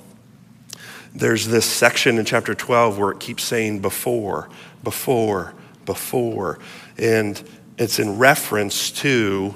There's 1.13 1.47
this 1.47 1.65
section 1.65 2.17
in 2.19 2.25
chapter 2.25 2.53
12 2.53 2.99
where 2.99 3.11
it 3.11 3.19
keeps 3.19 3.43
saying 3.43 3.79
before, 3.79 4.49
before, 4.83 5.53
before. 5.85 6.59
And 6.97 7.41
it's 7.77 7.99
in 7.99 8.17
reference 8.17 8.91
to 8.91 9.55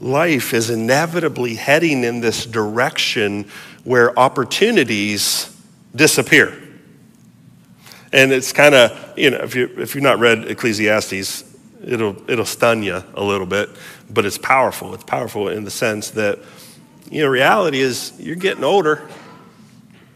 life 0.00 0.54
is 0.54 0.70
inevitably 0.70 1.54
heading 1.54 2.04
in 2.04 2.20
this 2.20 2.46
direction 2.46 3.46
where 3.84 4.18
opportunities 4.18 5.54
disappear. 5.94 6.56
And 8.12 8.32
it's 8.32 8.52
kind 8.52 8.74
of, 8.74 9.18
you 9.18 9.30
know, 9.30 9.38
if, 9.38 9.54
you, 9.54 9.70
if 9.76 9.94
you've 9.94 10.02
not 10.02 10.18
read 10.18 10.44
Ecclesiastes, 10.50 11.44
it'll, 11.84 12.16
it'll 12.30 12.44
stun 12.44 12.82
you 12.82 13.02
a 13.14 13.22
little 13.22 13.46
bit, 13.46 13.68
but 14.08 14.24
it's 14.24 14.38
powerful. 14.38 14.94
It's 14.94 15.04
powerful 15.04 15.48
in 15.48 15.64
the 15.64 15.70
sense 15.70 16.10
that, 16.12 16.38
you 17.10 17.22
know, 17.22 17.28
reality 17.28 17.80
is 17.80 18.12
you're 18.18 18.36
getting 18.36 18.64
older 18.64 19.06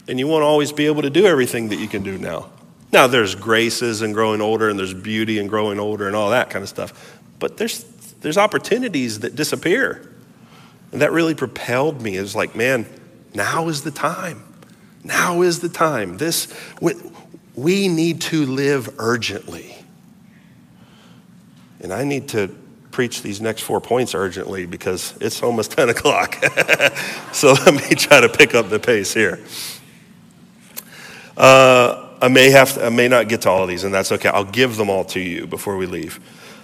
and 0.07 0.19
you 0.19 0.27
won't 0.27 0.43
always 0.43 0.71
be 0.71 0.87
able 0.87 1.03
to 1.03 1.09
do 1.09 1.25
everything 1.25 1.69
that 1.69 1.77
you 1.77 1.87
can 1.87 2.03
do 2.03 2.17
now. 2.17 2.49
Now, 2.91 3.07
there's 3.07 3.35
graces 3.35 4.01
and 4.01 4.13
growing 4.13 4.41
older, 4.41 4.69
and 4.69 4.79
there's 4.79 4.93
beauty 4.93 5.39
and 5.39 5.49
growing 5.49 5.79
older, 5.79 6.07
and 6.07 6.15
all 6.15 6.29
that 6.29 6.49
kind 6.49 6.63
of 6.63 6.69
stuff. 6.69 7.19
But 7.39 7.57
there's, 7.57 7.83
there's 8.21 8.37
opportunities 8.37 9.19
that 9.19 9.35
disappear. 9.35 10.11
And 10.91 11.01
that 11.01 11.11
really 11.11 11.35
propelled 11.35 12.01
me. 12.01 12.17
It 12.17 12.21
was 12.21 12.35
like, 12.35 12.55
man, 12.55 12.85
now 13.33 13.67
is 13.67 13.83
the 13.83 13.91
time. 13.91 14.43
Now 15.03 15.41
is 15.41 15.59
the 15.59 15.69
time. 15.69 16.17
This, 16.17 16.47
we, 16.81 16.93
we 17.55 17.87
need 17.87 18.21
to 18.21 18.45
live 18.45 18.95
urgently. 18.97 19.75
And 21.81 21.91
I 21.91 22.03
need 22.03 22.29
to 22.29 22.55
preach 22.91 23.21
these 23.21 23.41
next 23.41 23.63
four 23.63 23.81
points 23.81 24.15
urgently 24.15 24.65
because 24.65 25.15
it's 25.19 25.43
almost 25.43 25.71
10 25.77 25.89
o'clock. 25.89 26.35
so 27.33 27.53
let 27.53 27.73
me 27.73 27.95
try 27.95 28.21
to 28.21 28.29
pick 28.29 28.55
up 28.55 28.69
the 28.69 28.79
pace 28.79 29.13
here. 29.13 29.43
Uh, 31.35 32.04
I 32.25 32.27
may 32.27 32.49
have 32.49 32.73
to, 32.73 32.87
I 32.87 32.89
may 32.89 33.07
not 33.07 33.27
get 33.29 33.43
to 33.43 33.51
all 33.51 33.61
of 33.61 33.69
these, 33.69 33.83
and 33.83 33.93
that's 33.93 34.11
okay. 34.11 34.29
I'll 34.29 34.43
give 34.43 34.77
them 34.77 34.89
all 34.89 35.05
to 35.05 35.19
you 35.19 35.45
before 35.45 35.77
we 35.77 35.85
leave. 35.85 36.19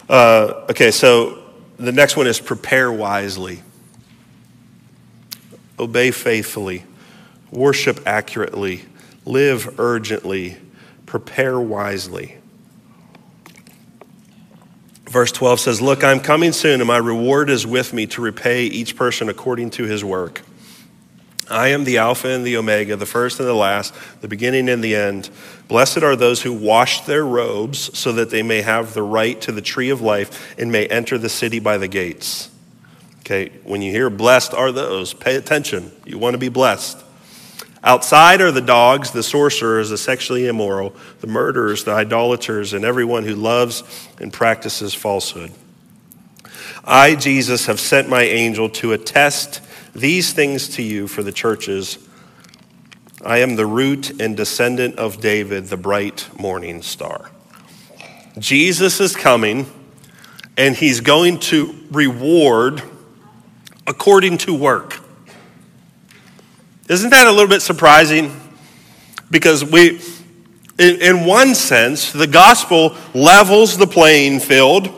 Uh, 0.09 0.65
okay, 0.71 0.89
so 0.89 1.37
the 1.77 1.91
next 1.91 2.17
one 2.17 2.25
is 2.25 2.39
prepare 2.39 2.91
wisely, 2.91 3.61
obey 5.77 6.09
faithfully, 6.09 6.83
worship 7.51 7.99
accurately, 8.07 8.85
live 9.23 9.79
urgently, 9.79 10.57
prepare 11.05 11.59
wisely. 11.59 12.39
Verse 15.05 15.31
12 15.31 15.59
says, 15.59 15.79
Look, 15.79 16.03
I'm 16.03 16.21
coming 16.21 16.53
soon, 16.53 16.81
and 16.81 16.87
my 16.87 16.97
reward 16.97 17.51
is 17.51 17.67
with 17.67 17.93
me 17.93 18.07
to 18.07 18.21
repay 18.21 18.65
each 18.65 18.95
person 18.95 19.29
according 19.29 19.69
to 19.71 19.83
his 19.83 20.03
work. 20.03 20.41
I 21.51 21.69
am 21.69 21.83
the 21.83 21.97
Alpha 21.97 22.27
and 22.27 22.45
the 22.45 22.57
Omega, 22.57 22.95
the 22.95 23.05
first 23.05 23.39
and 23.39 23.47
the 23.47 23.53
last, 23.53 23.93
the 24.21 24.27
beginning 24.27 24.69
and 24.69 24.83
the 24.83 24.95
end. 24.95 25.29
Blessed 25.67 26.03
are 26.03 26.15
those 26.15 26.41
who 26.41 26.53
wash 26.53 27.01
their 27.01 27.25
robes 27.25 27.97
so 27.97 28.11
that 28.13 28.29
they 28.29 28.43
may 28.43 28.61
have 28.61 28.93
the 28.93 29.03
right 29.03 29.39
to 29.41 29.51
the 29.51 29.61
tree 29.61 29.89
of 29.89 30.01
life 30.01 30.57
and 30.59 30.71
may 30.71 30.87
enter 30.87 31.17
the 31.17 31.29
city 31.29 31.59
by 31.59 31.77
the 31.77 31.87
gates. 31.87 32.49
Okay, 33.19 33.51
when 33.63 33.81
you 33.81 33.91
hear 33.91 34.09
blessed 34.09 34.53
are 34.53 34.71
those, 34.71 35.13
pay 35.13 35.35
attention. 35.35 35.91
You 36.05 36.17
want 36.17 36.33
to 36.33 36.39
be 36.39 36.49
blessed. 36.49 36.97
Outside 37.83 38.41
are 38.41 38.51
the 38.51 38.61
dogs, 38.61 39.11
the 39.11 39.23
sorcerers, 39.23 39.89
the 39.89 39.97
sexually 39.97 40.47
immoral, 40.47 40.95
the 41.19 41.27
murderers, 41.27 41.83
the 41.83 41.91
idolaters, 41.91 42.73
and 42.73 42.85
everyone 42.85 43.23
who 43.23 43.35
loves 43.35 43.83
and 44.19 44.31
practices 44.31 44.93
falsehood. 44.93 45.51
I, 46.83 47.15
Jesus, 47.15 47.65
have 47.67 47.79
sent 47.79 48.09
my 48.09 48.23
angel 48.23 48.69
to 48.69 48.93
attest 48.93 49.61
these 49.93 50.33
things 50.33 50.69
to 50.69 50.83
you 50.83 51.07
for 51.07 51.23
the 51.23 51.31
churches. 51.31 51.97
I 53.23 53.39
am 53.39 53.55
the 53.55 53.65
root 53.65 54.21
and 54.21 54.35
descendant 54.35 54.97
of 54.97 55.21
David, 55.21 55.67
the 55.67 55.77
bright 55.77 56.27
morning 56.39 56.81
star. 56.81 57.31
Jesus 58.39 58.99
is 58.99 59.15
coming, 59.15 59.65
and 60.57 60.75
he's 60.75 61.01
going 61.01 61.39
to 61.39 61.75
reward 61.91 62.81
according 63.85 64.37
to 64.39 64.53
work. 64.53 64.99
Isn't 66.87 67.09
that 67.09 67.27
a 67.27 67.31
little 67.31 67.47
bit 67.47 67.61
surprising? 67.61 68.39
Because 69.29 69.63
we, 69.63 70.01
in, 70.77 71.25
one 71.25 71.55
sense, 71.55 72.11
the 72.11 72.27
gospel 72.27 72.95
levels 73.13 73.77
the 73.77 73.87
playing 73.87 74.39
field 74.39 74.89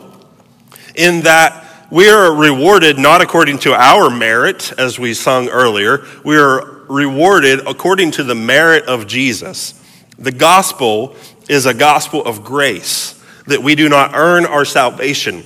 in 0.96 1.22
that 1.22 1.63
we 1.94 2.10
are 2.10 2.34
rewarded 2.34 2.98
not 2.98 3.22
according 3.22 3.60
to 3.60 3.72
our 3.76 4.10
merit, 4.10 4.74
as 4.80 4.98
we 4.98 5.14
sung 5.14 5.48
earlier. 5.48 6.04
We 6.26 6.36
are 6.38 6.82
rewarded 6.90 7.68
according 7.68 8.10
to 8.14 8.24
the 8.24 8.34
merit 8.34 8.86
of 8.86 9.06
Jesus. 9.06 9.80
The 10.18 10.32
gospel 10.32 11.16
is 11.48 11.68
a 11.68 11.74
gospel 11.76 12.26
of 12.26 12.44
grace, 12.44 13.24
that 13.46 13.62
we 13.62 13.76
do 13.76 13.90
not 13.90 14.16
earn 14.16 14.48
our 14.48 14.66
salvation. 14.66 15.44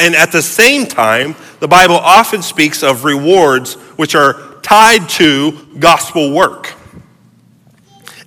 And 0.00 0.16
at 0.16 0.32
the 0.32 0.42
same 0.42 0.84
time, 0.84 1.36
the 1.60 1.68
Bible 1.68 1.94
often 1.94 2.42
speaks 2.42 2.82
of 2.82 3.04
rewards 3.04 3.74
which 3.94 4.16
are 4.16 4.58
tied 4.62 5.08
to 5.10 5.64
gospel 5.78 6.32
work. 6.32 6.74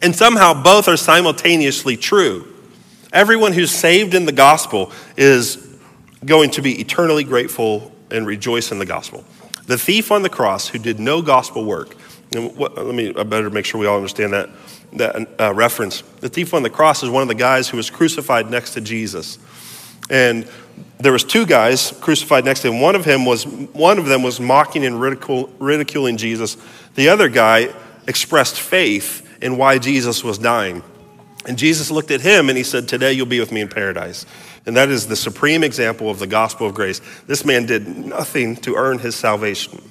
And 0.02 0.16
somehow 0.16 0.64
both 0.64 0.88
are 0.88 0.96
simultaneously 0.96 1.98
true. 1.98 2.48
Everyone 3.12 3.52
who's 3.52 3.72
saved 3.72 4.14
in 4.14 4.26
the 4.26 4.32
gospel 4.32 4.94
is 5.18 5.69
going 6.26 6.52
to 6.52 6.62
be 6.62 6.80
eternally 6.80 7.24
grateful 7.24 7.92
and 8.12 8.26
rejoice 8.26 8.72
in 8.72 8.80
the 8.80 8.86
gospel. 8.86 9.24
The 9.66 9.78
thief 9.78 10.12
on 10.12 10.24
the 10.24 10.30
cross 10.30 10.68
who 10.68 10.80
did 10.80 11.00
no 11.00 11.22
gospel 11.22 11.64
work, 11.64 11.94
what, 12.34 12.76
let 12.76 12.96
me, 12.96 13.14
I 13.16 13.24
better 13.24 13.50
make 13.50 13.66
sure 13.66 13.80
we 13.80 13.88
all 13.88 13.98
understand 13.98 14.34
that, 14.34 14.50
that 14.94 15.30
uh, 15.40 15.54
reference. 15.54 16.02
The 16.20 16.30
thief 16.30 16.54
on 16.54 16.64
the 16.64 16.70
cross 16.70 17.04
is 17.04 17.10
one 17.10 17.22
of 17.22 17.28
the 17.28 17.36
guys 17.36 17.70
who 17.70 17.78
was 17.78 17.90
crucified 17.90 18.50
next 18.50 18.74
to 18.74 18.82
Jesus. 18.82 19.38
And 20.10 20.48
there 21.00 21.12
was 21.12 21.24
two 21.24 21.46
guys 21.46 21.92
crucified 22.02 22.46
next 22.46 22.62
to 22.62 22.70
him. 22.70 22.82
One 22.82 22.96
of 22.96 23.06
him 23.06 23.26
was 23.26 23.46
one 23.46 24.00
of 24.00 24.06
them 24.06 24.24
was 24.24 24.40
mocking 24.40 24.86
and 24.86 25.00
ridicule, 25.00 25.54
ridiculing 25.60 26.18
Jesus. 26.18 26.58
The 26.96 27.10
other 27.10 27.30
guy 27.30 27.70
expressed 28.08 28.60
faith 28.60 29.28
in 29.42 29.58
why 29.58 29.78
Jesus 29.78 30.24
was 30.24 30.38
dying. 30.38 30.84
And 31.46 31.58
Jesus 31.58 31.92
looked 31.92 32.12
at 32.12 32.22
him 32.22 32.50
and 32.50 32.58
he 32.58 32.64
said, 32.64 32.88
"Today 32.88 33.14
you'll 33.14 33.28
be 33.28 33.40
with 33.40 33.52
me 33.52 33.62
in 33.62 33.70
paradise." 33.70 34.26
And 34.66 34.76
that 34.76 34.90
is 34.90 35.08
the 35.08 35.16
supreme 35.16 35.64
example 35.64 36.10
of 36.10 36.20
the 36.20 36.28
gospel 36.28 36.68
of 36.68 36.76
grace. 36.76 37.02
This 37.28 37.46
man 37.46 37.66
did 37.66 37.88
nothing 37.88 38.56
to 38.58 38.76
earn 38.76 39.00
his 39.00 39.16
salvation. 39.16 39.82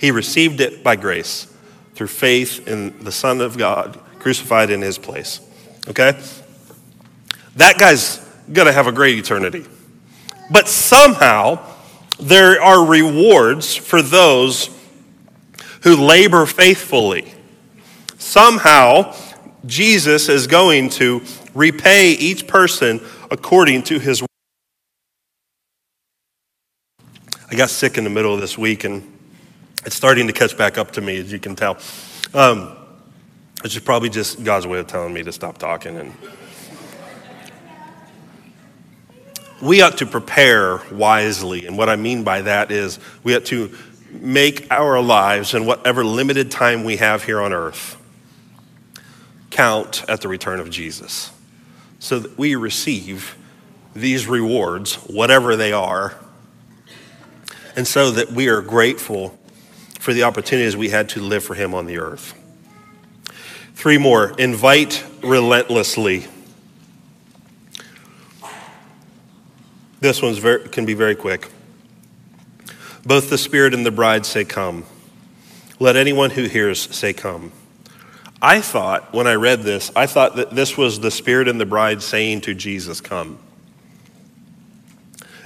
He 0.00 0.10
received 0.10 0.60
it 0.60 0.82
by 0.82 0.96
grace 0.96 1.46
through 1.94 2.08
faith 2.08 2.66
in 2.66 3.04
the 3.04 3.12
Son 3.12 3.40
of 3.40 3.58
God 3.58 4.00
crucified 4.18 4.70
in 4.70 4.80
his 4.80 4.98
place. 4.98 5.40
Okay? 5.88 6.18
That 7.56 7.78
guy's 7.78 8.18
going 8.52 8.66
to 8.66 8.72
have 8.72 8.86
a 8.86 8.92
great 8.92 9.18
eternity. 9.18 9.66
But 10.50 10.68
somehow, 10.68 11.64
there 12.18 12.60
are 12.62 12.84
rewards 12.84 13.76
for 13.76 14.02
those 14.02 14.70
who 15.82 15.96
labor 15.96 16.46
faithfully. 16.46 17.32
Somehow, 18.18 19.14
Jesus 19.66 20.28
is 20.28 20.46
going 20.46 20.90
to 20.90 21.22
repay 21.54 22.12
each 22.12 22.46
person 22.46 23.00
according 23.30 23.82
to 23.84 23.98
his 23.98 24.22
I 27.52 27.56
got 27.56 27.70
sick 27.70 27.98
in 27.98 28.04
the 28.04 28.10
middle 28.10 28.32
of 28.32 28.40
this 28.40 28.56
week 28.56 28.84
and 28.84 29.02
it's 29.84 29.96
starting 29.96 30.28
to 30.28 30.32
catch 30.32 30.56
back 30.56 30.78
up 30.78 30.92
to 30.92 31.00
me, 31.00 31.18
as 31.18 31.32
you 31.32 31.40
can 31.40 31.56
tell. 31.56 31.78
Um, 32.32 32.76
which 33.62 33.74
is 33.76 33.82
probably 33.82 34.08
just 34.08 34.44
God's 34.44 34.68
way 34.68 34.78
of 34.78 34.86
telling 34.86 35.12
me 35.12 35.24
to 35.24 35.32
stop 35.32 35.58
talking. 35.58 35.96
And 35.96 36.14
we 39.60 39.82
ought 39.82 39.98
to 39.98 40.06
prepare 40.06 40.80
wisely. 40.92 41.66
And 41.66 41.76
what 41.76 41.88
I 41.88 41.96
mean 41.96 42.22
by 42.22 42.42
that 42.42 42.70
is 42.70 43.00
we 43.24 43.34
ought 43.34 43.46
to 43.46 43.76
make 44.12 44.70
our 44.70 45.00
lives 45.00 45.52
and 45.54 45.66
whatever 45.66 46.04
limited 46.04 46.52
time 46.52 46.84
we 46.84 46.98
have 46.98 47.24
here 47.24 47.40
on 47.40 47.52
earth 47.52 47.96
count 49.50 50.04
at 50.08 50.20
the 50.20 50.28
return 50.28 50.60
of 50.60 50.70
Jesus 50.70 51.32
so 52.00 52.18
that 52.18 52.36
we 52.36 52.56
receive 52.56 53.36
these 53.94 54.26
rewards, 54.26 54.94
whatever 54.94 55.54
they 55.54 55.72
are, 55.72 56.16
and 57.76 57.86
so 57.86 58.10
that 58.10 58.32
we 58.32 58.48
are 58.48 58.62
grateful 58.62 59.38
for 60.00 60.12
the 60.12 60.24
opportunities 60.24 60.76
we 60.76 60.88
had 60.88 61.08
to 61.10 61.20
live 61.20 61.44
for 61.44 61.54
Him 61.54 61.74
on 61.74 61.86
the 61.86 61.98
earth. 61.98 62.34
Three 63.74 63.98
more 63.98 64.34
invite 64.38 65.04
relentlessly. 65.22 66.26
This 70.00 70.22
one 70.22 70.34
can 70.70 70.86
be 70.86 70.94
very 70.94 71.14
quick. 71.14 71.50
Both 73.04 73.28
the 73.28 73.38
Spirit 73.38 73.74
and 73.74 73.84
the 73.84 73.90
bride 73.90 74.24
say, 74.24 74.44
Come. 74.44 74.84
Let 75.78 75.96
anyone 75.96 76.30
who 76.30 76.44
hears 76.44 76.94
say, 76.94 77.12
Come. 77.12 77.52
I 78.42 78.60
thought, 78.60 79.12
when 79.12 79.26
I 79.26 79.34
read 79.34 79.62
this, 79.62 79.92
I 79.94 80.06
thought 80.06 80.36
that 80.36 80.50
this 80.50 80.76
was 80.76 81.00
the 81.00 81.10
Spirit 81.10 81.46
and 81.46 81.60
the 81.60 81.66
bride 81.66 82.02
saying 82.02 82.42
to 82.42 82.54
Jesus, 82.54 83.00
Come. 83.00 83.38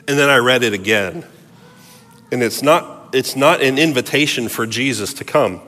And 0.07 0.19
then 0.19 0.29
I 0.29 0.37
read 0.37 0.63
it 0.63 0.73
again. 0.73 1.25
And 2.31 2.43
it's 2.43 2.63
not, 2.63 3.15
it's 3.15 3.37
not 3.37 3.63
an 3.63 3.79
invitation 3.79 4.49
for 4.49 4.67
Jesus 4.67 5.15
to 5.15 5.25
come 5.25 5.61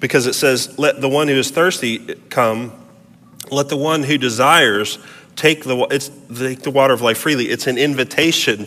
because 0.00 0.26
it 0.26 0.34
says, 0.34 0.78
Let 0.78 1.00
the 1.00 1.08
one 1.08 1.28
who 1.28 1.34
is 1.34 1.50
thirsty 1.50 1.98
come, 2.30 2.72
let 3.50 3.68
the 3.68 3.76
one 3.76 4.02
who 4.02 4.16
desires 4.16 4.98
take 5.36 5.64
the, 5.64 5.86
it's, 5.90 6.10
take 6.38 6.62
the 6.62 6.70
water 6.70 6.94
of 6.94 7.02
life 7.02 7.18
freely. 7.18 7.46
It's 7.46 7.66
an 7.66 7.78
invitation 7.78 8.66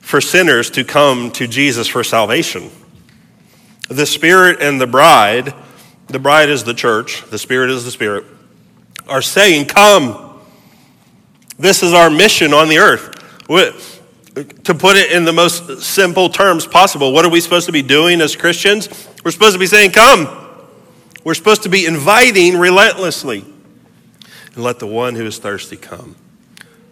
for 0.00 0.20
sinners 0.20 0.70
to 0.70 0.84
come 0.84 1.30
to 1.32 1.46
Jesus 1.46 1.88
for 1.88 2.02
salvation. 2.02 2.70
The 3.88 4.06
Spirit 4.06 4.62
and 4.62 4.80
the 4.80 4.86
bride, 4.86 5.52
the 6.08 6.18
bride 6.18 6.48
is 6.48 6.64
the 6.64 6.74
church, 6.74 7.24
the 7.30 7.38
Spirit 7.38 7.70
is 7.70 7.84
the 7.84 7.90
Spirit, 7.90 8.24
are 9.06 9.22
saying, 9.22 9.66
Come. 9.66 10.24
This 11.58 11.82
is 11.82 11.92
our 11.92 12.08
mission 12.08 12.54
on 12.54 12.68
the 12.68 12.78
earth. 12.78 13.14
To 14.64 14.74
put 14.74 14.96
it 14.96 15.10
in 15.10 15.24
the 15.24 15.32
most 15.32 15.82
simple 15.82 16.28
terms 16.28 16.66
possible, 16.66 17.12
what 17.12 17.24
are 17.24 17.30
we 17.30 17.40
supposed 17.40 17.66
to 17.66 17.72
be 17.72 17.82
doing 17.82 18.20
as 18.20 18.36
Christians? 18.36 18.88
We're 19.24 19.32
supposed 19.32 19.54
to 19.54 19.58
be 19.58 19.66
saying, 19.66 19.90
Come. 19.90 20.46
We're 21.24 21.34
supposed 21.34 21.64
to 21.64 21.68
be 21.68 21.84
inviting 21.84 22.56
relentlessly. 22.56 23.44
And 24.54 24.64
let 24.64 24.78
the 24.78 24.86
one 24.86 25.14
who 25.14 25.26
is 25.26 25.38
thirsty 25.38 25.76
come. 25.76 26.16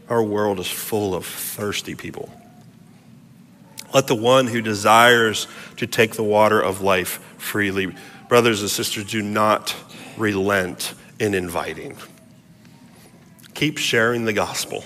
Our 0.08 0.22
world 0.22 0.60
is 0.60 0.68
full 0.68 1.14
of 1.14 1.24
thirsty 1.24 1.94
people. 1.94 2.30
Let 3.94 4.08
the 4.08 4.14
one 4.14 4.46
who 4.46 4.60
desires 4.60 5.46
to 5.76 5.86
take 5.86 6.14
the 6.14 6.22
water 6.22 6.60
of 6.60 6.80
life 6.80 7.20
freely. 7.38 7.94
Brothers 8.28 8.60
and 8.60 8.70
sisters, 8.70 9.04
do 9.04 9.22
not 9.22 9.74
relent 10.16 10.94
in 11.18 11.34
inviting. 11.34 11.96
Keep 13.54 13.78
sharing 13.78 14.24
the 14.24 14.32
gospel. 14.32 14.84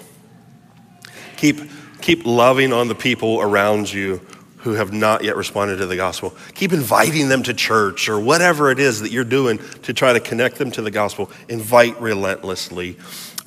Keep, 1.36 1.60
keep 2.02 2.24
loving 2.26 2.72
on 2.72 2.88
the 2.88 2.94
people 2.94 3.40
around 3.40 3.92
you 3.92 4.20
who 4.58 4.74
have 4.74 4.92
not 4.92 5.24
yet 5.24 5.36
responded 5.36 5.78
to 5.78 5.86
the 5.86 5.96
gospel. 5.96 6.36
Keep 6.54 6.74
inviting 6.74 7.28
them 7.28 7.42
to 7.44 7.54
church 7.54 8.08
or 8.10 8.20
whatever 8.20 8.70
it 8.70 8.78
is 8.78 9.00
that 9.00 9.10
you're 9.10 9.24
doing 9.24 9.58
to 9.82 9.94
try 9.94 10.12
to 10.12 10.20
connect 10.20 10.56
them 10.56 10.70
to 10.72 10.82
the 10.82 10.90
gospel. 10.90 11.30
Invite 11.48 11.98
relentlessly. 12.00 12.98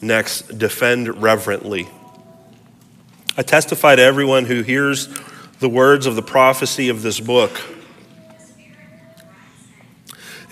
Next, 0.01 0.57
defend 0.57 1.21
reverently. 1.21 1.87
I 3.37 3.43
testify 3.43 3.95
to 3.95 4.01
everyone 4.01 4.45
who 4.45 4.63
hears 4.63 5.07
the 5.59 5.69
words 5.69 6.07
of 6.07 6.15
the 6.15 6.21
prophecy 6.21 6.89
of 6.89 7.03
this 7.03 7.19
book. 7.19 7.61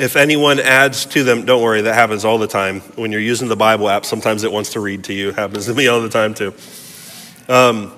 If 0.02 0.16
anyone 0.16 0.60
adds 0.60 1.06
to 1.06 1.24
them, 1.24 1.45
don't 1.45 1.62
worry, 1.62 1.82
that 1.82 1.93
happens 1.93 2.26
all 2.26 2.39
the 2.39 2.47
time. 2.47 2.80
When 2.95 3.12
you're 3.12 3.22
using 3.22 3.49
the 3.49 3.56
Bible 3.56 3.88
app, 3.88 4.04
sometimes 4.04 4.43
it 4.43 4.52
wants 4.52 4.72
to 4.72 4.80
read 4.80 5.04
to 5.04 5.14
you. 5.14 5.30
It 5.30 5.36
happens 5.36 5.68
to 5.68 5.76
me 5.76 5.88
all 5.89 6.02
the 6.02 6.10
time, 6.10 6.34
too. 6.34 6.56
Um, 7.47 7.93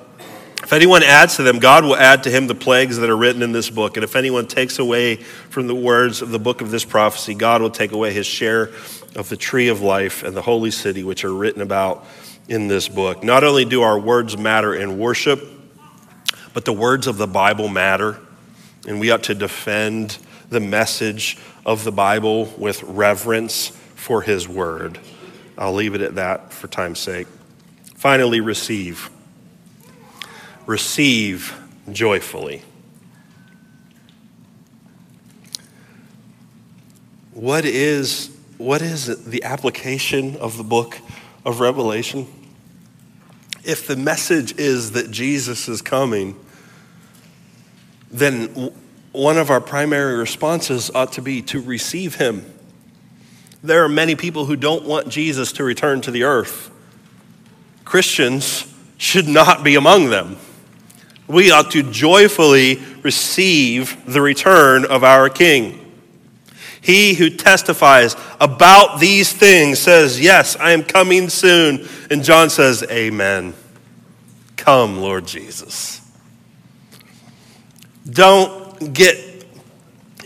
if 0.62 0.74
anyone 0.74 1.02
adds 1.02 1.38
to 1.38 1.44
them, 1.44 1.60
God 1.60 1.86
will 1.86 1.96
add 1.96 2.24
to 2.24 2.30
him 2.30 2.48
the 2.48 2.56
plagues 2.56 2.98
that 2.98 3.10
are 3.10 3.16
written 3.16 3.42
in 3.42 3.54
this 3.54 3.70
book. 3.70 3.96
And 3.96 4.04
if 4.04 4.18
anyone 4.18 4.48
takes 4.48 4.80
away 4.80 5.16
from 5.16 5.68
the 5.68 5.76
words 5.76 6.22
of 6.22 6.32
the 6.32 6.40
book 6.40 6.60
of 6.60 6.72
this 6.72 6.84
prophecy, 6.84 7.36
God 7.36 7.62
will 7.62 7.70
take 7.70 7.94
away 7.94 8.12
his 8.12 8.28
share 8.28 8.64
of 9.16 9.30
the 9.30 9.38
tree 9.38 9.70
of 9.70 9.80
life 9.80 10.24
and 10.24 10.36
the 10.36 10.42
holy 10.42 10.72
city, 10.72 11.06
which 11.06 11.24
are 11.24 11.34
written 11.34 11.62
about 11.62 12.06
in 12.50 12.68
this 12.68 12.90
book. 12.90 13.24
Not 13.24 13.46
only 13.46 13.64
do 13.64 13.82
our 13.82 13.98
words 13.98 14.38
matter 14.38 14.76
in 14.76 15.00
worship, 15.00 15.42
but 16.54 16.66
the 16.66 16.74
words 16.74 17.08
of 17.08 17.16
the 17.16 17.28
Bible 17.28 17.70
matter. 17.70 18.20
And 18.90 19.00
we 19.00 19.10
ought 19.10 19.24
to 19.24 19.36
defend 19.36 20.18
the 20.50 20.60
message 20.60 21.38
of 21.66 21.84
the 21.84 21.92
Bible 21.92 22.46
with 22.58 22.84
reverence 22.84 23.70
for 23.96 24.22
his 24.22 24.48
word. 24.48 25.00
I'll 25.58 25.74
leave 25.74 25.96
it 25.96 26.02
at 26.02 26.16
that 26.16 26.52
for 26.52 26.68
time's 26.68 27.00
sake. 27.00 27.28
Finally, 27.96 28.42
receive 28.42 29.10
receive 30.66 31.60
joyfully. 31.92 32.62
What 37.34 37.66
is, 37.66 38.36
what 38.58 38.82
is 38.82 39.26
the 39.26 39.44
application 39.44 40.38
of 40.38 40.58
the 40.58 40.64
book 40.64 41.00
of 41.44 41.60
Revelation? 41.60 42.28
If 43.64 43.88
the 43.88 43.96
message 43.96 44.58
is 44.58 44.92
that 44.92 45.10
Jesus 45.10 45.68
is 45.68 45.82
coming, 45.82 46.40
then 48.12 48.74
one 49.14 49.38
of 49.38 49.50
our 49.50 49.62
primary 49.62 50.18
responses 50.18 50.92
ought 50.94 51.14
to 51.14 51.22
be 51.22 51.42
to 51.44 51.62
receive 51.62 52.16
him. 52.16 52.46
There 53.64 53.84
are 53.86 53.90
many 53.90 54.16
people 54.16 54.46
who 54.46 54.58
don't 54.58 54.84
want 54.84 55.08
Jesus 55.08 55.54
to 55.54 55.64
return 55.64 56.02
to 56.02 56.12
the 56.12 56.24
earth. 56.24 56.70
Christians 57.86 58.68
should 58.98 59.28
not 59.28 59.64
be 59.64 59.76
among 59.76 60.10
them 60.10 60.38
we 61.28 61.52
ought 61.52 61.72
to 61.72 61.84
joyfully 61.84 62.82
receive 63.02 64.06
the 64.06 64.22
return 64.22 64.86
of 64.86 65.04
our 65.04 65.30
King. 65.30 65.80
He 66.82 67.14
who 67.14 67.30
testifies 67.30 68.16
about 68.42 69.00
these 69.00 69.32
things 69.32 69.80
says, 69.80 70.20
Yes, 70.20 70.58
I 70.58 70.72
am 70.72 70.84
coming 70.84 71.30
soon. 71.30 71.88
And 72.12 72.24
John 72.24 72.50
says, 72.50 72.84
Amen. 72.92 73.54
Come, 74.58 74.98
Lord 74.98 75.26
Jesus. 75.26 76.02
Don't 78.10 78.63
get, 78.80 79.46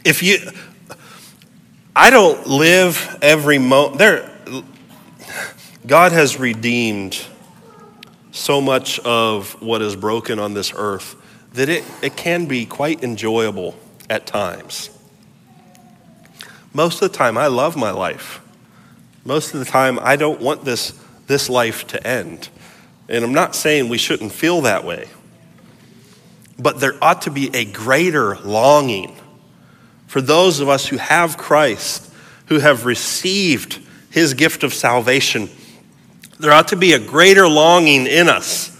if 0.03 0.23
you, 0.23 0.37
I 1.95 2.09
don't 2.09 2.47
live 2.47 3.17
every 3.21 3.57
moment, 3.57 3.97
there, 3.97 4.31
God 5.85 6.11
has 6.11 6.39
redeemed 6.39 7.19
so 8.31 8.61
much 8.61 8.99
of 8.99 9.59
what 9.61 9.81
is 9.81 9.95
broken 9.95 10.39
on 10.39 10.53
this 10.53 10.73
earth 10.75 11.15
that 11.53 11.69
it, 11.69 11.83
it 12.01 12.15
can 12.15 12.45
be 12.45 12.65
quite 12.65 13.03
enjoyable 13.03 13.75
at 14.09 14.27
times. 14.27 14.89
Most 16.73 17.01
of 17.01 17.11
the 17.11 17.17
time, 17.17 17.37
I 17.37 17.47
love 17.47 17.75
my 17.75 17.91
life. 17.91 18.41
Most 19.25 19.53
of 19.53 19.59
the 19.59 19.65
time, 19.65 19.97
I 19.99 20.15
don't 20.15 20.39
want 20.39 20.63
this, 20.63 20.93
this 21.25 21.49
life 21.49 21.87
to 21.87 22.07
end. 22.07 22.49
And 23.09 23.23
I'm 23.23 23.33
not 23.33 23.55
saying 23.55 23.89
we 23.89 23.97
shouldn't 23.97 24.31
feel 24.31 24.61
that 24.61 24.83
way. 24.85 25.07
But 26.59 26.79
there 26.79 26.95
ought 27.01 27.23
to 27.23 27.31
be 27.31 27.55
a 27.55 27.65
greater 27.65 28.35
longing 28.37 29.15
for 30.07 30.21
those 30.21 30.59
of 30.59 30.69
us 30.69 30.87
who 30.87 30.97
have 30.97 31.37
Christ, 31.37 32.11
who 32.47 32.59
have 32.59 32.85
received 32.85 33.79
his 34.09 34.33
gift 34.33 34.63
of 34.63 34.73
salvation 34.73 35.49
there 36.39 36.51
ought 36.51 36.67
to 36.67 36.75
be 36.75 36.93
a 36.93 36.99
greater 36.99 37.47
longing 37.47 38.05
in 38.05 38.29
us 38.29 38.71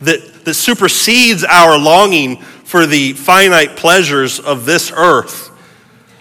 that, 0.00 0.44
that 0.44 0.54
supersedes 0.54 1.44
our 1.44 1.78
longing 1.78 2.38
for 2.38 2.86
the 2.86 3.12
finite 3.12 3.76
pleasures 3.76 4.40
of 4.40 4.66
this 4.66 4.92
earth. 4.92 5.44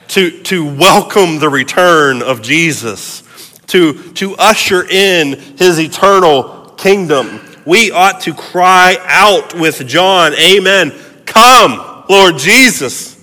to, 0.10 0.43
to 0.43 0.64
welcome 0.64 1.39
the 1.39 1.49
return 1.49 2.22
of 2.22 2.43
Jesus, 2.43 3.24
to, 3.68 4.14
to 4.14 4.36
usher 4.36 4.88
in 4.88 5.34
his 5.58 5.80
eternal 5.80 6.70
kingdom. 6.78 7.41
We 7.66 7.91
ought 7.91 8.22
to 8.22 8.34
cry 8.34 8.97
out 9.01 9.53
with 9.53 9.88
John, 9.88 10.34
Amen. 10.36 10.93
Come, 11.26 12.03
Lord 12.07 12.38
Jesus. 12.38 13.16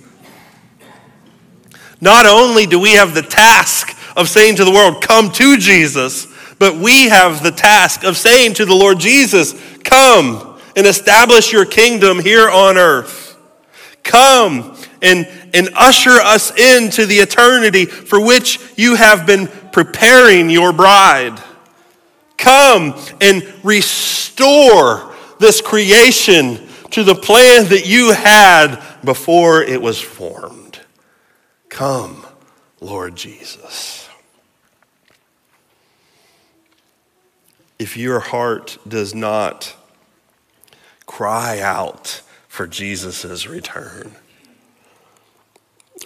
Not 2.01 2.25
only 2.25 2.65
do 2.65 2.79
we 2.79 2.93
have 2.93 3.15
the 3.15 3.21
task 3.21 3.97
of 4.17 4.27
saying 4.27 4.57
to 4.57 4.65
the 4.65 4.71
world, 4.71 5.01
Come 5.01 5.31
to 5.31 5.57
Jesus, 5.57 6.27
but 6.59 6.75
we 6.75 7.07
have 7.07 7.41
the 7.41 7.51
task 7.51 8.03
of 8.03 8.17
saying 8.17 8.55
to 8.55 8.65
the 8.65 8.75
Lord 8.75 8.99
Jesus, 8.99 9.53
Come 9.83 10.59
and 10.75 10.85
establish 10.85 11.53
your 11.53 11.65
kingdom 11.65 12.19
here 12.19 12.49
on 12.49 12.77
earth. 12.77 13.37
Come 14.03 14.75
and, 15.01 15.27
and 15.53 15.69
usher 15.75 16.11
us 16.21 16.51
into 16.57 17.05
the 17.05 17.17
eternity 17.17 17.85
for 17.85 18.23
which 18.23 18.59
you 18.75 18.95
have 18.95 19.25
been 19.25 19.47
preparing 19.71 20.49
your 20.49 20.73
bride. 20.73 21.41
Come 22.37 22.95
and 23.21 23.43
restore 23.63 25.13
this 25.39 25.61
creation 25.61 26.67
to 26.91 27.03
the 27.03 27.15
plan 27.15 27.69
that 27.69 27.85
you 27.85 28.11
had 28.11 28.81
before 29.03 29.61
it 29.61 29.81
was 29.81 29.99
formed. 29.99 30.79
Come, 31.69 32.25
Lord 32.79 33.15
Jesus. 33.15 34.07
If 37.79 37.97
your 37.97 38.19
heart 38.19 38.77
does 38.87 39.15
not 39.15 39.75
cry 41.05 41.59
out 41.59 42.21
for 42.47 42.67
Jesus' 42.67 43.47
return, 43.47 44.13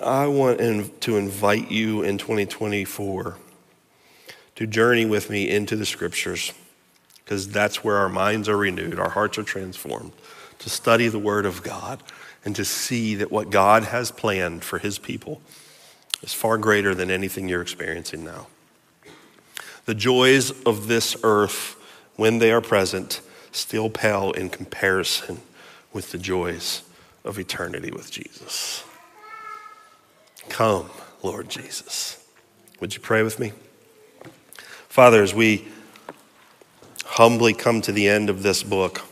I 0.01 0.27
want 0.27 0.59
to 1.01 1.17
invite 1.17 1.69
you 1.69 2.01
in 2.03 2.17
2024 2.17 3.35
to 4.57 4.65
journey 4.65 5.05
with 5.05 5.29
me 5.29 5.49
into 5.49 5.75
the 5.75 5.85
scriptures 5.85 6.51
because 7.23 7.47
that's 7.47 7.83
where 7.83 7.97
our 7.97 8.09
minds 8.09 8.49
are 8.49 8.57
renewed, 8.57 8.99
our 8.99 9.11
hearts 9.11 9.37
are 9.37 9.43
transformed, 9.43 10.11
to 10.57 10.69
study 10.69 11.07
the 11.07 11.19
Word 11.19 11.45
of 11.45 11.61
God 11.61 12.01
and 12.43 12.55
to 12.55 12.65
see 12.65 13.15
that 13.15 13.31
what 13.31 13.51
God 13.51 13.83
has 13.83 14.09
planned 14.09 14.63
for 14.63 14.79
His 14.79 14.97
people 14.97 15.41
is 16.23 16.33
far 16.33 16.57
greater 16.57 16.95
than 16.95 17.11
anything 17.11 17.47
you're 17.47 17.61
experiencing 17.61 18.23
now. 18.23 18.47
The 19.85 19.93
joys 19.93 20.49
of 20.63 20.87
this 20.87 21.15
earth, 21.21 21.75
when 22.15 22.39
they 22.39 22.51
are 22.51 22.61
present, 22.61 23.21
still 23.51 23.91
pale 23.91 24.31
in 24.31 24.49
comparison 24.49 25.41
with 25.93 26.11
the 26.11 26.17
joys 26.17 26.81
of 27.23 27.37
eternity 27.37 27.91
with 27.91 28.09
Jesus. 28.09 28.83
Come, 30.49 30.89
Lord 31.21 31.47
Jesus. 31.49 32.25
Would 32.79 32.95
you 32.95 33.01
pray 33.01 33.21
with 33.21 33.37
me? 33.37 33.51
Father, 34.97 35.21
as 35.21 35.31
we 35.31 35.67
humbly 37.05 37.53
come 37.53 37.81
to 37.81 37.91
the 37.91 38.09
end 38.09 38.31
of 38.31 38.41
this 38.41 38.63
book, 38.63 39.03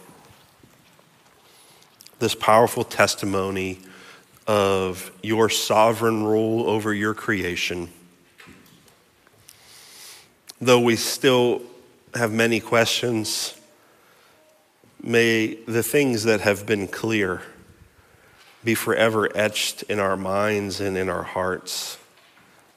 this 2.17 2.33
powerful 2.33 2.83
testimony 2.83 3.77
of 4.47 5.11
your 5.21 5.47
sovereign 5.47 6.23
rule 6.23 6.67
over 6.67 6.91
your 6.91 7.13
creation, 7.13 7.87
though 10.59 10.79
we 10.79 10.95
still 10.95 11.61
have 12.15 12.31
many 12.31 12.59
questions, 12.59 13.53
may 15.03 15.53
the 15.67 15.83
things 15.83 16.23
that 16.23 16.41
have 16.41 16.65
been 16.65 16.87
clear 16.87 17.43
be 18.63 18.73
forever 18.73 19.29
etched 19.37 19.83
in 19.83 19.99
our 19.99 20.17
minds 20.17 20.81
and 20.81 20.97
in 20.97 21.09
our 21.09 21.21
hearts 21.21 21.99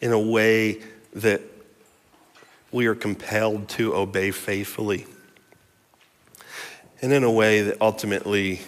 in 0.03 0.13
a 0.13 0.21
way 0.21 0.83
that 1.15 1.41
we 2.71 2.87
are 2.87 2.95
compelled 2.95 3.69
to 3.71 3.95
obey 3.95 4.31
faithfully. 4.31 5.07
And 7.01 7.12
in 7.12 7.25
a 7.25 7.31
way 7.31 7.62
that 7.62 7.81
ultimately 7.81 8.61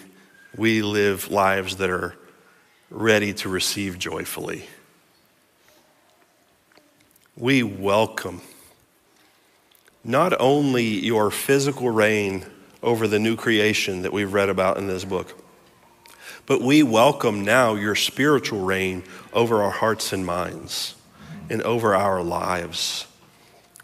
we 0.56 0.82
live 0.82 1.30
lives 1.30 1.76
that 1.76 1.90
are 1.90 2.16
ready 2.90 3.32
to 3.34 3.48
receive 3.48 3.98
joyfully. 3.98 4.66
We 7.36 7.62
welcome 7.62 8.40
not 10.02 10.38
only 10.40 10.84
your 10.84 11.30
physical 11.30 11.90
reign 11.90 12.46
over 12.82 13.06
the 13.06 13.18
new 13.18 13.36
creation 13.36 14.02
that 14.02 14.12
we've 14.12 14.32
read 14.32 14.48
about 14.48 14.78
in 14.78 14.86
this 14.86 15.04
book 15.04 15.40
but 16.50 16.62
we 16.62 16.82
welcome 16.82 17.44
now 17.44 17.76
your 17.76 17.94
spiritual 17.94 18.64
reign 18.64 19.04
over 19.32 19.62
our 19.62 19.70
hearts 19.70 20.12
and 20.12 20.26
minds 20.26 20.96
and 21.48 21.62
over 21.62 21.94
our 21.94 22.24
lives. 22.24 23.06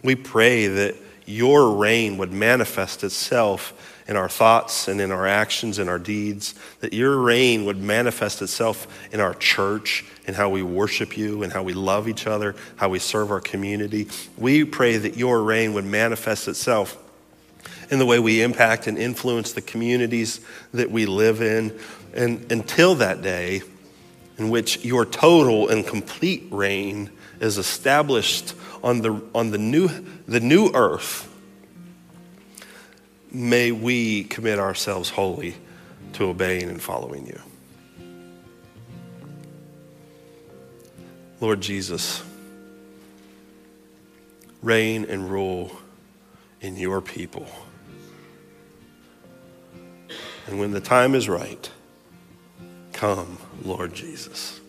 We 0.03 0.14
pray 0.14 0.66
that 0.66 0.97
your 1.26 1.72
reign 1.72 2.18
would 2.18 2.32
manifest 2.32 3.03
itself 3.03 3.72
in 4.09 4.16
our 4.16 4.28
thoughts 4.28 4.86
and 4.86 5.01
in 5.01 5.11
our 5.11 5.26
actions 5.26 5.78
and 5.78 5.90
our 5.90 5.99
deeds, 5.99 6.55
that 6.80 6.92
your 6.92 7.18
reign 7.18 7.64
would 7.64 7.78
manifest 7.78 8.40
itself 8.40 8.86
in 9.12 9.18
our 9.18 9.34
church, 9.34 10.05
in 10.26 10.34
how 10.34 10.49
we 10.49 10.62
worship 10.62 11.16
you, 11.16 11.42
and 11.42 11.53
how 11.53 11.62
we 11.62 11.72
love 11.72 12.07
each 12.07 12.26
other, 12.26 12.55
how 12.76 12.88
we 12.88 13.01
serve 13.01 13.32
our 13.32 13.40
community. 13.40 14.07
We 14.38 14.64
pray 14.64 14.97
that 14.97 15.16
your 15.16 15.42
reign 15.42 15.74
would 15.74 15.84
manifest 15.84 16.47
itself 16.47 16.97
in 17.90 17.99
the 17.99 18.07
way 18.07 18.18
we 18.18 18.42
impact 18.42 18.86
and 18.86 18.97
influence 18.97 19.53
the 19.53 19.61
communities 19.61 20.40
that 20.72 20.90
we 20.90 21.07
live 21.07 21.42
in. 21.42 21.76
And 22.14 22.51
until 22.53 22.94
that 22.97 23.22
day, 23.22 23.62
in 24.38 24.51
which 24.51 24.84
your 24.84 25.05
total 25.05 25.68
and 25.68 25.86
complete 25.86 26.47
reign 26.51 27.11
is 27.41 27.59
established 27.59 28.55
on 28.82 29.01
the, 29.01 29.22
on 29.34 29.51
the, 29.51 29.59
new, 29.59 29.89
the 30.26 30.41
new 30.41 30.70
earth, 30.74 31.32
may 33.30 33.72
we 33.72 34.24
commit 34.24 34.59
ourselves 34.59 35.11
wholly 35.11 35.55
to 36.14 36.24
obeying 36.24 36.68
and 36.68 36.80
following 36.80 37.26
you. 37.26 37.41
Lord 41.41 41.61
Jesus, 41.61 42.22
reign 44.62 45.05
and 45.05 45.30
rule 45.30 45.70
in 46.61 46.76
your 46.76 47.01
people. 47.01 47.47
And 50.47 50.59
when 50.59 50.70
the 50.70 50.80
time 50.80 51.14
is 51.14 51.28
right, 51.28 51.70
come, 52.93 53.39
Lord 53.64 53.95
Jesus. 53.95 54.61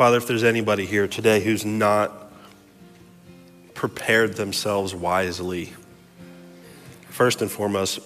Father, 0.00 0.16
if 0.16 0.26
there's 0.26 0.44
anybody 0.44 0.86
here 0.86 1.06
today 1.06 1.40
who's 1.40 1.66
not 1.66 2.32
prepared 3.74 4.34
themselves 4.34 4.94
wisely, 4.94 5.74
first 7.10 7.42
and 7.42 7.50
foremost, 7.50 8.00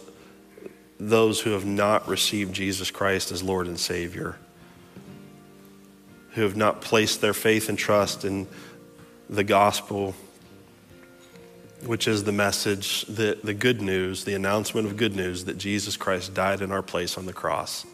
those 0.99 1.41
who 1.41 1.51
have 1.51 1.65
not 1.65 2.09
received 2.09 2.53
Jesus 2.53 2.91
Christ 2.91 3.31
as 3.31 3.45
Lord 3.45 3.69
and 3.69 3.79
Savior, 3.79 4.37
who 6.31 6.43
have 6.43 6.57
not 6.57 6.81
placed 6.81 7.21
their 7.21 7.33
faith 7.33 7.69
and 7.69 7.79
trust 7.79 8.25
in 8.25 8.49
the 9.31 9.45
gospel 9.45 10.17
which 11.85 12.09
is 12.09 12.25
the 12.25 12.33
message, 12.33 13.03
the, 13.03 13.39
the 13.45 13.55
good 13.55 13.81
news, 13.81 14.25
the 14.25 14.35
announcement 14.35 14.89
of 14.89 14.97
good 14.97 15.15
news 15.15 15.45
that 15.45 15.59
Jesus 15.59 15.97
Christ 15.97 16.35
died 16.35 16.61
in 16.61 16.73
our 16.73 16.83
place 16.83 17.17
on 17.17 17.27
the 17.27 17.33
cross 17.33 17.87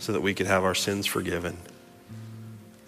so 0.00 0.10
that 0.14 0.20
we 0.20 0.34
could 0.34 0.48
have 0.48 0.64
our 0.64 0.74
sins 0.74 1.06
forgiven 1.06 1.56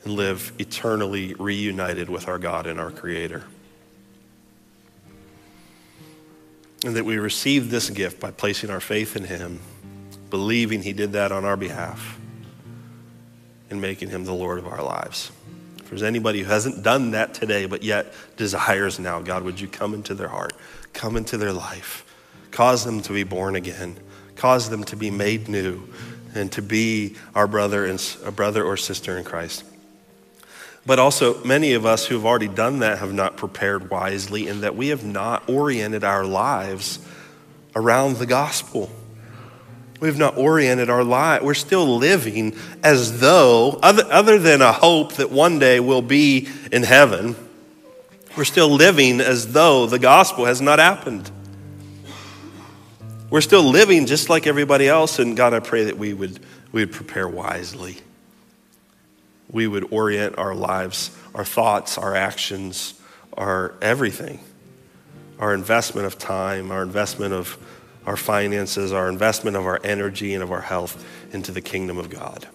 and 0.05 0.15
live 0.15 0.53
eternally 0.59 1.35
reunited 1.35 2.09
with 2.09 2.29
our 2.29 2.39
God 2.39 2.67
and 2.67 2.81
our 2.81 2.91
Creator. 2.91 3.45
And 6.85 6.97
that 6.97 7.05
we 7.05 7.19
receive 7.19 7.71
this 7.71 7.91
gift 7.91 8.19
by 8.19 8.33
placing 8.33 8.71
our 8.71 8.81
faith 8.81 9.15
in 9.15 9.25
Him, 9.25 9.61
believing 10.31 10.83
He 10.83 10.93
did 10.93 11.13
that 11.13 11.31
on 11.31 11.45
our 11.45 11.57
behalf, 11.57 12.19
and 13.71 13.81
making 13.81 14.11
Him 14.11 14.25
the 14.25 14.35
Lord 14.35 14.59
of 14.59 14.67
our 14.67 14.83
lives 14.83 15.31
If 15.79 15.89
there's 15.89 16.03
anybody 16.03 16.41
who 16.41 16.47
hasn't 16.47 16.83
done 16.83 17.13
that 17.13 17.35
today, 17.35 17.67
but 17.67 17.85
yet 17.85 18.13
desires 18.37 18.99
now, 18.99 19.21
God, 19.21 19.45
would 19.45 19.61
you 19.61 19.69
come 19.69 19.95
into 19.95 20.15
their 20.15 20.29
heart, 20.29 20.55
come 20.93 21.17
into 21.17 21.37
their 21.37 21.53
life, 21.53 22.05
cause 22.51 22.85
them 22.85 23.01
to 23.03 23.13
be 23.13 23.23
born 23.23 23.55
again, 23.55 23.97
cause 24.35 24.69
them 24.69 24.83
to 24.85 24.97
be 24.97 25.11
made 25.11 25.49
new, 25.49 25.89
and 26.35 26.51
to 26.51 26.63
be 26.63 27.15
our 27.35 27.47
brother 27.47 27.87
and 27.87 28.17
a 28.25 28.33
brother 28.33 28.65
or 28.65 28.77
sister 28.77 29.17
in 29.17 29.23
Christ. 29.25 29.65
But 30.85 30.99
also, 30.99 31.43
many 31.45 31.75
of 31.75 31.87
us 31.87 32.07
who 32.07 32.17
have 32.17 32.27
already 32.27 32.49
done 32.49 32.81
that 32.81 32.99
have 32.99 33.13
not 33.13 33.37
prepared 33.37 33.89
wisely, 33.89 34.49
in 34.49 34.63
that 34.63 34.75
we 34.75 34.89
have 34.89 35.05
not 35.05 35.49
oriented 35.49 36.03
our 36.03 36.25
lives 36.25 36.99
around 37.77 38.17
the 38.17 38.27
gospel. 38.27 38.91
We've 40.01 40.19
not 40.19 40.37
oriented 40.37 40.91
our 40.91 41.05
life. 41.05 41.43
We're 41.43 41.55
still 41.55 41.99
living 41.99 42.57
as 42.83 43.21
though, 43.21 43.79
other, 43.83 44.05
other 44.11 44.39
than 44.41 44.61
a 44.61 44.73
hope 44.73 45.15
that 45.15 45.31
one 45.31 45.61
day 45.61 45.79
we'll 45.79 46.03
be 46.03 46.49
in 46.73 46.83
heaven, 46.83 47.37
we're 48.37 48.45
still 48.45 48.69
living 48.69 49.21
as 49.21 49.53
though 49.53 49.87
the 49.87 50.01
gospel 50.01 50.47
has 50.47 50.61
not 50.61 50.81
happened. 50.81 51.31
We're 53.31 53.43
still 53.43 53.63
living 53.63 54.07
just 54.07 54.29
like 54.29 54.49
everybody 54.49 54.89
else, 54.89 55.21
and 55.21 55.37
God, 55.37 55.55
I 55.55 55.61
pray 55.61 55.85
that 55.85 55.97
we 55.97 56.13
would, 56.13 56.41
we 56.73 56.85
would 56.85 56.93
prepare 56.93 57.29
wisely. 57.29 57.99
We 59.53 59.67
would 59.67 59.93
orient 59.93 60.39
our 60.39 60.55
lives, 60.55 61.17
our 61.35 61.45
thoughts, 61.45 61.99
our 61.99 62.17
actions, 62.17 62.95
our 63.35 63.75
everything, 63.81 64.41
our 65.39 65.55
investment 65.55 66.07
of 66.07 66.19
time, 66.19 66.73
our 66.73 66.83
investment 66.83 67.35
of 67.35 67.59
our 68.07 68.17
finances, 68.17 68.93
our 68.93 69.09
investment 69.09 69.57
of 69.57 69.67
our 69.67 69.79
energy 69.85 70.35
and 70.35 70.43
of 70.43 70.51
our 70.51 70.61
health 70.61 71.05
into 71.33 71.53
the 71.53 71.61
kingdom 71.61 71.99
of 71.99 72.11
God. 72.11 72.49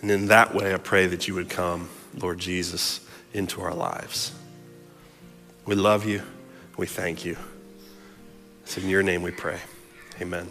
And 0.00 0.10
in 0.10 0.26
that 0.26 0.54
way, 0.54 0.72
I 0.72 0.76
pray 0.76 1.06
that 1.08 1.26
you 1.26 1.34
would 1.34 1.50
come, 1.50 1.88
Lord 2.16 2.38
Jesus, 2.38 3.00
into 3.32 3.60
our 3.62 3.74
lives. 3.74 4.32
We 5.66 5.74
love 5.74 6.06
you. 6.06 6.22
We 6.76 6.86
thank 6.86 7.24
you. 7.24 7.36
It's 8.62 8.78
in 8.78 8.88
your 8.88 9.02
name 9.02 9.22
we 9.22 9.32
pray. 9.32 9.58
Amen. 10.20 10.48